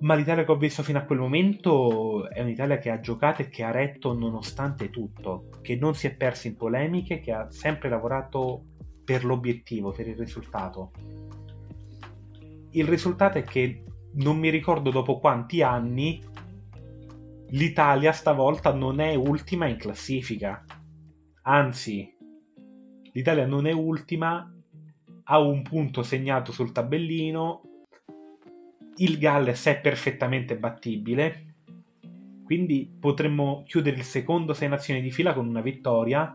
Ma 0.00 0.14
l'Italia 0.14 0.44
che 0.44 0.50
ho 0.50 0.56
visto 0.56 0.82
fino 0.82 0.98
a 0.98 1.02
quel 1.02 1.18
momento 1.18 2.28
è 2.30 2.40
un'Italia 2.40 2.78
che 2.78 2.90
ha 2.90 3.00
giocato 3.00 3.42
e 3.42 3.48
che 3.50 3.62
ha 3.62 3.70
retto 3.70 4.14
nonostante 4.14 4.88
tutto, 4.88 5.50
che 5.60 5.76
non 5.76 5.94
si 5.94 6.06
è 6.06 6.14
persa 6.14 6.48
in 6.48 6.56
polemiche, 6.56 7.20
che 7.20 7.32
ha 7.32 7.50
sempre 7.50 7.90
lavorato 7.90 8.64
per 9.04 9.24
l'obiettivo, 9.24 9.92
per 9.92 10.08
il 10.08 10.16
risultato. 10.16 10.92
Il 12.72 12.86
risultato 12.86 13.38
è 13.38 13.44
che 13.44 13.84
non 14.14 14.38
mi 14.38 14.50
ricordo 14.50 14.90
dopo 14.90 15.18
quanti 15.18 15.62
anni 15.62 16.22
l'Italia 17.50 18.12
stavolta 18.12 18.72
non 18.72 19.00
è 19.00 19.14
ultima 19.14 19.66
in 19.66 19.76
classifica. 19.76 20.64
Anzi, 21.42 22.16
l'Italia 23.12 23.46
non 23.46 23.66
è 23.66 23.72
ultima, 23.72 24.52
ha 25.24 25.38
un 25.38 25.62
punto 25.62 26.02
segnato 26.02 26.52
sul 26.52 26.72
tabellino, 26.72 27.62
il 28.96 29.18
Galles 29.18 29.66
è 29.66 29.80
perfettamente 29.80 30.56
battibile, 30.56 31.54
quindi 32.44 32.94
potremmo 33.00 33.64
chiudere 33.66 33.96
il 33.96 34.04
secondo 34.04 34.54
sei 34.54 34.68
nazioni 34.68 35.00
di 35.00 35.10
fila 35.10 35.32
con 35.32 35.48
una 35.48 35.60
vittoria 35.60 36.34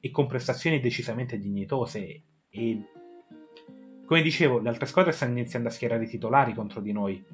e 0.00 0.10
con 0.10 0.26
prestazioni 0.26 0.80
decisamente 0.80 1.38
dignitose 1.38 2.22
e 2.48 2.82
come 4.04 4.22
dicevo 4.22 4.58
le 4.58 4.68
altre 4.68 4.86
squadre 4.86 5.12
stanno 5.12 5.38
iniziando 5.38 5.68
a 5.68 5.70
schierare 5.70 6.04
i 6.04 6.08
titolari 6.08 6.54
contro 6.54 6.80
di 6.80 6.92
noi 6.92 7.24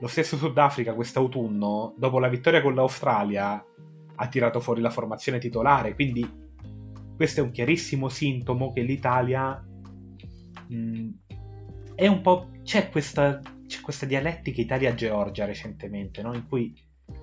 lo 0.00 0.06
stesso 0.06 0.36
Sudafrica 0.36 0.94
quest'autunno 0.94 1.94
dopo 1.96 2.18
la 2.18 2.28
vittoria 2.28 2.62
con 2.62 2.74
l'Australia 2.74 3.64
ha 4.16 4.28
tirato 4.28 4.60
fuori 4.60 4.80
la 4.80 4.90
formazione 4.90 5.38
titolare 5.38 5.94
quindi 5.94 6.42
questo 7.16 7.40
è 7.40 7.42
un 7.42 7.50
chiarissimo 7.50 8.08
sintomo 8.08 8.72
che 8.72 8.82
l'Italia 8.82 9.64
mh, 10.68 10.76
mm, 10.76 11.10
è 11.94 12.06
un 12.06 12.20
po' 12.20 12.50
c'è 12.62 12.90
questa, 12.90 13.40
c'è 13.66 13.80
questa 13.80 14.06
dialettica 14.06 14.60
Italia-Georgia 14.60 15.44
recentemente 15.44 16.22
no? 16.22 16.34
in 16.34 16.46
cui 16.48 16.74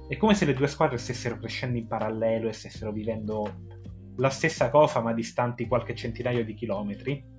è 0.07 0.17
come 0.17 0.35
se 0.35 0.45
le 0.45 0.53
due 0.53 0.67
squadre 0.67 0.97
stessero 0.97 1.37
crescendo 1.37 1.77
in 1.77 1.87
parallelo 1.87 2.49
e 2.49 2.53
stessero 2.53 2.91
vivendo 2.91 3.69
la 4.17 4.29
stessa 4.29 4.69
cosa 4.69 5.01
ma 5.01 5.13
distanti 5.13 5.67
qualche 5.67 5.95
centinaio 5.95 6.43
di 6.43 6.53
chilometri. 6.53 7.30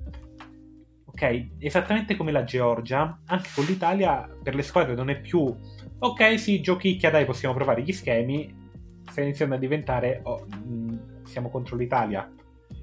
Ok? 1.12 1.48
Esattamente 1.58 2.16
come 2.16 2.32
la 2.32 2.44
Georgia, 2.44 3.20
anche 3.26 3.50
con 3.54 3.64
l'Italia 3.64 4.28
per 4.42 4.54
le 4.54 4.62
squadre 4.62 4.94
non 4.94 5.10
è 5.10 5.20
più 5.20 5.54
ok, 5.98 6.38
sì, 6.38 6.60
giochicchia, 6.60 7.10
dai, 7.10 7.24
possiamo 7.24 7.54
provare 7.54 7.82
gli 7.82 7.92
schemi. 7.92 8.60
Sta 9.08 9.20
iniziando 9.20 9.54
a 9.54 9.58
diventare 9.58 10.20
oh, 10.24 10.46
mh, 10.46 11.24
siamo 11.24 11.50
contro 11.50 11.76
l'Italia. 11.76 12.30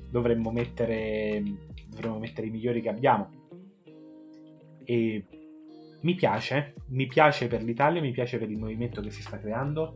Dovremmo 0.09 0.51
mettere 0.51 1.43
dovremmo 1.89 2.19
mettere 2.19 2.47
i 2.47 2.51
migliori 2.51 2.81
che 2.81 2.89
abbiamo. 2.89 3.47
E 4.85 5.25
mi 6.01 6.15
piace, 6.15 6.75
mi 6.87 7.07
piace 7.07 7.47
per 7.47 7.63
l'Italia, 7.63 7.99
mi 7.99 8.11
piace 8.11 8.37
per 8.37 8.49
il 8.49 8.57
movimento 8.57 9.01
che 9.01 9.11
si 9.11 9.21
sta 9.21 9.39
creando. 9.39 9.95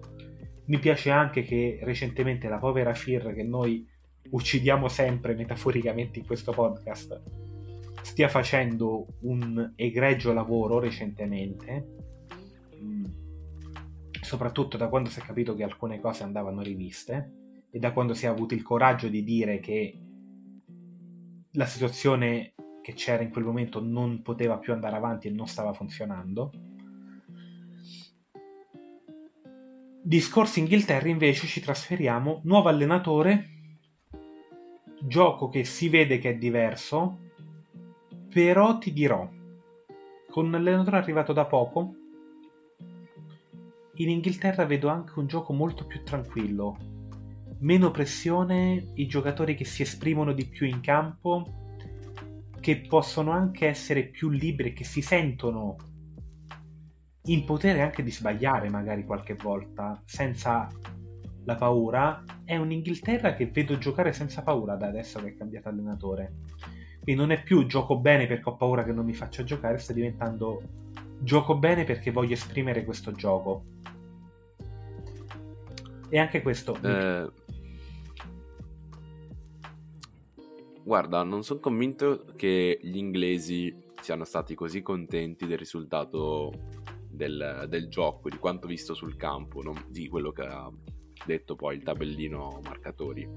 Mi 0.65 0.79
piace 0.79 1.11
anche 1.11 1.43
che 1.43 1.79
recentemente 1.83 2.47
la 2.47 2.57
povera 2.57 2.93
Fir 2.93 3.33
che 3.33 3.43
noi 3.43 3.87
uccidiamo 4.29 4.87
sempre 4.87 5.35
metaforicamente 5.35 6.19
in 6.19 6.25
questo 6.25 6.51
podcast 6.51 7.21
stia 8.03 8.27
facendo 8.27 9.07
un 9.21 9.73
egregio 9.75 10.33
lavoro 10.33 10.79
recentemente, 10.79 11.87
mm, 12.75 13.05
soprattutto 14.21 14.75
da 14.77 14.89
quando 14.89 15.09
si 15.09 15.19
è 15.19 15.23
capito 15.23 15.55
che 15.55 15.63
alcune 15.63 15.99
cose 15.99 16.23
andavano 16.23 16.61
riviste 16.61 17.65
e 17.71 17.79
da 17.79 17.93
quando 17.93 18.13
si 18.13 18.25
è 18.25 18.27
avuto 18.27 18.53
il 18.53 18.61
coraggio 18.61 19.07
di 19.07 19.23
dire 19.23 19.59
che 19.59 19.97
la 21.51 21.65
situazione 21.65 22.53
che 22.81 22.93
c'era 22.93 23.23
in 23.23 23.29
quel 23.29 23.45
momento 23.45 23.81
non 23.81 24.21
poteva 24.21 24.57
più 24.57 24.73
andare 24.73 24.97
avanti 24.97 25.27
e 25.27 25.31
non 25.31 25.47
stava 25.47 25.71
funzionando. 25.73 26.51
Discorso 30.03 30.59
Inghilterra 30.59 31.07
invece 31.07 31.47
ci 31.47 31.61
trasferiamo, 31.61 32.41
nuovo 32.43 32.67
allenatore, 32.67 33.47
gioco 35.01 35.47
che 35.47 35.63
si 35.63 35.87
vede 35.87 36.19
che 36.19 36.31
è 36.31 36.37
diverso, 36.37 37.22
però 38.33 38.79
ti 38.79 38.91
dirò, 38.91 39.29
con 40.31 40.47
un 40.47 40.55
allenatore 40.55 40.97
arrivato 40.97 41.33
da 41.33 41.45
poco, 41.45 41.93
in 43.97 44.09
Inghilterra 44.09 44.65
vedo 44.65 44.87
anche 44.87 45.19
un 45.19 45.27
gioco 45.27 45.53
molto 45.53 45.85
più 45.85 46.01
tranquillo, 46.03 46.75
meno 47.59 47.91
pressione, 47.91 48.91
i 48.95 49.05
giocatori 49.05 49.53
che 49.53 49.65
si 49.65 49.83
esprimono 49.83 50.33
di 50.33 50.47
più 50.47 50.65
in 50.65 50.81
campo, 50.81 51.45
che 52.59 52.77
possono 52.87 53.29
anche 53.29 53.67
essere 53.67 54.05
più 54.05 54.29
liberi, 54.29 54.73
che 54.73 54.83
si 54.83 55.03
sentono 55.03 55.75
in 57.25 57.45
potere 57.45 57.83
anche 57.83 58.01
di 58.01 58.11
sbagliare 58.11 58.67
magari 58.67 59.05
qualche 59.05 59.35
volta, 59.35 60.01
senza 60.05 60.67
la 61.43 61.55
paura. 61.55 62.23
È 62.43 62.57
un'Inghilterra 62.57 63.35
che 63.35 63.45
vedo 63.45 63.77
giocare 63.77 64.11
senza 64.11 64.41
paura 64.41 64.75
da 64.75 64.87
adesso 64.87 65.19
che 65.21 65.29
è 65.29 65.37
cambiato 65.37 65.69
allenatore 65.69 66.33
quindi 67.03 67.15
non 67.15 67.31
è 67.31 67.43
più 67.43 67.65
gioco 67.65 67.97
bene 67.97 68.27
perché 68.27 68.47
ho 68.49 68.55
paura 68.55 68.85
che 68.85 68.93
non 68.93 69.03
mi 69.03 69.13
faccia 69.13 69.43
giocare, 69.43 69.77
sta 69.77 69.91
diventando 69.91 70.61
gioco 71.19 71.57
bene 71.57 71.83
perché 71.83 72.11
voglio 72.11 72.33
esprimere 72.33 72.85
questo 72.85 73.11
gioco. 73.11 73.65
E 76.07 76.17
anche 76.17 76.41
questo... 76.41 76.77
Eh... 76.81 77.29
Guarda, 80.81 81.23
non 81.23 81.43
sono 81.43 81.59
convinto 81.59 82.25
che 82.37 82.79
gli 82.81 82.97
inglesi 82.97 83.75
siano 83.99 84.23
stati 84.23 84.55
così 84.55 84.81
contenti 84.81 85.45
del 85.45 85.57
risultato 85.57 86.51
del, 87.09 87.65
del 87.67 87.89
gioco, 87.89 88.29
di 88.29 88.37
quanto 88.37 88.65
visto 88.65 88.93
sul 88.93 89.17
campo, 89.17 89.61
non 89.61 89.75
di 89.89 90.07
quello 90.07 90.31
che 90.31 90.43
ha 90.43 90.71
detto 91.25 91.55
poi 91.55 91.75
il 91.75 91.83
tabellino 91.83 92.61
marcatori 92.63 93.27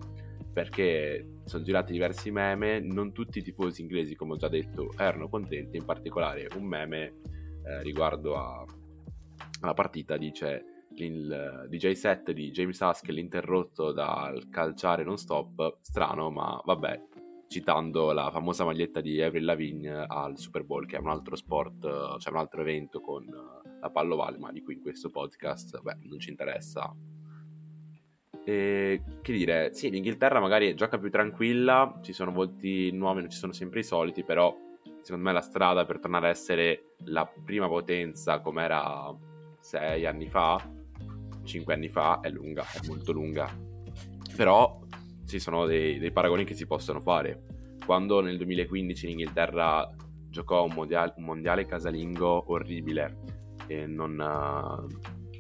perché 0.57 1.41
sono 1.45 1.63
girati 1.63 1.93
diversi 1.93 2.31
meme, 2.31 2.81
non 2.81 3.13
tutti 3.13 3.41
i 3.41 3.43
tifosi 3.43 3.83
inglesi, 3.83 4.15
come 4.15 4.33
ho 4.33 4.37
già 4.37 4.49
detto, 4.49 4.91
erano 4.97 5.29
contenti, 5.29 5.77
in 5.77 5.85
particolare 5.85 6.49
un 6.57 6.65
meme 6.65 7.17
eh, 7.63 7.83
riguardo 7.83 8.39
a, 8.39 8.65
alla 9.61 9.75
partita 9.75 10.17
dice 10.17 10.87
il 10.95 11.67
DJ 11.69 11.91
set 11.93 12.31
di 12.31 12.51
James 12.53 12.81
Haskell 12.81 13.19
interrotto 13.19 13.93
dal 13.93 14.49
calciare 14.49 15.05
non 15.05 15.19
stop, 15.19 15.77
strano, 15.83 16.31
ma 16.31 16.59
vabbè, 16.65 17.03
citando 17.49 18.13
la 18.13 18.31
famosa 18.31 18.65
maglietta 18.65 19.03
di 19.03 19.21
Avril 19.21 19.45
Lavigne 19.45 20.07
al 20.09 20.39
Super 20.39 20.65
Bowl, 20.65 20.87
che 20.87 20.97
è 20.97 21.01
un 21.01 21.11
altro 21.11 21.37
sport, 21.37 22.17
cioè 22.17 22.33
un 22.33 22.39
altro 22.39 22.63
evento 22.63 23.03
con 23.03 23.27
la 23.79 23.91
pallovale, 23.91 24.39
ma 24.39 24.51
di 24.53 24.63
cui 24.63 24.73
in 24.73 24.81
questo 24.81 25.11
podcast, 25.11 25.83
beh, 25.83 25.99
non 26.05 26.19
ci 26.19 26.31
interessa 26.31 26.97
e, 28.49 29.03
che 29.23 29.33
dire, 29.33 29.75
sì, 29.75 29.91
l'Inghilterra 29.91 30.39
magari 30.39 30.73
gioca 30.77 30.99
più 30.99 31.11
tranquilla, 31.11 31.99
ci 32.01 32.13
sono 32.13 32.31
volti 32.31 32.93
nuovi, 32.93 33.23
non 33.23 33.29
ci 33.29 33.39
sono 33.39 33.53
sempre 33.53 33.81
i 33.81 33.83
soliti, 33.83 34.23
però 34.23 34.57
secondo 35.03 35.27
me 35.27 35.33
la 35.33 35.41
strada 35.41 35.85
per 35.85 35.99
tornare 35.99 36.29
a 36.29 36.31
essere 36.31 36.95
la 37.07 37.29
prima 37.45 37.67
potenza 37.67 38.39
come 38.39 38.63
era 38.63 39.13
sei 39.59 40.07
anni 40.07 40.29
fa, 40.29 40.65
cinque 41.43 41.75
anni 41.75 41.89
fa, 41.89 42.21
è 42.21 42.31
lunga, 42.31 42.63
è 42.63 42.87
molto 42.87 43.11
lunga. 43.11 43.53
Però 44.37 44.81
ci 45.27 45.41
sono 45.41 45.67
dei, 45.67 45.99
dei 45.99 46.13
paragoni 46.13 46.45
che 46.45 46.55
si 46.55 46.69
possono 46.69 47.01
fare. 47.01 47.47
Quando 47.85 48.21
nel 48.21 48.37
2015 48.37 49.09
l'Inghilterra 49.09 49.93
giocò 50.31 50.63
un 50.63 50.73
mondiale, 50.73 51.15
un 51.17 51.25
mondiale 51.25 51.67
casalingo 51.67 52.45
orribile 52.53 53.19
e 53.67 53.89
non, 53.89 54.15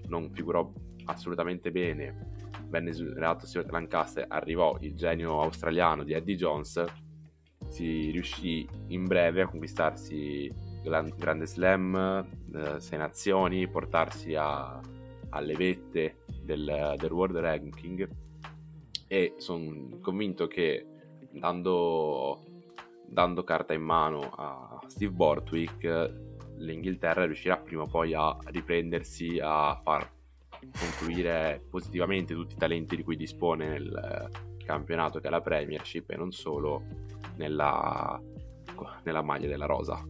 non 0.08 0.30
figurò 0.32 0.72
assolutamente 1.04 1.70
bene 1.70 2.34
venne 2.68 2.90
esonerato 2.90 3.46
Stuart 3.46 3.70
Lancaster, 3.70 4.26
arrivò 4.28 4.76
il 4.80 4.94
genio 4.94 5.40
australiano 5.40 6.04
di 6.04 6.12
Eddie 6.12 6.36
Jones, 6.36 6.84
si 7.68 8.10
riuscì 8.10 8.68
in 8.88 9.04
breve 9.04 9.42
a 9.42 9.48
conquistarsi 9.48 10.52
il 10.82 11.14
Grande 11.16 11.46
Slam, 11.46 12.26
eh, 12.54 12.80
sei 12.80 12.98
nazioni, 12.98 13.68
portarsi 13.68 14.34
a, 14.34 14.80
alle 15.30 15.54
vette 15.54 16.18
del, 16.42 16.94
del 16.96 17.12
World 17.12 17.36
Ranking 17.36 18.08
e 19.08 19.34
sono 19.38 19.98
convinto 20.00 20.46
che 20.46 20.86
dando, 21.30 22.44
dando 23.06 23.44
carta 23.44 23.72
in 23.74 23.82
mano 23.82 24.30
a 24.36 24.80
Steve 24.86 25.12
Bortwick 25.12 26.24
l'Inghilterra 26.58 27.26
riuscirà 27.26 27.56
prima 27.58 27.82
o 27.82 27.86
poi 27.86 28.14
a 28.14 28.36
riprendersi, 28.46 29.38
a 29.42 29.78
far 29.82 30.15
concluire 30.78 31.64
positivamente 31.70 32.34
tutti 32.34 32.54
i 32.54 32.58
talenti 32.58 32.96
di 32.96 33.02
cui 33.02 33.16
dispone 33.16 33.68
nel 33.68 34.30
campionato 34.64 35.20
che 35.20 35.28
è 35.28 35.30
la 35.30 35.40
Premiership 35.40 36.10
e 36.10 36.16
non 36.16 36.32
solo 36.32 36.84
nella, 37.36 38.20
nella 39.04 39.22
maglia 39.22 39.48
della 39.48 39.66
rosa. 39.66 40.04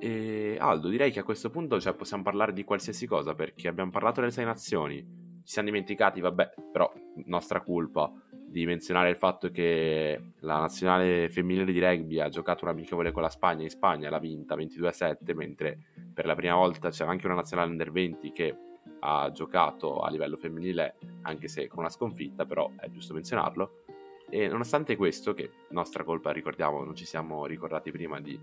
E 0.00 0.56
Aldo, 0.60 0.88
direi 0.88 1.10
che 1.10 1.20
a 1.20 1.24
questo 1.24 1.50
punto 1.50 1.80
cioè, 1.80 1.94
possiamo 1.94 2.22
parlare 2.22 2.52
di 2.52 2.62
qualsiasi 2.62 3.06
cosa 3.06 3.34
perché 3.34 3.66
abbiamo 3.66 3.90
parlato 3.90 4.20
delle 4.20 4.32
sei 4.32 4.44
nazioni, 4.44 4.96
ci 5.42 5.52
siamo 5.52 5.68
dimenticati, 5.68 6.20
vabbè, 6.20 6.50
però 6.70 6.92
nostra 7.24 7.62
colpa 7.62 8.12
di 8.48 8.64
menzionare 8.64 9.10
il 9.10 9.16
fatto 9.16 9.50
che 9.50 10.32
la 10.40 10.58
nazionale 10.58 11.28
femminile 11.28 11.70
di 11.70 11.78
rugby 11.78 12.18
ha 12.18 12.28
giocato 12.28 12.64
un 12.64 12.70
amichevole 12.70 13.12
con 13.12 13.22
la 13.22 13.28
Spagna 13.28 13.62
in 13.62 13.70
Spagna 13.70 14.08
l'ha 14.08 14.18
vinta 14.18 14.56
22-7 14.56 15.34
mentre 15.34 15.78
per 16.14 16.24
la 16.24 16.34
prima 16.34 16.54
volta 16.54 16.88
c'è 16.88 17.04
anche 17.04 17.26
una 17.26 17.34
nazionale 17.34 17.70
under 17.70 17.92
20 17.92 18.32
che 18.32 18.56
ha 19.00 19.30
giocato 19.32 20.00
a 20.00 20.10
livello 20.10 20.36
femminile 20.36 20.96
anche 21.22 21.46
se 21.46 21.68
con 21.68 21.80
una 21.80 21.90
sconfitta 21.90 22.46
però 22.46 22.70
è 22.78 22.88
giusto 22.88 23.14
menzionarlo. 23.14 23.84
E 24.30 24.46
nonostante 24.48 24.96
questo 24.96 25.34
che 25.34 25.50
nostra 25.70 26.04
colpa 26.04 26.32
ricordiamo 26.32 26.82
non 26.82 26.94
ci 26.94 27.06
siamo 27.06 27.46
ricordati 27.46 27.90
prima 27.90 28.20
di 28.20 28.38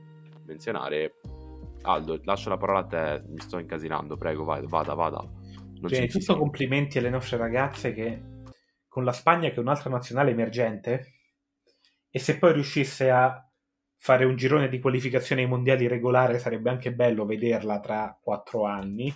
menzionare 0.45 1.16
Aldo 1.84 2.20
lascio 2.24 2.49
la 2.49 2.58
parola 2.58 2.80
a 2.80 2.86
te 2.86 3.24
mi 3.28 3.39
sto 3.39 3.60
incasinando 3.60 4.18
prego 4.18 4.43
vai, 4.43 4.66
vada 4.66 4.93
vada. 4.93 5.20
Non 5.20 5.89
cioè, 5.89 6.08
tutto 6.08 6.38
complimenti 6.38 6.97
alle 6.97 7.10
nostre 7.10 7.38
ragazze 7.38 7.93
che 7.93 8.34
con 8.96 9.04
la 9.04 9.12
Spagna 9.12 9.50
che 9.50 9.56
è 9.56 9.60
un'altra 9.60 9.89
nazionale 9.89 10.32
emergente 10.32 11.16
e 12.10 12.18
se 12.18 12.38
poi 12.38 12.54
riuscisse 12.54 13.12
a 13.12 13.46
fare 13.98 14.24
un 14.24 14.38
girone 14.38 14.70
di 14.70 14.80
qualificazione 14.80 15.41
ai 15.41 15.50
mondiali 15.50 15.86
regolare 15.86 16.39
sarebbe 16.39 16.70
anche 16.70 16.93
bello 16.93 17.26
vederla 17.26 17.82
tra 17.82 18.18
quattro 18.18 18.64
anni. 18.64 19.14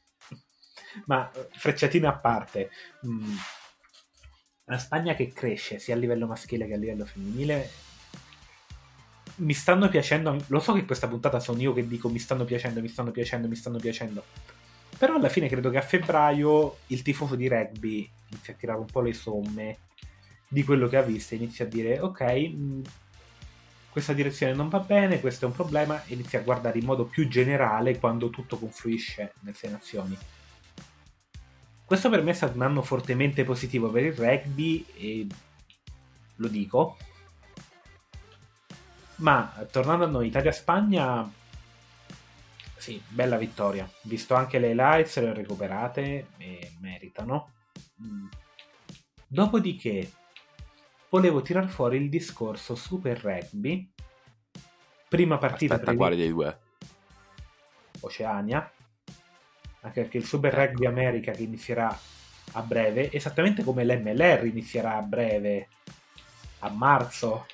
Ma 1.04 1.30
frecciatine 1.50 2.06
a 2.06 2.16
parte 2.16 2.70
mm, 3.06 3.34
la 4.64 4.78
Spagna 4.78 5.14
che 5.14 5.30
cresce 5.30 5.78
sia 5.78 5.94
a 5.94 5.98
livello 5.98 6.26
maschile 6.26 6.66
che 6.66 6.72
a 6.72 6.78
livello 6.78 7.04
femminile 7.04 7.70
mi 9.36 9.52
stanno 9.52 9.90
piacendo 9.90 10.42
lo 10.46 10.58
so 10.60 10.72
che 10.72 10.86
questa 10.86 11.06
puntata 11.06 11.38
sono 11.38 11.60
io 11.60 11.74
che 11.74 11.86
dico 11.86 12.08
mi 12.08 12.18
stanno 12.18 12.46
piacendo 12.46 12.80
mi 12.80 12.88
stanno 12.88 13.10
piacendo 13.10 13.46
mi 13.46 13.56
stanno 13.56 13.78
piacendo 13.78 14.24
però 14.98 15.16
alla 15.16 15.28
fine 15.28 15.48
credo 15.48 15.70
che 15.70 15.78
a 15.78 15.82
febbraio 15.82 16.78
il 16.88 17.02
tifoso 17.02 17.34
di 17.34 17.48
rugby 17.48 18.10
inizia 18.30 18.54
a 18.54 18.56
tirare 18.56 18.78
un 18.78 18.86
po' 18.86 19.00
le 19.00 19.12
somme 19.12 19.78
di 20.48 20.64
quello 20.64 20.88
che 20.88 20.96
ha 20.96 21.02
visto 21.02 21.34
e 21.34 21.38
inizia 21.38 21.64
a 21.64 21.68
dire 21.68 22.00
ok, 22.00 22.22
mh, 22.22 22.82
questa 23.90 24.12
direzione 24.12 24.52
non 24.52 24.68
va 24.68 24.80
bene, 24.80 25.20
questo 25.20 25.46
è 25.46 25.48
un 25.48 25.54
problema 25.54 26.04
e 26.04 26.14
inizia 26.14 26.38
a 26.38 26.42
guardare 26.42 26.78
in 26.78 26.84
modo 26.84 27.06
più 27.06 27.28
generale 27.28 27.98
quando 27.98 28.28
tutto 28.30 28.58
confluisce 28.58 29.32
nelle 29.40 29.56
sei 29.56 29.70
nazioni. 29.70 30.16
Questo 31.84 32.10
per 32.10 32.22
me 32.22 32.32
è 32.32 32.34
stato 32.34 32.56
un 32.56 32.62
anno 32.62 32.82
fortemente 32.82 33.44
positivo 33.44 33.88
per 33.90 34.04
il 34.04 34.12
rugby 34.12 34.84
e 34.96 35.26
lo 36.36 36.48
dico. 36.48 36.96
Ma 39.16 39.66
tornando 39.70 40.04
a 40.04 40.08
noi, 40.08 40.26
Italia-Spagna, 40.26 41.30
sì, 42.86 43.02
bella 43.08 43.36
vittoria. 43.36 43.90
Visto 44.02 44.34
anche 44.34 44.60
le 44.60 44.68
highlights, 44.68 45.18
le 45.18 45.34
recuperate 45.34 46.28
e 46.36 46.70
meritano. 46.78 47.50
Mm. 48.00 48.26
Dopodiché, 49.26 50.08
volevo 51.08 51.42
tirar 51.42 51.66
fuori 51.68 51.96
il 51.96 52.08
discorso 52.08 52.76
Super 52.76 53.18
Rugby. 53.20 53.90
Prima 55.08 55.36
partita 55.36 55.74
Aspetta, 55.74 55.90
previ- 55.90 55.98
quale 55.98 56.14
dei 56.14 56.28
due? 56.28 56.58
Oceania, 58.02 58.70
anche 59.80 60.02
perché 60.02 60.18
il 60.18 60.24
Super 60.24 60.54
Rugby 60.54 60.86
America 60.86 61.32
che 61.32 61.42
inizierà 61.42 61.88
a 62.52 62.62
breve, 62.62 63.10
esattamente 63.10 63.64
come 63.64 63.84
l'MLR 63.84 64.46
inizierà 64.46 64.94
a 64.94 65.02
breve, 65.02 65.70
a 66.60 66.70
marzo. 66.70 67.46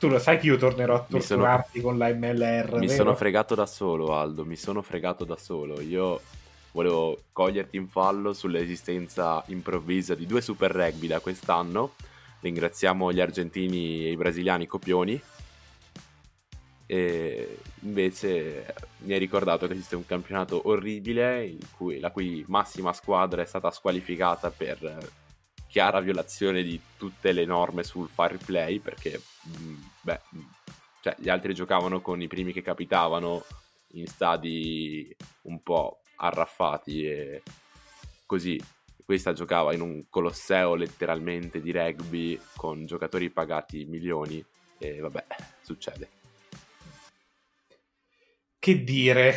Tu 0.00 0.08
lo 0.08 0.18
sai 0.18 0.38
che 0.38 0.46
io 0.46 0.56
tornerò 0.56 0.94
a 0.94 1.06
Mi 1.10 1.20
sono- 1.20 1.42
torturarti 1.42 1.80
con 1.82 1.98
la 1.98 2.08
MLR, 2.08 2.78
Mi 2.78 2.86
vero? 2.86 2.96
sono 2.96 3.14
fregato 3.14 3.54
da 3.54 3.66
solo, 3.66 4.16
Aldo. 4.16 4.46
Mi 4.46 4.56
sono 4.56 4.80
fregato 4.80 5.24
da 5.26 5.36
solo. 5.36 5.78
Io 5.82 6.22
volevo 6.72 7.24
coglierti 7.32 7.76
in 7.76 7.86
fallo 7.86 8.32
sull'esistenza 8.32 9.42
improvvisa 9.48 10.14
di 10.14 10.24
due 10.24 10.40
Super 10.40 10.70
Rugby 10.72 11.06
da 11.06 11.20
quest'anno. 11.20 11.92
Ringraziamo 12.40 13.12
gli 13.12 13.20
argentini 13.20 14.06
e 14.06 14.12
i 14.12 14.16
brasiliani 14.16 14.66
copioni. 14.66 15.20
E 16.86 17.58
invece 17.80 18.74
mi 19.00 19.12
hai 19.12 19.18
ricordato 19.18 19.66
che 19.66 19.74
esiste 19.74 19.96
un 19.96 20.06
campionato 20.06 20.62
orribile 20.64 21.44
in 21.44 21.58
cui, 21.76 22.00
la 22.00 22.10
cui 22.10 22.42
massima 22.48 22.94
squadra 22.94 23.42
è 23.42 23.46
stata 23.46 23.70
squalificata 23.70 24.50
per 24.50 25.08
chiara 25.68 26.00
violazione 26.00 26.64
di 26.64 26.80
tutte 26.96 27.30
le 27.30 27.44
norme 27.44 27.84
sul 27.84 28.08
fair 28.12 28.38
play 28.44 28.80
perché 28.80 29.20
mh, 29.44 29.69
beh, 30.02 30.20
cioè, 31.02 31.14
gli 31.18 31.28
altri 31.28 31.54
giocavano 31.54 32.00
con 32.00 32.20
i 32.20 32.28
primi 32.28 32.52
che 32.52 32.62
capitavano 32.62 33.44
in 33.92 34.06
stadi 34.06 35.14
un 35.42 35.62
po' 35.62 36.00
arraffati 36.16 37.04
e 37.06 37.42
così. 38.26 38.60
Questa 39.04 39.32
giocava 39.32 39.74
in 39.74 39.80
un 39.80 40.08
colosseo 40.08 40.76
letteralmente 40.76 41.60
di 41.60 41.72
rugby 41.72 42.40
con 42.54 42.86
giocatori 42.86 43.28
pagati 43.30 43.84
milioni 43.84 44.44
e 44.78 45.00
vabbè, 45.00 45.24
succede. 45.62 46.08
Che 48.58 48.84
dire? 48.84 49.34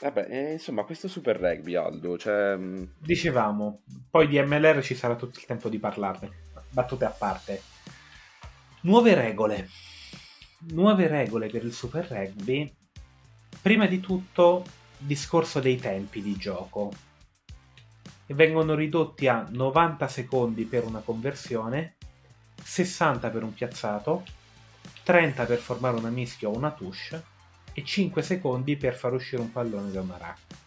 Vabbè, 0.00 0.26
eh, 0.28 0.52
insomma, 0.54 0.82
questo 0.82 1.06
super 1.06 1.38
rugby, 1.38 1.76
Aldo, 1.76 2.18
cioè... 2.18 2.56
mh, 2.56 2.94
Dicevamo, 2.98 3.82
poi 4.10 4.26
di 4.26 4.40
MLR 4.40 4.82
ci 4.82 4.96
sarà 4.96 5.14
tutto 5.14 5.38
il 5.38 5.44
tempo 5.44 5.68
di 5.68 5.78
parlarne. 5.78 6.50
Battute 6.72 7.04
a 7.04 7.10
parte. 7.10 7.62
Nuove 8.82 9.12
regole. 9.14 9.68
Nuove 10.70 11.06
regole 11.06 11.48
per 11.48 11.62
il 11.64 11.72
Super 11.74 12.06
Rugby. 12.08 12.74
Prima 13.60 13.86
di 13.86 14.00
tutto, 14.00 14.64
discorso 14.96 15.60
dei 15.60 15.76
tempi 15.76 16.22
di 16.22 16.34
gioco. 16.38 16.90
Che 18.26 18.32
vengono 18.32 18.74
ridotti 18.74 19.28
a 19.28 19.46
90 19.46 20.08
secondi 20.08 20.64
per 20.64 20.86
una 20.86 21.00
conversione, 21.00 21.96
60 22.62 23.28
per 23.28 23.42
un 23.42 23.52
piazzato, 23.52 24.24
30 25.02 25.44
per 25.44 25.58
formare 25.58 25.98
una 25.98 26.08
mischia 26.08 26.48
o 26.48 26.56
una 26.56 26.70
touche 26.70 27.22
e 27.74 27.84
5 27.84 28.22
secondi 28.22 28.78
per 28.78 28.94
far 28.94 29.12
uscire 29.12 29.42
un 29.42 29.52
pallone 29.52 29.90
da 29.90 30.00
una 30.00 30.16
rack. 30.16 30.61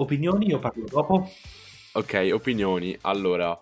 Opinioni? 0.00 0.46
Io 0.46 0.58
parlo 0.58 0.84
dopo. 0.88 1.30
Ok, 1.92 2.30
opinioni. 2.32 2.96
Allora, 3.02 3.58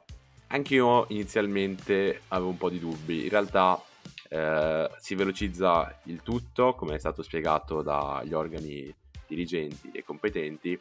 anche 0.49 0.75
io 0.75 1.07
inizialmente 1.09 2.23
avevo 2.29 2.51
un 2.51 2.57
po' 2.57 2.71
di 2.71 2.79
dubbi. 2.79 3.25
In 3.25 3.29
realtà 3.29 3.83
eh, 4.29 4.89
si 4.99 5.17
velocizza 5.17 5.99
il 6.05 6.23
tutto, 6.23 6.75
come 6.75 6.95
è 6.95 6.99
stato 6.99 7.23
spiegato 7.23 7.83
dagli 7.83 8.33
organi 8.35 8.95
dirigenti 9.27 9.91
e 9.93 10.05
competenti, 10.05 10.79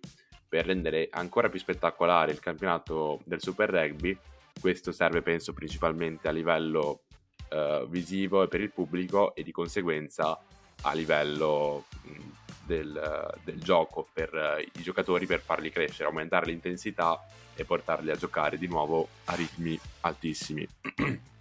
per 0.47 0.67
rendere 0.67 1.09
ancora 1.11 1.49
più 1.49 1.59
spettacolare 1.59 2.31
il 2.31 2.39
campionato 2.39 3.21
del 3.23 3.41
Super 3.41 3.71
Rugby. 3.71 4.15
Questo 4.61 4.91
serve, 4.91 5.23
penso, 5.23 5.53
principalmente 5.53 6.27
a 6.27 6.31
livello 6.31 7.01
eh, 7.49 7.83
visivo 7.89 8.43
e 8.43 8.47
per 8.47 8.61
il 8.61 8.71
pubblico 8.71 9.33
e 9.33 9.41
di 9.41 9.51
conseguenza 9.51 10.39
a 10.83 10.93
livello 10.93 11.85
mh, 12.03 12.46
del, 12.67 13.33
del 13.43 13.59
gioco 13.59 14.07
per 14.13 14.33
eh, 14.35 14.69
i 14.77 14.81
giocatori 14.83 15.25
per 15.25 15.39
farli 15.39 15.71
crescere, 15.71 16.07
aumentare 16.07 16.47
l'intensità 16.47 17.19
e 17.55 17.65
portarli 17.65 18.11
a 18.11 18.15
giocare 18.15 18.59
di 18.59 18.67
nuovo 18.67 19.07
a 19.25 19.33
ritmi 19.33 19.79
altissimi. 20.01 20.67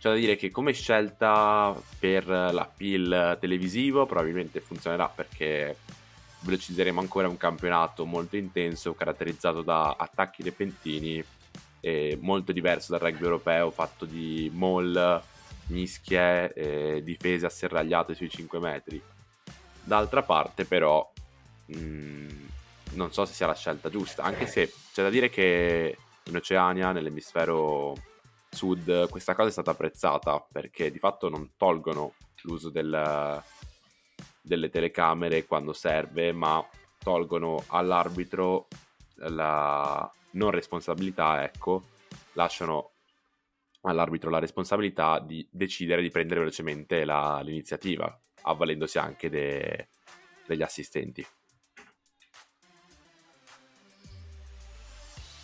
C'è 0.00 0.08
da 0.08 0.14
dire 0.14 0.36
che 0.36 0.50
come 0.50 0.72
scelta 0.72 1.76
per 1.98 2.26
l'appeal 2.26 3.36
televisivo 3.38 4.06
probabilmente 4.06 4.60
funzionerà 4.60 5.08
perché 5.08 5.76
velocizzeremo 6.40 6.98
ancora 6.98 7.28
un 7.28 7.36
campionato 7.36 8.04
molto 8.04 8.36
intenso 8.36 8.94
caratterizzato 8.94 9.62
da 9.62 9.94
attacchi 9.96 10.42
repentini 10.42 11.22
e 11.78 12.18
molto 12.20 12.50
diverso 12.50 12.90
dal 12.90 13.00
rugby 13.00 13.22
europeo 13.22 13.70
fatto 13.70 14.04
di 14.04 14.50
mall, 14.52 15.22
mischie 15.66 16.52
e 16.52 17.02
difese 17.04 17.46
asserragliate 17.46 18.14
sui 18.14 18.28
5 18.28 18.58
metri. 18.58 19.02
D'altra 19.84 20.22
parte 20.22 20.64
però 20.64 21.10
mh, 21.66 22.26
non 22.94 23.12
so 23.12 23.24
se 23.24 23.34
sia 23.34 23.46
la 23.46 23.54
scelta 23.54 23.90
giusta, 23.90 24.22
anche 24.22 24.46
se 24.46 24.72
c'è 24.92 25.02
da 25.02 25.10
dire 25.10 25.28
che 25.28 25.96
in 26.24 26.36
Oceania, 26.36 26.92
nell'emisfero 26.92 27.94
sud, 28.50 29.08
questa 29.08 29.34
cosa 29.34 29.48
è 29.48 29.52
stata 29.52 29.70
apprezzata 29.72 30.44
perché 30.52 30.90
di 30.90 30.98
fatto 30.98 31.28
non 31.28 31.52
tolgono 31.56 32.14
l'uso 32.42 32.70
del, 32.70 33.42
delle 34.40 34.68
telecamere 34.68 35.46
quando 35.46 35.72
serve, 35.72 36.32
ma 36.32 36.64
tolgono 36.98 37.64
all'arbitro 37.68 38.68
la 39.16 40.10
non 40.32 40.50
responsabilità, 40.50 41.42
ecco, 41.44 41.82
lasciano 42.34 42.90
all'arbitro 43.82 44.30
la 44.30 44.38
responsabilità 44.38 45.18
di 45.18 45.46
decidere 45.50 46.02
di 46.02 46.10
prendere 46.10 46.40
velocemente 46.40 47.04
la- 47.04 47.40
l'iniziativa, 47.42 48.16
avvalendosi 48.42 48.98
anche 48.98 49.28
de- 49.28 49.88
degli 50.46 50.62
assistenti. 50.62 51.26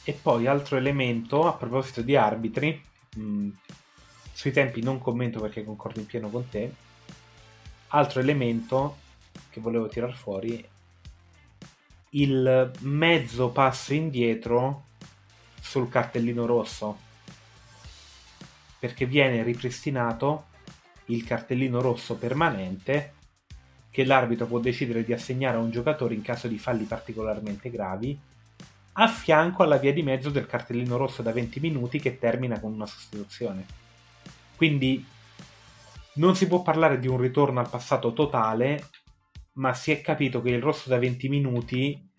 E 0.05 0.13
poi 0.13 0.47
altro 0.47 0.77
elemento, 0.77 1.47
a 1.47 1.53
proposito 1.53 2.01
di 2.01 2.17
arbitri, 2.17 2.83
mh, 3.17 3.49
sui 4.33 4.53
tempi 4.53 4.83
non 4.83 5.01
commento 5.01 5.41
perché 5.41 5.65
concordo 5.65 6.01
in 6.01 6.07
pieno 6.07 6.31
con 6.31 6.49
te, 6.49 6.73
altro 7.89 8.21
elemento 8.21 8.99
che 9.51 9.61
volevo 9.61 9.89
tirar 9.89 10.15
fuori, 10.15 10.67
il 12.11 12.73
mezzo 12.81 13.51
passo 13.51 13.93
indietro 13.93 14.85
sul 15.61 15.89
cartellino 15.91 16.47
rosso, 16.47 16.99
perché 18.79 19.05
viene 19.05 19.43
ripristinato 19.43 20.47
il 21.09 21.25
cartellino 21.25 21.81
rosso 21.81 22.17
permanente 22.17 23.15
che 23.91 24.05
l'arbitro 24.05 24.47
può 24.47 24.59
decidere 24.59 25.05
di 25.05 25.13
assegnare 25.13 25.57
a 25.57 25.61
un 25.61 25.71
giocatore 25.71 26.15
in 26.15 26.23
caso 26.23 26.49
di 26.49 26.59
falli 26.59 26.85
particolarmente 26.85 27.71
gravi 27.71 28.19
a 29.01 29.07
fianco 29.07 29.63
alla 29.63 29.77
via 29.77 29.93
di 29.93 30.03
mezzo 30.03 30.29
del 30.29 30.47
cartellino 30.47 30.97
rosso 30.97 31.23
da 31.23 31.33
20 31.33 31.61
minuti 31.61 32.01
che 32.01 32.19
termina 32.19 32.59
con 32.59 32.73
una 32.73 32.87
sostituzione. 32.87 33.65
Quindi 34.57 35.07
non 36.15 36.35
si 36.35 36.49
può 36.49 36.63
parlare 36.63 36.99
di 36.99 37.07
un 37.07 37.17
ritorno 37.17 37.61
al 37.61 37.71
passato 37.71 38.13
totale, 38.13 38.89
ma 39.55 39.73
si 39.73 39.93
è 39.93 40.01
capito 40.01 40.43
che 40.43 40.51
il 40.51 40.61
rosso 40.61 40.89
da 40.89 40.99
20 40.99 41.29
minuti, 41.29 42.11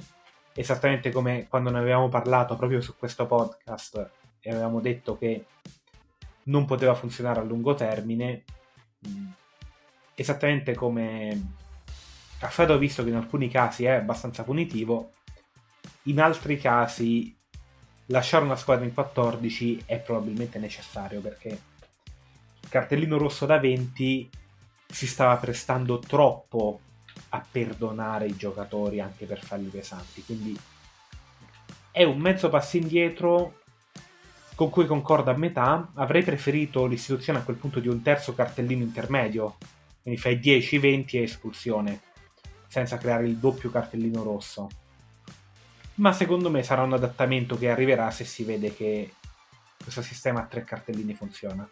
esattamente 0.53 1.11
come 1.11 1.47
quando 1.49 1.69
ne 1.69 1.79
avevamo 1.79 2.07
parlato 2.07 2.55
proprio 2.55 2.79
su 2.79 2.95
questo 2.97 3.25
podcast 3.25 4.11
e 4.39 4.49
avevamo 4.49 4.79
detto 4.79 5.17
che 5.17 5.45
non 6.43 6.63
poteva 6.63 6.95
funzionare 6.95 7.41
a 7.41 7.43
lungo 7.43 7.73
termine, 7.73 8.45
esattamente 10.15 10.75
come 10.75 11.55
Alfredo 12.39 12.77
visto 12.77 13.03
che 13.03 13.09
in 13.09 13.15
alcuni 13.15 13.49
casi 13.49 13.85
è 13.85 13.91
abbastanza 13.91 14.43
punitivo, 14.43 15.11
in 16.03 16.19
altri 16.21 16.57
casi 16.57 17.35
lasciare 18.07 18.45
una 18.45 18.55
squadra 18.55 18.85
in 18.85 18.93
14 18.93 19.83
è 19.85 19.97
probabilmente 19.99 20.57
necessario 20.59 21.21
perché 21.21 21.47
il 22.61 22.69
cartellino 22.69 23.17
rosso 23.17 23.45
da 23.45 23.57
20 23.57 24.29
si 24.87 25.07
stava 25.07 25.35
prestando 25.37 25.99
troppo 25.99 26.79
a 27.29 27.45
perdonare 27.49 28.25
i 28.25 28.35
giocatori 28.35 28.99
anche 28.99 29.25
per 29.25 29.43
falli 29.43 29.67
pesanti. 29.67 30.23
Quindi 30.23 30.57
è 31.91 32.03
un 32.03 32.19
mezzo 32.19 32.49
passo 32.49 32.77
indietro 32.77 33.61
con 34.59 34.69
cui 34.69 34.85
concordo 34.85 35.31
a 35.31 35.37
metà 35.37 35.91
avrei 35.93 36.21
preferito 36.21 36.85
l'istituzione 36.85 37.39
a 37.39 37.43
quel 37.43 37.55
punto 37.55 37.79
di 37.79 37.87
un 37.87 38.01
terzo 38.01 38.33
cartellino 38.33 38.83
intermedio 38.83 39.55
quindi 40.01 40.19
fai 40.19 40.37
10, 40.37 40.77
20 40.79 41.17
e 41.17 41.21
espulsione 41.21 42.01
senza 42.67 42.97
creare 42.97 43.25
il 43.25 43.37
doppio 43.37 43.71
cartellino 43.71 44.21
rosso 44.21 44.67
ma 45.95 46.11
secondo 46.11 46.49
me 46.49 46.61
sarà 46.61 46.81
un 46.81 46.91
adattamento 46.91 47.57
che 47.57 47.69
arriverà 47.69 48.11
se 48.11 48.25
si 48.25 48.43
vede 48.43 48.75
che 48.75 49.13
questo 49.81 50.01
sistema 50.01 50.41
a 50.41 50.45
tre 50.45 50.63
cartellini 50.63 51.13
funziona. 51.13 51.69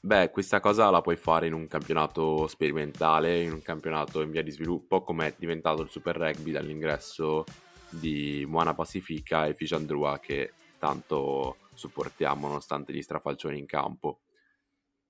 Beh, 0.00 0.30
questa 0.30 0.60
cosa 0.60 0.90
la 0.90 1.00
puoi 1.00 1.16
fare 1.16 1.48
in 1.48 1.54
un 1.54 1.66
campionato 1.66 2.46
sperimentale, 2.46 3.42
in 3.42 3.52
un 3.52 3.62
campionato 3.62 4.20
in 4.20 4.30
via 4.30 4.42
di 4.42 4.50
sviluppo, 4.50 5.02
come 5.02 5.26
è 5.26 5.34
diventato 5.36 5.82
il 5.82 5.90
Super 5.90 6.16
Rugby 6.16 6.52
dall'ingresso 6.52 7.44
di 7.88 8.44
Moana 8.48 8.74
Pacifica 8.74 9.46
e 9.46 9.54
Fishandrua 9.54 10.18
che 10.20 10.52
tanto 10.84 11.56
supportiamo 11.72 12.46
nonostante 12.46 12.92
gli 12.92 13.00
strafalcioni 13.00 13.58
in 13.58 13.64
campo. 13.64 14.20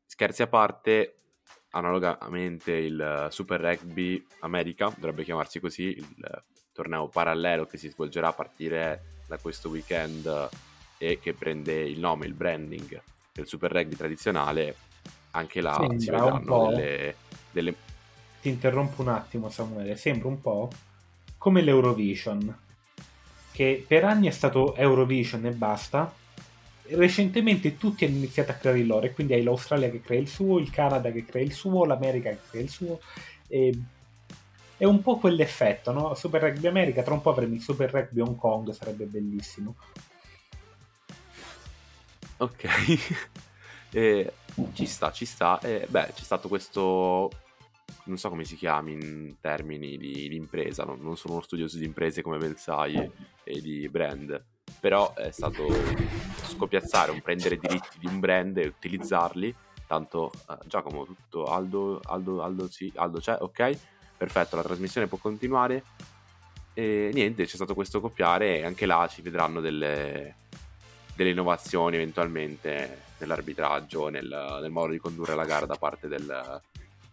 Scherzi 0.07 0.43
a 0.43 0.47
parte, 0.47 1.16
analogamente 1.70 2.70
il 2.70 3.27
Super 3.31 3.61
Rugby 3.61 4.25
America, 4.41 4.93
dovrebbe 4.95 5.25
chiamarsi 5.25 5.59
così, 5.59 5.97
il 5.97 6.45
torneo 6.72 7.09
parallelo 7.09 7.66
che 7.66 7.77
si 7.77 7.89
svolgerà 7.89 8.29
a 8.29 8.33
partire 8.33 9.22
da 9.27 9.37
questo 9.39 9.68
weekend 9.68 10.49
e 10.97 11.18
che 11.18 11.35
prende 11.35 11.81
il 11.81 11.99
nome, 11.99 12.27
il 12.27 12.35
branding 12.35 13.03
del 13.33 13.49
Super 13.49 13.72
Rugby 13.72 13.97
tradizionale, 13.97 14.77
anche 15.33 15.61
là 15.61 15.75
Sembra 15.75 15.99
si 15.99 16.11
vedranno 16.11 16.68
delle, 16.68 17.16
delle... 17.51 17.75
Ti 18.41 18.49
interrompo 18.49 19.03
un 19.03 19.09
attimo, 19.09 19.51
Samuele. 19.51 19.97
Sembra 19.97 20.29
un 20.29 20.41
po' 20.41 20.70
come 21.37 21.62
l'Eurovision, 21.62 22.57
che 23.55 23.84
per 23.86 24.02
anni 24.05 24.26
è 24.26 24.32
stato 24.32 24.74
Eurovision 24.74 25.46
e 25.46 25.52
basta. 25.52 26.12
Recentemente 26.86 27.78
tutti 27.78 28.05
hanno 28.05 28.16
iniziato 28.16 28.50
a 28.50 28.55
creare 28.55 28.80
il 28.80 28.88
loro, 28.88 29.07
e 29.07 29.12
quindi 29.12 29.34
hai 29.34 29.44
l'Australia 29.44 29.88
che 29.90 30.00
crea 30.00 30.18
il 30.18 30.28
suo, 30.28 30.59
il 30.59 30.70
Canada 30.70 31.12
che 31.12 31.24
crea 31.24 31.44
il 31.44 31.52
suo, 31.52 31.84
l'America 31.84 32.30
che 32.30 32.40
crea 32.50 32.62
il 32.62 32.68
suo. 32.68 33.00
E 33.46 33.78
è 34.76 34.84
un 34.84 35.02
po' 35.02 35.18
quell'effetto, 35.18 35.92
no? 35.92 36.14
Super 36.16 36.42
Rugby 36.42 36.66
America, 36.66 37.05
tra 37.05 37.14
un 37.14 37.22
po' 37.22 37.30
avremo 37.30 37.55
il 37.55 37.61
Super 37.61 37.92
Rugby 37.92 38.20
Hong 38.20 38.36
Kong, 38.36 38.70
sarebbe 38.72 39.05
bellissimo. 39.05 39.76
Ok, 42.38 42.64
E 43.94 44.32
ci 44.72 44.86
sta, 44.86 45.12
ci 45.12 45.24
sta. 45.24 45.61
E, 45.61 45.86
beh, 45.88 46.11
c'è 46.14 46.24
stato 46.24 46.48
questo, 46.48 47.30
non 48.05 48.18
so 48.18 48.28
come 48.28 48.44
si 48.44 48.57
chiami 48.57 48.92
in 48.92 49.34
termini 49.40 49.96
di, 49.96 50.28
di 50.28 50.36
impresa, 50.36 50.84
non, 50.84 51.00
non 51.00 51.16
sono 51.16 51.34
uno 51.34 51.42
studioso 51.42 51.78
di 51.78 51.84
imprese 51.84 52.22
come 52.22 52.38
ben 52.38 52.55
e, 53.44 53.61
di 53.61 53.88
brand, 53.88 54.42
però 54.80 55.14
è 55.14 55.30
stato 55.30 55.66
scopiazzare, 56.42 57.11
un 57.11 57.20
prendere 57.20 57.57
diritti 57.57 57.98
di 57.98 58.07
un 58.07 58.20
brand 58.20 58.57
e 58.59 58.66
utilizzarli. 58.66 59.55
Tanto 59.86 60.32
eh, 60.48 60.57
Giacomo, 60.66 61.05
tutto 61.05 61.46
Aldo, 61.46 62.00
Aldo, 62.05 62.42
Aldo, 62.42 62.68
sì, 62.68 62.90
Aldo 62.96 63.18
c'è, 63.20 63.36
ok, 63.38 63.78
perfetto, 64.16 64.57
la 64.57 64.62
trasmissione 64.62 65.07
può 65.07 65.18
continuare. 65.18 65.82
E 66.74 67.11
niente, 67.12 67.44
c'è 67.44 67.55
stato 67.55 67.74
questo 67.74 68.00
copiare 68.00 68.59
e 68.59 68.64
anche 68.64 68.86
là 68.86 69.07
ci 69.09 69.22
vedranno 69.22 69.61
delle, 69.61 70.34
delle 71.14 71.30
innovazioni 71.30 71.96
eventualmente 71.96 73.02
nell'arbitraggio, 73.18 74.09
nel, 74.09 74.59
nel 74.61 74.70
modo 74.70 74.92
di 74.92 74.98
condurre 74.98 75.34
la 75.34 75.44
gara 75.44 75.66
da 75.66 75.76
parte 75.76 76.09
del, 76.09 76.61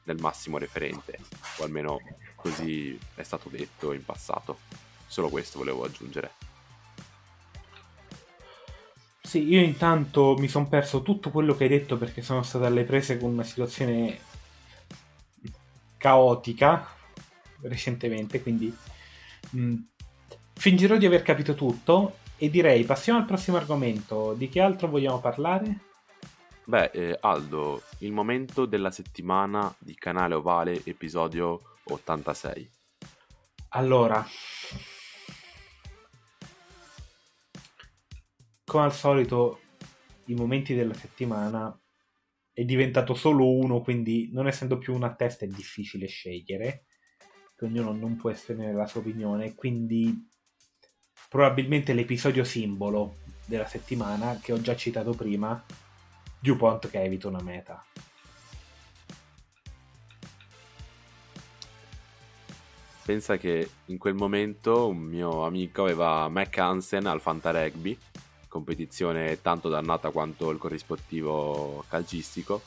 del 0.04 0.20
massimo 0.20 0.58
referente, 0.58 1.20
o 1.58 1.64
almeno 1.64 2.00
così 2.36 2.98
è 3.16 3.24
stato 3.24 3.50
detto 3.50 3.94
in 3.94 4.04
passato. 4.04 4.60
Solo 5.08 5.30
questo 5.30 5.60
volevo 5.60 5.84
aggiungere. 5.84 6.32
Sì, 9.22 9.48
io 9.48 9.62
intanto 9.62 10.36
mi 10.38 10.48
sono 10.48 10.68
perso 10.68 11.04
tutto 11.04 11.30
quello 11.30 11.56
che 11.56 11.64
hai 11.64 11.70
detto 11.70 11.98
perché 11.98 12.22
sono 12.22 12.44
stato 12.44 12.66
alle 12.66 12.84
prese 12.84 13.18
con 13.18 13.32
una 13.32 13.44
situazione 13.44 14.20
caotica 15.98 16.88
recentemente, 17.62 18.42
quindi 18.42 18.76
mh, 19.52 19.76
fingerò 20.54 20.98
di 20.98 21.06
aver 21.06 21.22
capito 21.22 21.54
tutto 21.54 22.18
e 22.36 22.50
direi 22.50 22.84
passiamo 22.84 23.20
al 23.20 23.26
prossimo 23.26 23.58
argomento. 23.58 24.34
Di 24.34 24.50
che 24.50 24.60
altro 24.60 24.88
vogliamo 24.88 25.20
parlare? 25.20 25.91
Beh, 26.64 26.92
eh, 26.94 27.18
Aldo, 27.20 27.82
il 28.00 28.12
momento 28.12 28.66
della 28.66 28.92
settimana 28.92 29.74
di 29.80 29.96
Canale 29.96 30.36
Ovale, 30.36 30.80
episodio 30.86 31.60
86. 31.86 32.70
Allora, 33.70 34.24
come 38.64 38.84
al 38.84 38.94
solito, 38.94 39.62
i 40.26 40.36
momenti 40.36 40.76
della 40.76 40.94
settimana 40.94 41.76
è 42.54 42.64
diventato 42.64 43.16
solo 43.16 43.52
uno, 43.52 43.82
quindi 43.82 44.30
non 44.32 44.48
essendo 44.48 44.78
più 44.78 44.94
una 44.94 45.16
testa 45.16 45.46
è 45.46 45.48
difficile 45.48 46.06
scegliere, 46.06 46.86
che 47.56 47.66
ognuno 47.66 47.92
non 47.92 48.18
può 48.18 48.30
esprimere 48.30 48.74
la 48.74 48.86
sua 48.86 49.02
opinione, 49.02 49.56
quindi 49.56 50.30
probabilmente 51.28 51.94
l'episodio 51.94 52.44
simbolo 52.44 53.16
della 53.46 53.68
settimana, 53.68 54.40
che 54.40 54.54
ho 54.54 54.62
già 54.62 54.76
citato 54.76 55.12
prima, 55.14 55.66
DuPont 56.42 56.90
che 56.90 57.04
evita 57.04 57.28
una 57.28 57.42
meta. 57.42 57.84
Pensa 63.04 63.38
che 63.38 63.70
in 63.86 63.98
quel 64.00 64.16
momento 64.16 64.88
un 64.88 64.98
mio 64.98 65.46
amico 65.46 65.84
aveva 65.84 66.28
Mac 66.30 66.58
Hansen 66.58 67.06
al 67.06 67.22
Fanta 67.22 67.52
Rugby, 67.52 67.98
competizione 68.48 69.40
tanto 69.42 69.70
dannata 69.70 70.10
quanto 70.10 70.50
il 70.50 70.58
corrispettivo 70.58 71.86
calcistico, 71.88 72.64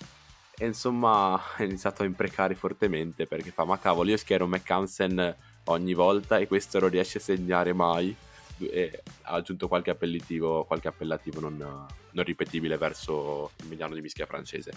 e 0.56 0.66
insomma 0.66 1.34
ha 1.56 1.62
iniziato 1.64 2.02
a 2.02 2.06
imprecare 2.06 2.54
fortemente 2.54 3.26
perché 3.26 3.50
fa 3.50 3.64
ma 3.64 3.78
cavolo 3.78 4.10
io 4.10 4.16
schiero 4.16 4.46
Mac 4.46 4.70
Hansen 4.70 5.36
ogni 5.64 5.94
volta 5.94 6.38
e 6.38 6.46
questo 6.46 6.78
non 6.78 6.90
riesce 6.90 7.18
a 7.18 7.22
segnare 7.22 7.72
mai 7.72 8.14
e 8.58 9.02
ha 9.22 9.32
aggiunto 9.32 9.68
qualche 9.68 9.90
appellativo, 9.90 10.64
qualche 10.64 10.88
appellativo 10.88 11.40
non, 11.40 11.56
non 11.56 12.24
ripetibile 12.24 12.76
verso 12.76 13.52
il 13.60 13.66
mediano 13.68 13.94
di 13.94 14.00
mischia 14.00 14.26
francese 14.26 14.72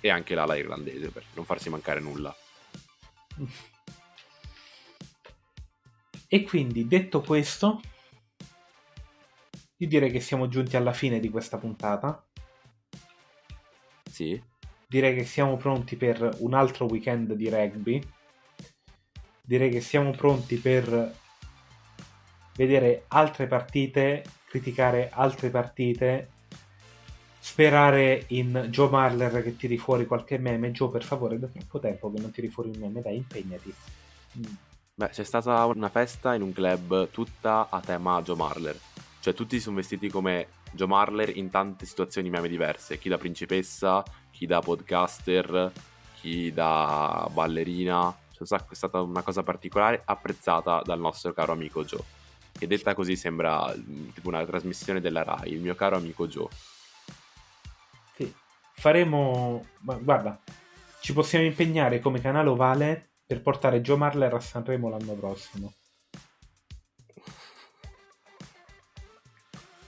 e 0.00 0.10
anche 0.10 0.34
l'ala 0.34 0.56
irlandese 0.56 1.10
per 1.10 1.24
non 1.34 1.44
farsi 1.44 1.68
mancare 1.68 2.00
nulla. 2.00 2.34
E 6.28 6.42
quindi, 6.42 6.88
detto 6.88 7.20
questo, 7.20 7.80
io 9.76 9.88
direi 9.88 10.10
che 10.10 10.20
siamo 10.20 10.48
giunti 10.48 10.76
alla 10.76 10.92
fine 10.92 11.20
di 11.20 11.30
questa 11.30 11.56
puntata. 11.56 12.24
Sì, 14.10 14.42
Direi 14.88 15.16
che 15.16 15.24
siamo 15.24 15.56
pronti 15.56 15.96
per 15.96 16.36
un 16.38 16.54
altro 16.54 16.86
weekend 16.86 17.32
di 17.32 17.48
rugby. 17.48 18.00
Direi 19.42 19.68
che 19.68 19.80
siamo 19.80 20.12
pronti 20.12 20.56
per 20.56 21.12
vedere 22.56 23.04
altre 23.08 23.46
partite, 23.46 24.24
criticare 24.48 25.10
altre 25.12 25.50
partite, 25.50 26.28
sperare 27.38 28.24
in 28.28 28.66
Joe 28.70 28.90
Marler 28.90 29.42
che 29.42 29.56
tiri 29.56 29.78
fuori 29.78 30.04
qualche 30.06 30.38
meme. 30.38 30.72
Joe, 30.72 30.90
per 30.90 31.04
favore, 31.04 31.38
da 31.38 31.46
troppo 31.46 31.78
tempo 31.78 32.12
che 32.12 32.20
non 32.20 32.32
tiri 32.32 32.48
fuori 32.48 32.70
un 32.70 32.80
meme, 32.80 33.02
dai, 33.02 33.16
impegnati. 33.16 33.72
Beh, 34.94 35.08
c'è 35.10 35.24
stata 35.24 35.64
una 35.66 35.88
festa 35.88 36.34
in 36.34 36.42
un 36.42 36.52
club 36.52 37.10
tutta 37.10 37.68
a 37.70 37.80
tema 37.80 38.20
Joe 38.22 38.36
Marler. 38.36 38.76
Cioè, 39.20 39.34
tutti 39.34 39.60
sono 39.60 39.76
vestiti 39.76 40.08
come 40.08 40.48
Joe 40.72 40.88
Marler 40.88 41.36
in 41.36 41.50
tante 41.50 41.86
situazioni 41.86 42.30
meme 42.30 42.48
diverse. 42.48 42.98
Chi 42.98 43.08
da 43.08 43.18
principessa, 43.18 44.02
chi 44.30 44.46
da 44.46 44.60
podcaster, 44.60 45.70
chi 46.14 46.52
da 46.52 47.28
ballerina. 47.32 48.14
Cioè, 48.32 48.58
è 48.68 48.74
stata 48.74 49.00
una 49.00 49.22
cosa 49.22 49.42
particolare 49.42 50.02
apprezzata 50.04 50.82
dal 50.84 50.98
nostro 50.98 51.32
caro 51.32 51.52
amico 51.52 51.84
Joe. 51.84 52.15
Che 52.56 52.66
detta 52.66 52.94
così 52.94 53.16
sembra 53.16 53.74
mm, 53.76 54.08
tipo 54.14 54.28
una 54.28 54.44
trasmissione 54.44 55.00
della 55.00 55.22
Rai, 55.22 55.52
il 55.52 55.60
mio 55.60 55.74
caro 55.74 55.96
amico 55.96 56.26
Joe. 56.26 56.48
Sì, 58.14 58.32
faremo. 58.72 59.66
Ma 59.80 59.94
guarda, 59.94 60.40
ci 61.00 61.12
possiamo 61.12 61.44
impegnare 61.44 62.00
come 62.00 62.20
canale 62.20 62.48
ovale 62.48 63.10
per 63.26 63.42
portare 63.42 63.80
Joe 63.80 63.96
Marler 63.96 64.32
a 64.34 64.40
Sanremo 64.40 64.88
l'anno 64.88 65.14
prossimo. 65.14 65.74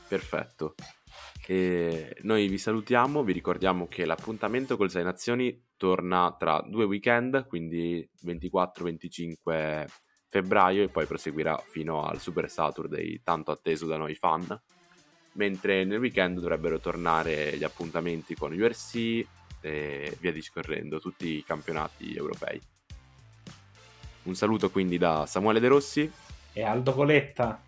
Perfetto. 0.08 0.74
E 1.46 2.14
noi 2.22 2.46
vi 2.48 2.58
salutiamo, 2.58 3.22
vi 3.22 3.32
ricordiamo 3.32 3.86
che 3.86 4.04
l'appuntamento 4.04 4.76
col 4.76 4.90
Sei 4.90 5.02
Nazioni 5.02 5.66
torna 5.76 6.34
tra 6.38 6.62
due 6.66 6.84
weekend, 6.84 7.46
quindi 7.46 8.06
24-25 8.22 9.86
febbraio 10.28 10.82
e 10.82 10.88
poi 10.88 11.06
proseguirà 11.06 11.62
fino 11.66 12.04
al 12.04 12.20
Super 12.20 12.50
Saturday 12.50 13.20
tanto 13.22 13.50
atteso 13.50 13.86
da 13.86 13.96
noi 13.96 14.14
fan. 14.14 14.60
Mentre 15.32 15.84
nel 15.84 15.98
weekend 15.98 16.38
dovrebbero 16.38 16.80
tornare 16.80 17.56
gli 17.56 17.64
appuntamenti 17.64 18.34
con 18.34 18.52
URC 18.52 19.24
e 19.60 20.16
via 20.20 20.32
discorrendo, 20.32 21.00
tutti 21.00 21.36
i 21.36 21.44
campionati 21.44 22.14
europei. 22.14 22.60
Un 24.24 24.34
saluto 24.34 24.70
quindi 24.70 24.98
da 24.98 25.26
Samuele 25.26 25.60
De 25.60 25.68
Rossi 25.68 26.10
E 26.52 26.62
Aldo 26.62 26.92
Coletta. 26.92 27.62